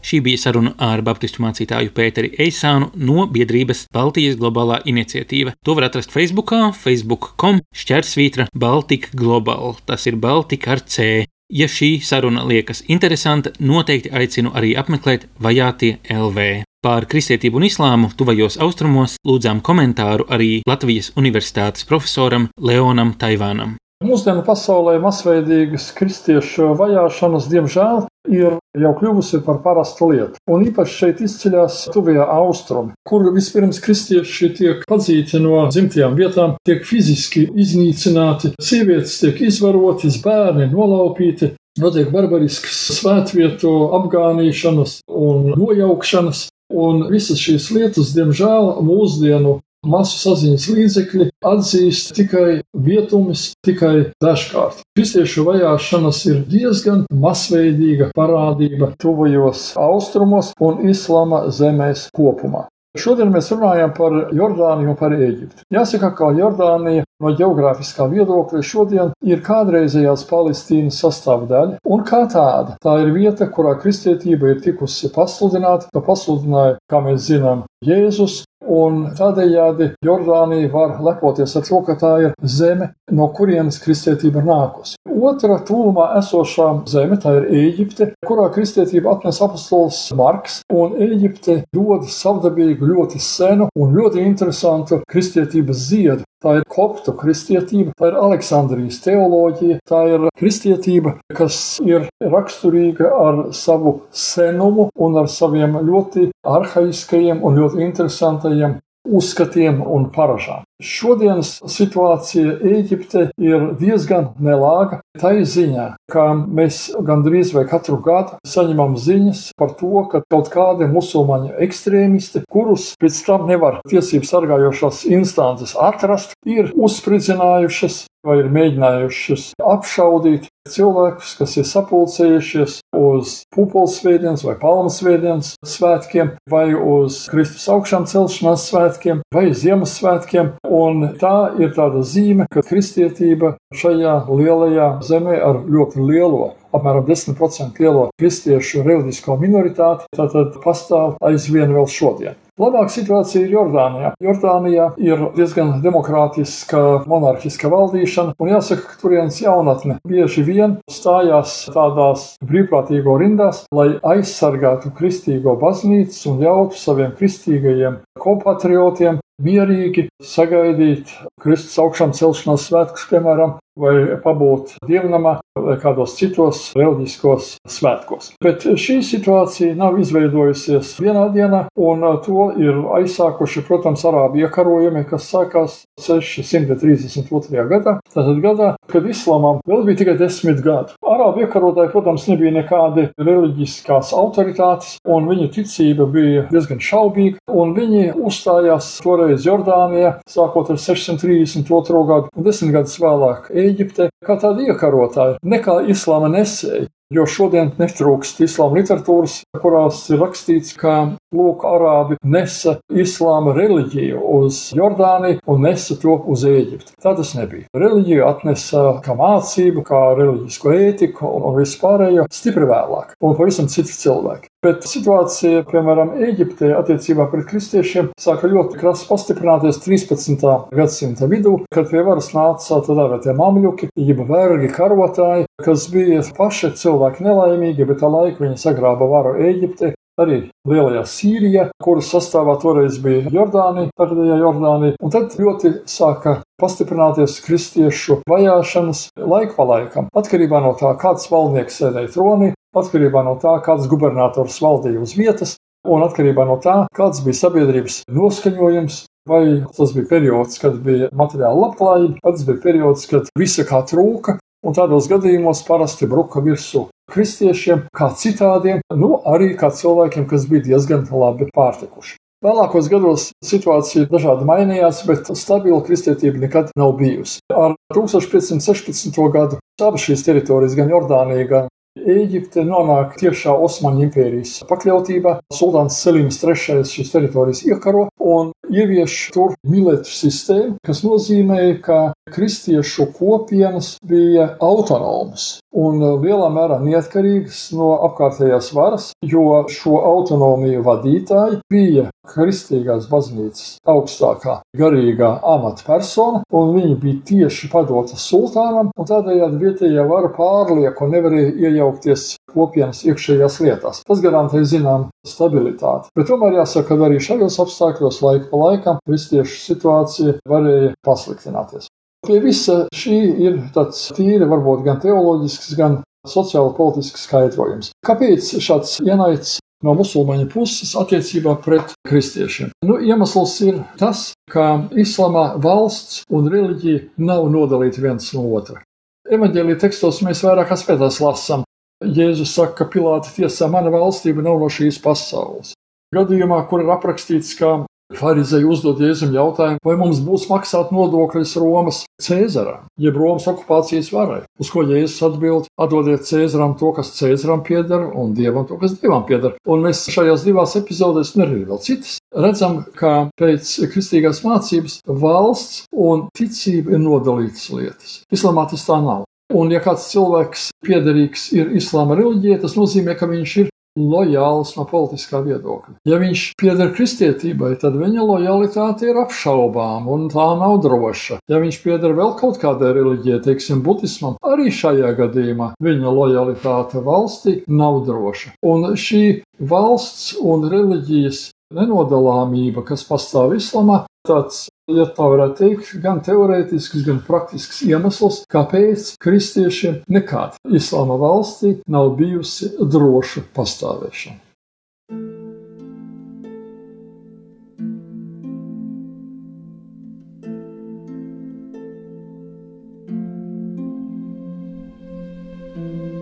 Šī 0.09 0.23
bija 0.25 0.41
saruna 0.41 0.71
ar 0.81 1.03
baptistu 1.05 1.43
mācītāju 1.45 1.91
Pēteri 1.93 2.31
Eisānu 2.41 2.87
no 2.97 3.27
biedrības 3.29 3.83
Baltijas 3.93 4.39
globālā 4.41 4.79
iniciatīva. 4.89 5.53
To 5.69 5.75
var 5.77 5.91
atrast 5.91 6.15
Facebook, 6.15 6.55
facebook.com 6.81 7.59
šķērsvītra 7.77 8.47
Baltika 8.57 9.13
Global. 9.13 9.77
Tas 9.85 10.07
ir 10.09 10.17
Baltika 10.17 10.73
ar 10.79 10.81
C. 10.89 11.27
Ja 11.53 11.69
šī 11.69 11.99
saruna 12.05 12.47
liekas 12.49 12.81
interesanta, 12.89 13.53
noteikti 13.61 14.13
aicinu 14.13 14.55
arī 14.57 14.73
apmeklēt 14.81 15.27
Vajātie 15.45 15.99
LV. 16.13 16.47
Par 16.85 17.05
kristietību 17.11 17.61
un 17.61 17.67
islāmu 17.69 18.09
tuvajos 18.17 18.57
austrumos 18.65 19.19
lūdzām 19.29 19.61
komentāru 19.61 20.25
arī 20.33 20.63
Latvijas 20.69 21.13
Universitātes 21.21 21.85
profesoram 21.89 22.49
Leonam 22.57 23.13
Taivānam. 23.21 23.77
Mūsdienu 23.99 24.45
pasaulē 24.47 24.93
masveidīgas 25.03 25.89
kristiešu 25.97 26.69
vajāšanas, 26.79 27.49
diemžēl, 27.51 28.05
ir 28.31 28.53
jau 28.79 28.93
kļuvusi 29.01 29.41
par 29.43 29.59
parastu 29.65 30.13
lietu. 30.13 30.39
Un 30.47 30.63
īpaši 30.69 30.95
šeit 31.01 31.23
izceļas 31.27 31.81
tuvie 31.91 32.21
austrumi, 32.23 32.95
kur 33.03 33.27
vispirms 33.35 33.83
kristieši 33.83 34.53
tiek 34.61 34.87
padzīti 34.87 35.43
no 35.43 35.65
dzimtajām 35.67 36.15
vietām, 36.15 36.55
tiek 36.63 36.87
fiziski 36.87 37.49
iznīcināti, 37.51 38.53
sievietes 38.63 39.19
tiek 39.19 39.43
izvarotas, 39.51 40.21
bērni 40.23 40.71
nolaupīti, 40.71 41.57
notiek 41.83 42.15
barbarisks 42.15 42.79
svētvietu 43.01 43.75
apgānīšanas 43.99 45.01
un 45.11 45.57
nojaukšanas. 45.59 46.47
Un 46.69 47.09
visas 47.11 47.41
šīs 47.41 47.71
lietas, 47.73 48.13
diemžēl, 48.15 48.77
mūsdienu 48.85 49.59
masu 49.87 50.19
saziņas 50.23 50.69
līdzekļi 50.75 51.29
atzīst 51.51 52.15
tikai 52.19 52.61
vietumus, 52.87 53.53
tikai 53.67 54.11
dažkārt. 54.25 54.83
Kristiešu 54.99 55.47
vajāšanas 55.49 56.25
ir 56.31 56.41
diezgan 56.51 57.05
masveidīga 57.13 58.11
parādība 58.17 58.93
tuvajos 59.03 59.71
austrumos 59.79 60.51
un 60.61 60.83
islama 60.91 61.47
zemēs 61.55 62.09
kopumā. 62.17 62.67
Šodien 62.99 63.29
mēs 63.31 63.51
runājam 63.53 63.93
par 63.95 64.15
Jordāniju 64.35 64.91
un 64.91 64.97
par 64.99 65.13
Eģipti. 65.15 65.63
Jāsaka, 65.75 66.09
ka 66.19 66.31
Jordānija 66.35 67.05
no 67.23 67.33
geogrāfiskā 67.37 68.09
viedokļa 68.11 68.63
šodien 68.65 69.13
ir 69.29 69.43
kādreizējās 69.45 70.25
Palestīnas 70.31 70.99
sastāvdaļa, 71.05 71.79
un 71.85 72.05
kā 72.09 72.25
tāda 72.33 72.79
tā 72.83 72.97
ir 73.05 73.13
vieta, 73.15 73.47
kurā 73.55 73.77
kristietība 73.83 74.55
ir 74.55 74.63
tikusi 74.65 75.13
pasludināta, 75.15 75.93
ka 75.95 76.03
pasludināja, 76.09 76.79
kā 76.91 77.03
mēs 77.05 77.29
zinām, 77.29 77.67
Jēzus, 77.87 78.41
Un 78.69 79.07
tādējādi 79.17 79.95
Jordānija 80.05 80.69
var 80.73 80.99
lepoties 81.01 81.55
ar 81.57 81.65
to, 81.65 81.81
ka 81.87 81.95
tā 81.97 82.11
ir 82.27 82.35
zeme, 82.45 82.91
no 83.17 83.31
kurienes 83.33 83.81
kristietība 83.81 84.43
ir 84.43 84.49
nākusi. 84.51 84.99
Otra 85.09 85.57
tūmā 85.67 86.11
esošā 86.21 86.69
zeme, 86.93 87.17
tā 87.23 87.33
ir 87.39 87.49
Eģipte, 87.63 88.11
kurā 88.29 88.51
kristietība 88.53 89.17
atnes 89.17 89.41
apostols 89.43 90.03
Marks, 90.19 90.61
un 90.69 90.99
Eģipte 91.01 91.63
dod 91.75 92.05
savdabīgu, 92.13 92.93
ļoti 92.93 93.23
senu 93.25 93.71
un 93.73 93.97
ļoti 93.97 94.23
interesantu 94.27 95.01
kristietības 95.09 95.89
ziedu. 95.89 96.29
Tā 96.39 96.53
ir 96.61 96.67
koptu 96.71 97.11
kristietība, 97.19 97.91
tā 97.99 98.13
ir 98.13 98.19
Aleksandrijas 98.21 99.01
teoloģija, 99.03 99.81
tā 99.91 100.05
ir 100.07 100.27
kristietība, 100.39 101.17
kas 101.35 101.57
ir 101.83 102.07
raksturīga 102.23 103.11
ar 103.11 103.41
savu 103.59 103.97
senumu 104.15 104.87
un 104.95 105.19
ar 105.19 105.27
saviem 105.33 105.75
ļoti 105.83 106.29
arhaiskajiem 106.47 107.43
un 107.43 107.59
ļoti 107.59 107.83
interesantajiem 107.89 108.79
uzskatiem 109.09 109.83
un 109.85 110.09
paražām. 110.15 110.65
Šodienas 110.79 111.57
situācija 111.67 112.59
Eģipte 112.63 113.25
ir 113.43 113.73
diezgan 113.81 114.29
nelāga. 114.39 115.01
Tā 115.19 115.33
ir 115.41 115.49
ziņā, 115.51 115.87
ka 116.13 116.29
mēs 116.39 116.85
gandrīz 117.03 117.51
vai 117.57 117.65
katru 117.67 117.99
gadu 118.05 118.39
saņemam 118.47 118.95
ziņas 119.01 119.41
par 119.59 119.75
to, 119.81 120.05
ka 120.13 120.23
kaut 120.31 120.53
kādi 120.55 120.87
musulmaņu 120.93 121.57
ekstrēmisti, 121.67 122.45
kurus 122.53 122.93
pēc 123.03 123.19
tam 123.27 123.49
nevar 123.51 123.81
tiesību 123.91 124.29
sargājošās 124.29 125.03
instances 125.11 125.75
atrast, 125.75 126.39
ir 126.47 126.71
uzspridzinājušas 126.79 128.05
vai 128.27 128.39
ir 128.43 128.51
mēģinājušas 128.55 129.53
apšaudīt 129.63 130.49
cilvēkus, 130.69 131.35
kas 131.39 131.57
ir 131.57 131.67
sapulcējušies 131.69 132.79
uz 132.99 133.35
pupulsvētdienas 133.55 134.45
vai 134.45 134.57
palmasvētdienas 134.61 135.55
svētkiem, 135.67 136.35
vai 136.51 136.67
uz 136.75 137.25
Kristus 137.33 137.69
augšām 137.73 138.09
celšanās 138.11 138.69
svētkiem, 138.69 139.23
vai 139.35 139.49
Ziemassvētkiem. 139.57 140.55
Un 140.69 141.15
tā 141.21 141.37
ir 141.63 141.73
tāda 141.77 142.05
zīme, 142.05 142.49
ka 142.53 142.65
kristietība 142.67 143.57
šajā 143.77 144.21
lielajā 144.29 144.91
zemē 145.09 145.41
ar 145.45 145.63
ļoti 145.65 146.05
lielo 146.05 146.53
apmēram 146.77 147.07
10% 147.09 147.81
lielo 147.81 148.09
kristiešu 148.21 148.85
reliģisko 148.85 149.39
minoritāti, 149.41 150.09
tātad 150.17 150.61
pastāv 150.65 151.17
aizvien 151.25 151.73
vēl 151.73 151.89
šodien. 151.89 152.37
Labāka 152.59 152.91
situācija 152.91 153.45
ir 153.45 153.53
Jordānijā. 153.55 154.09
Jordānijā 154.19 154.89
ir 154.99 155.21
diezgan 155.37 155.77
demokrātiska, 155.85 156.81
monarhiska 157.07 157.71
valdīšana, 157.71 158.35
un 158.35 158.51
jāsaka, 158.51 158.83
ka 158.83 158.99
turienes 158.99 159.39
jaunatne 159.39 160.01
bieži 160.09 160.43
vien 160.43 160.75
stājās 160.91 161.55
tādās 161.71 162.33
brīvprātīgo 162.43 163.15
rindās, 163.23 163.63
lai 163.71 163.93
aizsargātu 164.03 164.91
kristīgo 164.99 165.55
baznīcu 165.61 166.33
un 166.33 166.43
ļautu 166.43 166.83
saviem 166.83 167.15
kristīgajiem 167.21 168.01
kompatriotiem 168.19 169.23
mierīgi 169.43 170.09
sagaidīt 170.25 171.13
Kristus 171.43 171.79
augšām 171.83 172.15
celšanās 172.17 172.69
svētkus, 172.69 173.07
piemēram, 173.11 173.57
vai 173.79 174.19
pabūt 174.23 174.75
dievnamā 174.89 175.39
vai 175.59 175.77
kādos 175.79 176.17
citos 176.19 176.65
reliģiskos 176.79 177.55
svētkos. 177.71 178.33
Bet 178.43 178.67
šī 178.67 178.99
situācija 179.07 179.77
nav 179.79 179.99
izveidojusies 180.03 180.97
vienā 181.03 181.29
dienā, 181.35 181.65
un 181.79 182.03
to 182.25 182.49
ir 182.59 182.83
aizsākuši, 182.99 183.65
protams, 183.69 184.05
arābu 184.09 184.43
iekarojumi, 184.43 185.05
kas 185.09 185.31
sākās 185.31 185.81
632. 186.03 187.67
gadā. 187.71 187.99
Tātad 188.11 188.43
gadā, 188.43 188.75
kad 188.91 189.07
islāmam 189.07 189.63
vēl 189.69 189.87
bija 189.87 190.03
tikai 190.03 190.19
desmit 190.19 190.63
gadi. 190.65 190.98
Arābu 191.09 191.45
iekarotāji, 191.45 191.93
protams, 191.93 192.27
nebija 192.29 192.53
nekādi 192.59 193.07
reliģiskās 193.17 194.13
autoritātes, 194.17 194.99
un 195.09 195.29
viņu 195.31 195.49
ticība 195.55 196.09
bija 196.13 196.45
diezgan 196.53 196.83
šaubīga, 196.85 197.41
viņi 197.79 198.05
uzstājās 198.29 198.91
toreiz 199.05 199.47
Jordānijā, 199.47 200.19
sākot 200.29 200.73
ar 200.75 200.81
632. 200.83 202.05
gadu, 202.11 202.31
un 202.37 202.47
desmit 202.47 202.75
gadus 202.77 202.99
vēlāk 203.01 203.49
Ēģipte 203.55 204.11
kā 204.27 204.39
tāda 204.41 204.69
iekarotāja, 204.69 205.39
ne 205.43 205.63
kā 205.65 205.81
islāma 205.89 206.31
nesēja. 206.33 206.89
Jo 207.09 207.23
šodien 207.25 207.71
netrūkst 207.81 208.43
islāma 208.45 208.83
literatūras, 208.83 209.39
kurās 209.63 210.03
ir 210.13 210.19
rakstīts, 210.21 210.75
ka 210.77 210.97
lūk, 211.33 211.63
arābi 211.65 212.19
nesa 212.21 212.75
islāma 212.93 213.55
reliģiju 213.57 214.21
uz 214.35 214.59
Jordāniju 214.77 215.41
un 215.49 215.65
nesa 215.65 215.97
to 216.03 216.19
uz 216.29 216.45
Eģipti. 216.45 216.93
Tā 217.01 217.15
tas 217.17 217.33
nebija. 217.39 217.65
Reliģiju 217.73 218.27
atnesa 218.29 218.83
kā 219.07 219.17
mācību, 219.17 219.87
kā 219.89 220.03
reliģisko 220.21 220.77
ētiku 220.77 221.33
un 221.39 221.57
vispārējo 221.57 222.29
stipri 222.29 222.69
vēlāk, 222.69 223.17
un 223.25 223.41
pavisam 223.41 223.73
citi 223.73 223.97
cilvēki. 224.05 224.48
Bet 224.69 224.85
situācija, 224.85 225.63
piemēram, 225.71 226.11
Eģiptē 226.27 226.75
attiecībā 226.77 227.25
pret 227.33 227.47
kristiešiem 227.49 228.11
sāka 228.21 228.51
ļoti 228.53 228.77
krasi 228.77 229.07
pastiprināties 229.09 229.79
13. 229.81 230.43
gadsimta 230.77 231.29
vidū, 231.31 231.55
kad 231.73 231.89
pie 231.89 232.03
varas 232.05 232.35
nāca 232.37 232.83
tādā 232.85 233.07
vērtē 233.15 233.33
mamļuki, 233.39 233.89
jeb 233.97 234.21
vergi 234.29 234.69
karotāji, 234.75 235.47
kas 235.65 235.87
bija 235.95 236.21
paši 236.37 236.75
cilvēki 236.83 237.25
nelaimīgi, 237.25 237.87
bet 237.89 238.03
tā 238.03 238.13
laika 238.13 238.45
viņi 238.45 238.61
sagrāba 238.61 239.09
varu 239.09 239.39
Eģiptē. 239.49 239.95
Arī 240.19 240.39
Lielajā 240.67 241.05
Sīrijā, 241.07 241.65
kuras 241.81 242.11
sastāvā 242.11 242.59
toreiz 242.61 242.99
bija 243.01 243.31
Jordānija, 243.31 243.93
tagadējā 243.97 244.37
Jordānija, 244.43 244.99
un 244.99 245.15
tad 245.15 245.37
ļoti 245.39 245.77
sāka 245.89 246.41
pastiprināties 246.59 247.39
kristiešu 247.47 248.19
vajāšanas 248.29 249.05
laiku 249.17 249.55
pa 249.55 249.69
laikam, 249.73 250.11
atkarībā 250.19 250.61
no 250.65 250.75
tā, 250.77 250.91
kāds 250.99 251.31
valdnieks 251.31 251.79
sēdēja 251.79 252.11
tronī, 252.17 252.51
atkarībā 252.77 253.23
no 253.27 253.37
tā, 253.43 253.55
kāds 253.65 253.89
gubernators 253.91 254.59
valdīja 254.65 255.03
uz 255.05 255.15
vietas, 255.19 255.57
un 255.89 256.05
atkarībā 256.07 256.45
no 256.49 256.59
tā, 256.63 256.83
kāds 256.97 257.23
bija 257.25 257.41
sabiedrības 257.45 258.03
noskaņojums. 258.13 259.07
Vai 259.29 259.43
tas 259.77 259.91
bija 259.93 260.09
periods, 260.09 260.57
kad 260.57 260.79
bija 260.81 261.11
materiāla 261.13 261.67
labklājība, 261.67 262.15
vai 262.25 262.31
tas 262.33 262.45
bija 262.49 262.63
periods, 262.63 263.03
kad 263.11 263.27
visa 263.37 263.67
kā 263.69 263.83
trūka, 263.85 264.39
un 264.65 264.77
tādos 264.77 265.09
gadījumos 265.11 265.61
parasti 265.67 266.09
bruka 266.09 266.41
virsū 266.41 266.87
kristiešiem, 267.13 267.85
kā 267.93 268.09
citādiem, 268.17 268.81
nu 268.97 269.19
arī 269.29 269.51
kā 269.61 269.69
cilvēkiem, 269.69 270.25
kas 270.31 270.49
bija 270.49 270.65
diezgan 270.71 271.05
labi 271.13 271.49
pārtikuši. 271.53 272.17
Vēlākos 272.45 272.87
gados 272.87 273.31
situācija 273.43 274.07
dažādi 274.13 274.47
mainījās, 274.47 275.01
bet 275.09 275.27
stabila 275.35 275.81
kristietība 275.83 276.39
nekad 276.45 276.69
nav 276.79 276.93
bijusi. 277.01 277.41
Ar 277.51 277.75
1516. 277.97 279.19
gadu 279.35 279.59
abas 279.83 280.05
šīs 280.05 280.23
teritorijas, 280.27 280.77
gan 280.79 280.93
Jordānija, 280.93 281.49
gan 281.51 281.67
Ēģipte 281.99 282.63
nonāk 282.67 283.17
tiešā 283.21 283.55
Osmaņu 283.67 284.07
impērijas 284.07 284.59
pakļautībā. 284.69 285.39
Sultāns 285.55 285.99
Selims 286.03 286.39
III 286.43 286.85
šīs 286.87 287.13
teritorijas 287.15 287.65
iekaro 287.67 288.07
un 288.23 288.53
ievieš 288.69 289.17
tur 289.35 289.55
milētu 289.67 290.13
sistēmu, 290.13 290.77
kas 290.87 291.03
nozīmēja, 291.07 291.79
ka 291.85 291.99
kristiešu 292.35 293.09
kopienas 293.17 293.97
bija 294.07 294.53
autonomas 294.65 295.59
un 295.79 296.01
lielā 296.23 296.49
mērā 296.53 296.79
neatkarīgas 296.83 297.69
no 297.77 297.95
apkārtējās 298.09 298.71
varas, 298.77 299.11
jo 299.23 299.65
šo 299.73 299.99
autonomiju 300.13 300.85
vadītāji 300.87 301.61
bija 301.73 302.09
Kristīgās 302.29 303.09
baznīcas 303.11 303.79
augstākā 303.89 304.59
garīgā 304.79 305.31
amatpersona, 305.55 306.43
un 306.55 306.73
viņi 306.77 306.97
bija 307.03 307.21
tieši 307.31 307.71
padota 307.73 308.19
sultānam, 308.21 308.93
un 308.97 309.09
tādējādi 309.09 309.61
vietējā 309.63 310.07
vara 310.09 310.31
pārlieku 310.37 311.09
nevarēja 311.13 311.55
iejaukties 311.69 312.27
kopienas 312.53 313.05
iekšējās 313.09 313.61
lietās. 313.65 314.03
Tas 314.09 314.25
garantē 314.25 314.65
zinām 314.67 315.09
stabilitāti. 315.27 316.13
Bet 316.19 316.29
tomēr 316.31 316.61
jāsaka, 316.61 316.97
ka 316.97 317.09
arī 317.09 317.21
šajos 317.23 317.61
apstākļos 317.65 318.21
laika 318.25 318.51
pa 318.51 318.65
laikam 318.65 319.01
kristiešu 319.09 319.63
situācija 319.65 320.37
varēja 320.49 320.93
pasliktināties. 321.07 321.89
Pie 322.27 322.41
visa 322.43 322.83
šī 322.99 323.17
ir 323.47 323.59
tāds 323.75 324.09
tīri, 324.17 324.43
varbūt 324.51 324.83
gan 324.87 324.99
teoloģisks, 325.05 325.77
gan 325.79 326.01
sociāli 326.27 326.75
politisks 326.77 327.29
skaidrojums. 327.29 327.93
Kāpēc 328.07 328.57
šāds 328.65 328.99
ienaids 329.05 329.59
no 329.85 329.95
musulmaņu 329.99 330.49
puses 330.53 330.95
attiecībā 330.99 331.55
pret 331.65 331.95
kristiešiem. 332.09 332.73
Nu, 332.87 332.99
iemesls 333.05 333.55
ir 333.67 333.81
tas, 334.01 334.33
ka 334.51 334.67
islāmā 334.99 335.53
valsts 335.63 336.25
un 336.35 336.51
reliģija 336.51 337.07
nav 337.23 337.49
nodalīti 337.53 338.03
viens 338.05 338.33
no 338.35 338.47
otra. 338.59 338.83
Evanģēlīja 339.29 339.83
tekstos 339.85 340.23
mēs 340.25 340.43
vairākās 340.47 340.87
vietās 340.89 341.21
lasām. 341.21 341.65
Jēzus 342.05 342.55
saka, 342.55 342.77
ka 342.79 342.91
Pilāta 342.93 343.33
tiesā 343.35 343.67
mana 343.71 343.91
valstība 343.93 344.43
nav 344.47 344.61
no 344.63 344.69
šīs 344.71 345.01
pasaules. 345.03 345.75
Gadījumā, 346.15 346.63
kur 346.71 346.85
ir 346.85 346.93
aprakstīts, 346.95 347.53
ka 347.59 347.83
Pharizēji 348.17 348.65
uzdod 348.65 349.03
Jēzum 349.05 349.35
jautājumu, 349.37 349.83
vai 349.85 349.95
mums 350.01 350.23
būs 350.25 350.47
maksāt 350.49 350.95
nodokļus 350.97 351.51
Romas 351.61 351.99
Cēzaram, 352.25 352.87
jeb 352.97 353.19
Romas 353.21 353.45
okupācijas 353.51 354.09
varai. 354.15 354.39
Uz 354.57 354.71
ko 354.73 354.87
Jēzus 354.89 355.21
atbild: 355.29 355.69
atdodiet 355.77 356.25
Cēzaram 356.25 356.73
to, 356.81 356.95
kas 356.97 357.13
Cēzaram 357.19 357.61
pieder, 357.67 358.07
un 358.09 358.33
Dievam 358.39 358.65
to, 358.69 358.81
kas 358.81 358.97
Dievam 359.03 359.27
pieder. 359.29 359.59
Un 359.69 359.85
mēs 359.85 360.07
šajās 360.15 360.47
divās 360.49 360.77
epizodēs, 360.81 361.35
un 361.37 361.45
arī 361.45 361.63
vēl 361.69 361.85
citas, 361.85 362.17
redzam, 362.33 362.81
ka 362.97 363.29
pēc 363.37 363.77
kristīgās 363.93 364.41
mācības 364.47 365.03
valsts 365.05 365.85
un 365.93 366.31
ticība 366.33 366.97
ir 366.97 367.05
nodalītas 367.05 367.69
lietas. 367.77 368.21
Islamā 368.33 368.71
tas 368.73 368.89
tā 368.89 369.03
nav. 369.05 369.27
Un, 369.49 369.71
ja 369.73 369.81
kāds 369.81 370.11
cilvēks 370.11 370.67
piederīgs 370.85 371.47
ir 371.57 371.71
islāma 371.77 372.17
reliģijai, 372.19 372.59
tas 372.65 372.75
nozīmē, 372.77 373.15
ka 373.17 373.29
viņš 373.31 373.55
ir 373.63 373.71
lojāls 373.99 374.75
no 374.79 374.87
politiskā 374.89 375.43
viedokļa. 375.45 375.99
Ja 376.09 376.21
viņš 376.23 376.45
pieder 376.61 376.93
kristietībai, 376.95 377.75
tad 377.83 377.99
viņa 377.99 378.25
lojalitāte 378.25 379.11
ir 379.11 379.21
apšaubām 379.25 380.09
un 380.11 380.29
tā 380.33 380.47
nav 380.61 380.79
droša. 380.85 381.41
Ja 381.51 381.61
viņš 381.63 381.81
pieder 381.85 382.15
vēl 382.19 382.35
kaut 382.39 382.61
kādai 382.63 382.95
reliģijai, 382.97 383.43
teiksim, 383.49 383.83
budismam, 383.87 384.39
arī 384.47 384.71
šajā 384.75 385.13
gadījumā 385.19 385.73
viņa 385.85 386.17
lojalitāte 386.21 387.05
valstī 387.05 387.61
nav 387.69 388.03
droša. 388.09 388.57
Un 388.67 388.93
šī 388.99 389.23
valsts 389.59 390.35
un 390.39 390.69
reliģijas 390.71 391.49
nenodalāmība, 391.75 392.85
kas 392.87 393.05
pastāv 393.09 393.57
islamā, 393.59 394.05
tāds, 394.27 394.69
ja 394.89 395.07
tā 395.13 395.29
varētu 395.29 395.59
teikt, 395.61 395.93
gan 396.03 396.21
teorētisks, 396.25 397.05
gan 397.07 397.21
praktisks 397.27 397.83
iemesls, 397.87 398.43
kāpēc 398.53 399.15
kristiešiem 399.23 400.03
nekad 400.09 400.59
islāma 400.73 401.19
valstī 401.21 401.79
nav 401.89 402.15
bijusi 402.21 402.75
droša 402.81 403.49
pastāvēšana. 403.57 404.45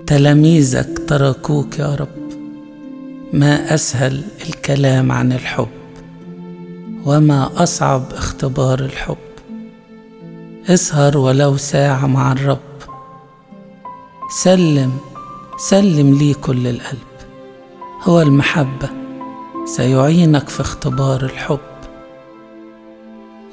تلاميذك 0.06 0.98
تركوك 1.08 1.78
يا 1.78 1.94
رب 1.94 2.26
ما 3.32 3.74
اسهل 3.74 4.22
الكلام 4.48 5.12
عن 5.12 5.32
الحب 5.32 5.85
وما 7.06 7.50
أصعب 7.56 8.02
اختبار 8.12 8.80
الحب. 8.80 9.16
اسهر 10.68 11.18
ولو 11.18 11.56
ساعة 11.56 12.06
مع 12.06 12.32
الرب. 12.32 12.58
سلم 14.30 14.98
سلم 15.58 16.14
لي 16.14 16.34
كل 16.34 16.66
القلب. 16.66 17.16
هو 18.02 18.22
المحبة 18.22 18.88
سيعينك 19.64 20.48
في 20.48 20.60
اختبار 20.60 21.22
الحب. 21.22 21.58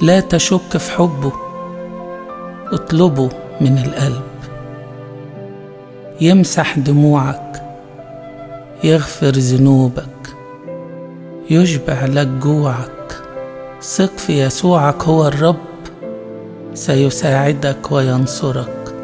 لا 0.02 0.20
تشك 0.20 0.78
في 0.78 0.92
حبه 0.92 1.34
اطلبه 2.72 3.30
من 3.62 3.78
القلب. 3.78 4.24
يمسح 6.22 6.80
دموعك 6.80 7.64
يغفر 8.84 9.32
ذنوبك 9.32 10.36
يشبع 11.50 12.06
لك 12.06 12.28
جوعك 12.28 13.23
ثق 13.84 14.18
في 14.18 14.44
يسوعك 14.44 15.04
هو 15.04 15.28
الرب 15.28 15.56
سيساعدك 16.74 17.92
وينصرك 17.92 18.96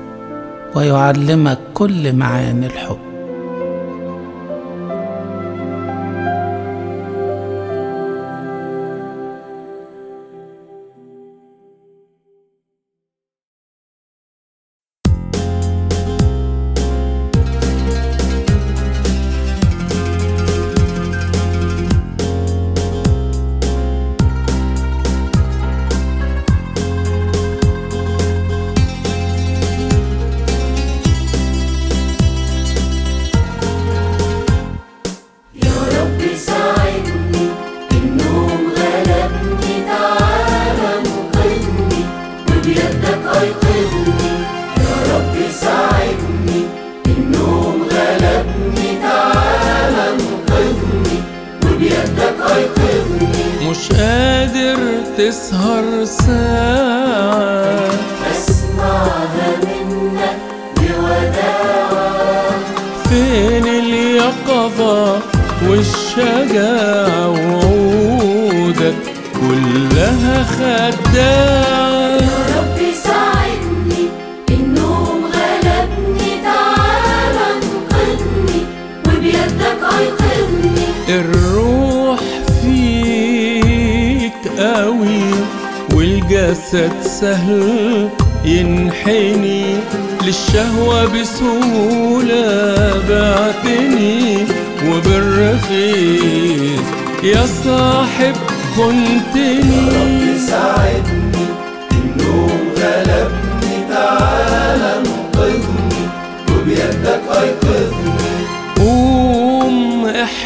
ويعلمك 0.75 1.59
كل 1.73 2.13
معاني 2.13 2.65
الحب. 2.65 3.09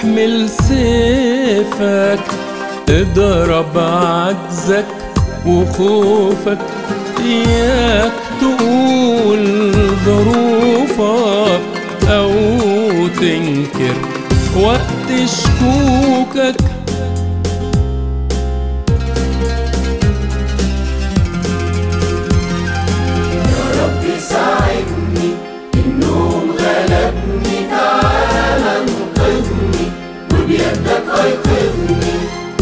احمل 0.03 0.49
سيفك 0.49 2.19
اضرب 2.89 3.77
عجزك 3.77 4.85
وخوفك 5.45 6.57
إياك 7.25 8.11
تقول 8.41 9.71
ظروفك 10.05 11.61
أو 12.09 12.31
تنكر 13.07 13.95
وقت 14.59 15.09
شكوكك 15.09 16.55
ايقظني 31.24 32.14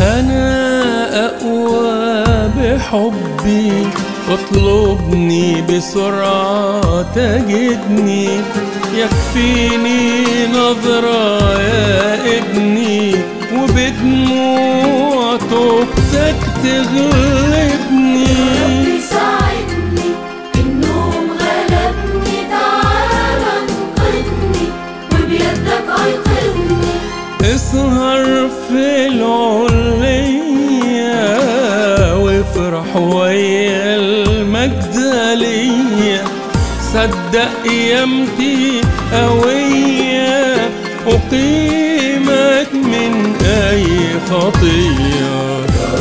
أنا 0.02 1.26
أقوى 1.26 2.50
بحبي 2.58 3.88
واطلبني 4.30 5.62
بسرعة 5.62 7.02
تجدني. 7.16 8.30
يكفيني 8.96 10.24
نظرة 10.48 11.60
يا 11.62 12.38
ابني 12.38 13.16
وبدموع 13.56 15.38
توبتك 15.50 16.36
في 28.72 29.08
العلية 29.08 30.62
وافرح 32.24 32.96
ويا 32.96 33.96
المجدلية. 33.96 35.42
صدق 36.94 37.52
قيامتي 37.64 38.82
قوية 39.14 40.70
أقيمك 41.08 42.72
من 42.74 43.14
أي 43.46 43.88
خطية. 44.30 45.36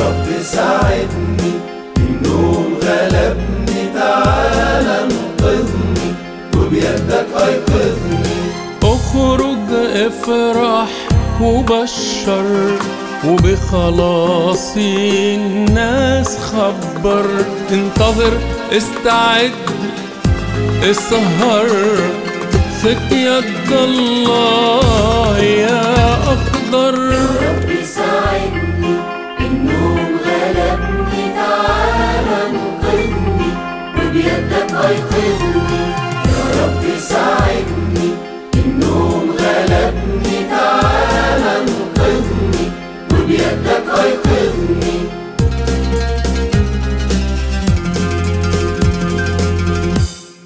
ربي 0.00 0.38
ساعدني 0.42 1.52
النوم 1.96 2.66
غلبني 2.82 3.82
تعال 3.94 4.86
انقذني 4.86 6.08
وبيدك 6.56 7.28
أيقظني. 7.36 8.40
أخرج 8.82 9.68
افرح 9.94 10.90
وبشر 11.42 12.78
وبخلاصي 13.24 15.34
الناس 15.34 16.38
خبر. 16.38 17.26
انتظر 17.70 18.38
استعد 18.72 19.52
اسهر. 20.90 21.68
ثق 22.82 23.12
يد 23.12 23.72
الله 23.72 25.38
يا 25.38 26.14
أقدر. 26.14 27.09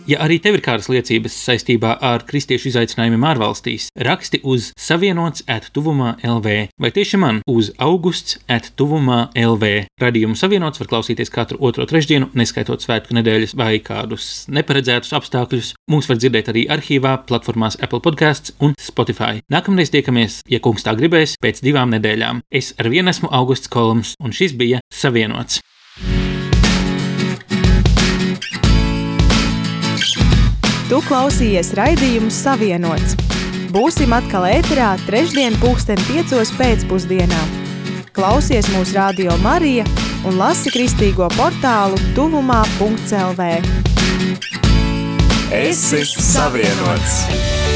Ja 0.05 0.19
arī 0.21 0.37
tev 0.43 0.59
ir 0.59 0.63
kādas 0.65 0.91
liecības 0.93 1.33
saistībā 1.47 1.95
ar 2.05 2.27
kristiešu 2.29 2.69
izaicinājumiem 2.69 3.23
ārvalstīs, 3.25 3.87
raksti 3.97 4.43
uz 4.45 4.67
savienots 4.77 5.47
attuvumā 5.49 6.19
LV 6.21 6.57
vai 6.77 6.91
tieši 6.93 7.21
man 7.23 7.41
uz 7.49 7.71
augusts 7.81 8.37
attuvumā 8.53 9.31
LV. 9.33 9.71
Radījumu 10.03 10.37
savienots 10.37 10.83
var 10.83 10.91
klausīties 10.93 11.33
katru 11.33 11.57
otro 11.65 11.89
trešdienu, 11.89 12.29
neskaitot 12.37 12.85
svētku 12.85 13.17
nedēļas 13.17 13.57
vai 13.57 13.79
kādus 13.81 14.45
neparedzētus 14.53 15.17
apstākļus. 15.17 15.73
Mūs 15.89 16.11
var 16.13 16.21
dzirdēt 16.21 16.53
arī 16.53 16.67
arhīvā, 16.77 17.17
platformās 17.25 17.81
Apple 17.81 18.05
podkāsts 18.05 18.59
un 18.61 18.77
Spotify. 18.77 19.41
Nākamreiz 19.49 19.95
tiekamies, 19.95 20.43
ja 20.53 20.61
kungs 20.61 20.85
tā 20.85 20.93
gribēs, 21.01 21.39
pēc 21.41 21.65
divām 21.65 21.97
nedēļām. 21.97 22.45
Es 22.53 22.75
ar 22.77 22.93
vienu 22.93 23.15
esmu 23.15 23.33
Augusts 23.33 23.73
Kolums, 23.73 24.19
un 24.21 24.37
šis 24.37 24.53
bija 24.61 24.85
Savienots. 24.93 25.63
Tu 30.95 31.01
klausījies 31.09 31.72
raidījumu 31.74 32.28
Savienots. 32.30 33.16
Būsim 33.74 34.12
atkal 34.14 34.45
ēterā 34.47 34.92
trešdien 35.09 35.57
pulksten 35.59 35.99
piecos 36.07 36.53
pēcpusdienā. 36.55 37.40
Klausies 38.14 38.70
mūsu 38.76 38.95
radio 38.95 39.34
Marija 39.42 39.88
un 40.22 40.38
lasi 40.38 40.70
kristīgo 40.70 41.26
portālu 41.34 41.99
tuvumā.lv. 42.14 43.51
Es 45.51 45.88
esmu 45.99 46.28
savienots! 46.30 47.74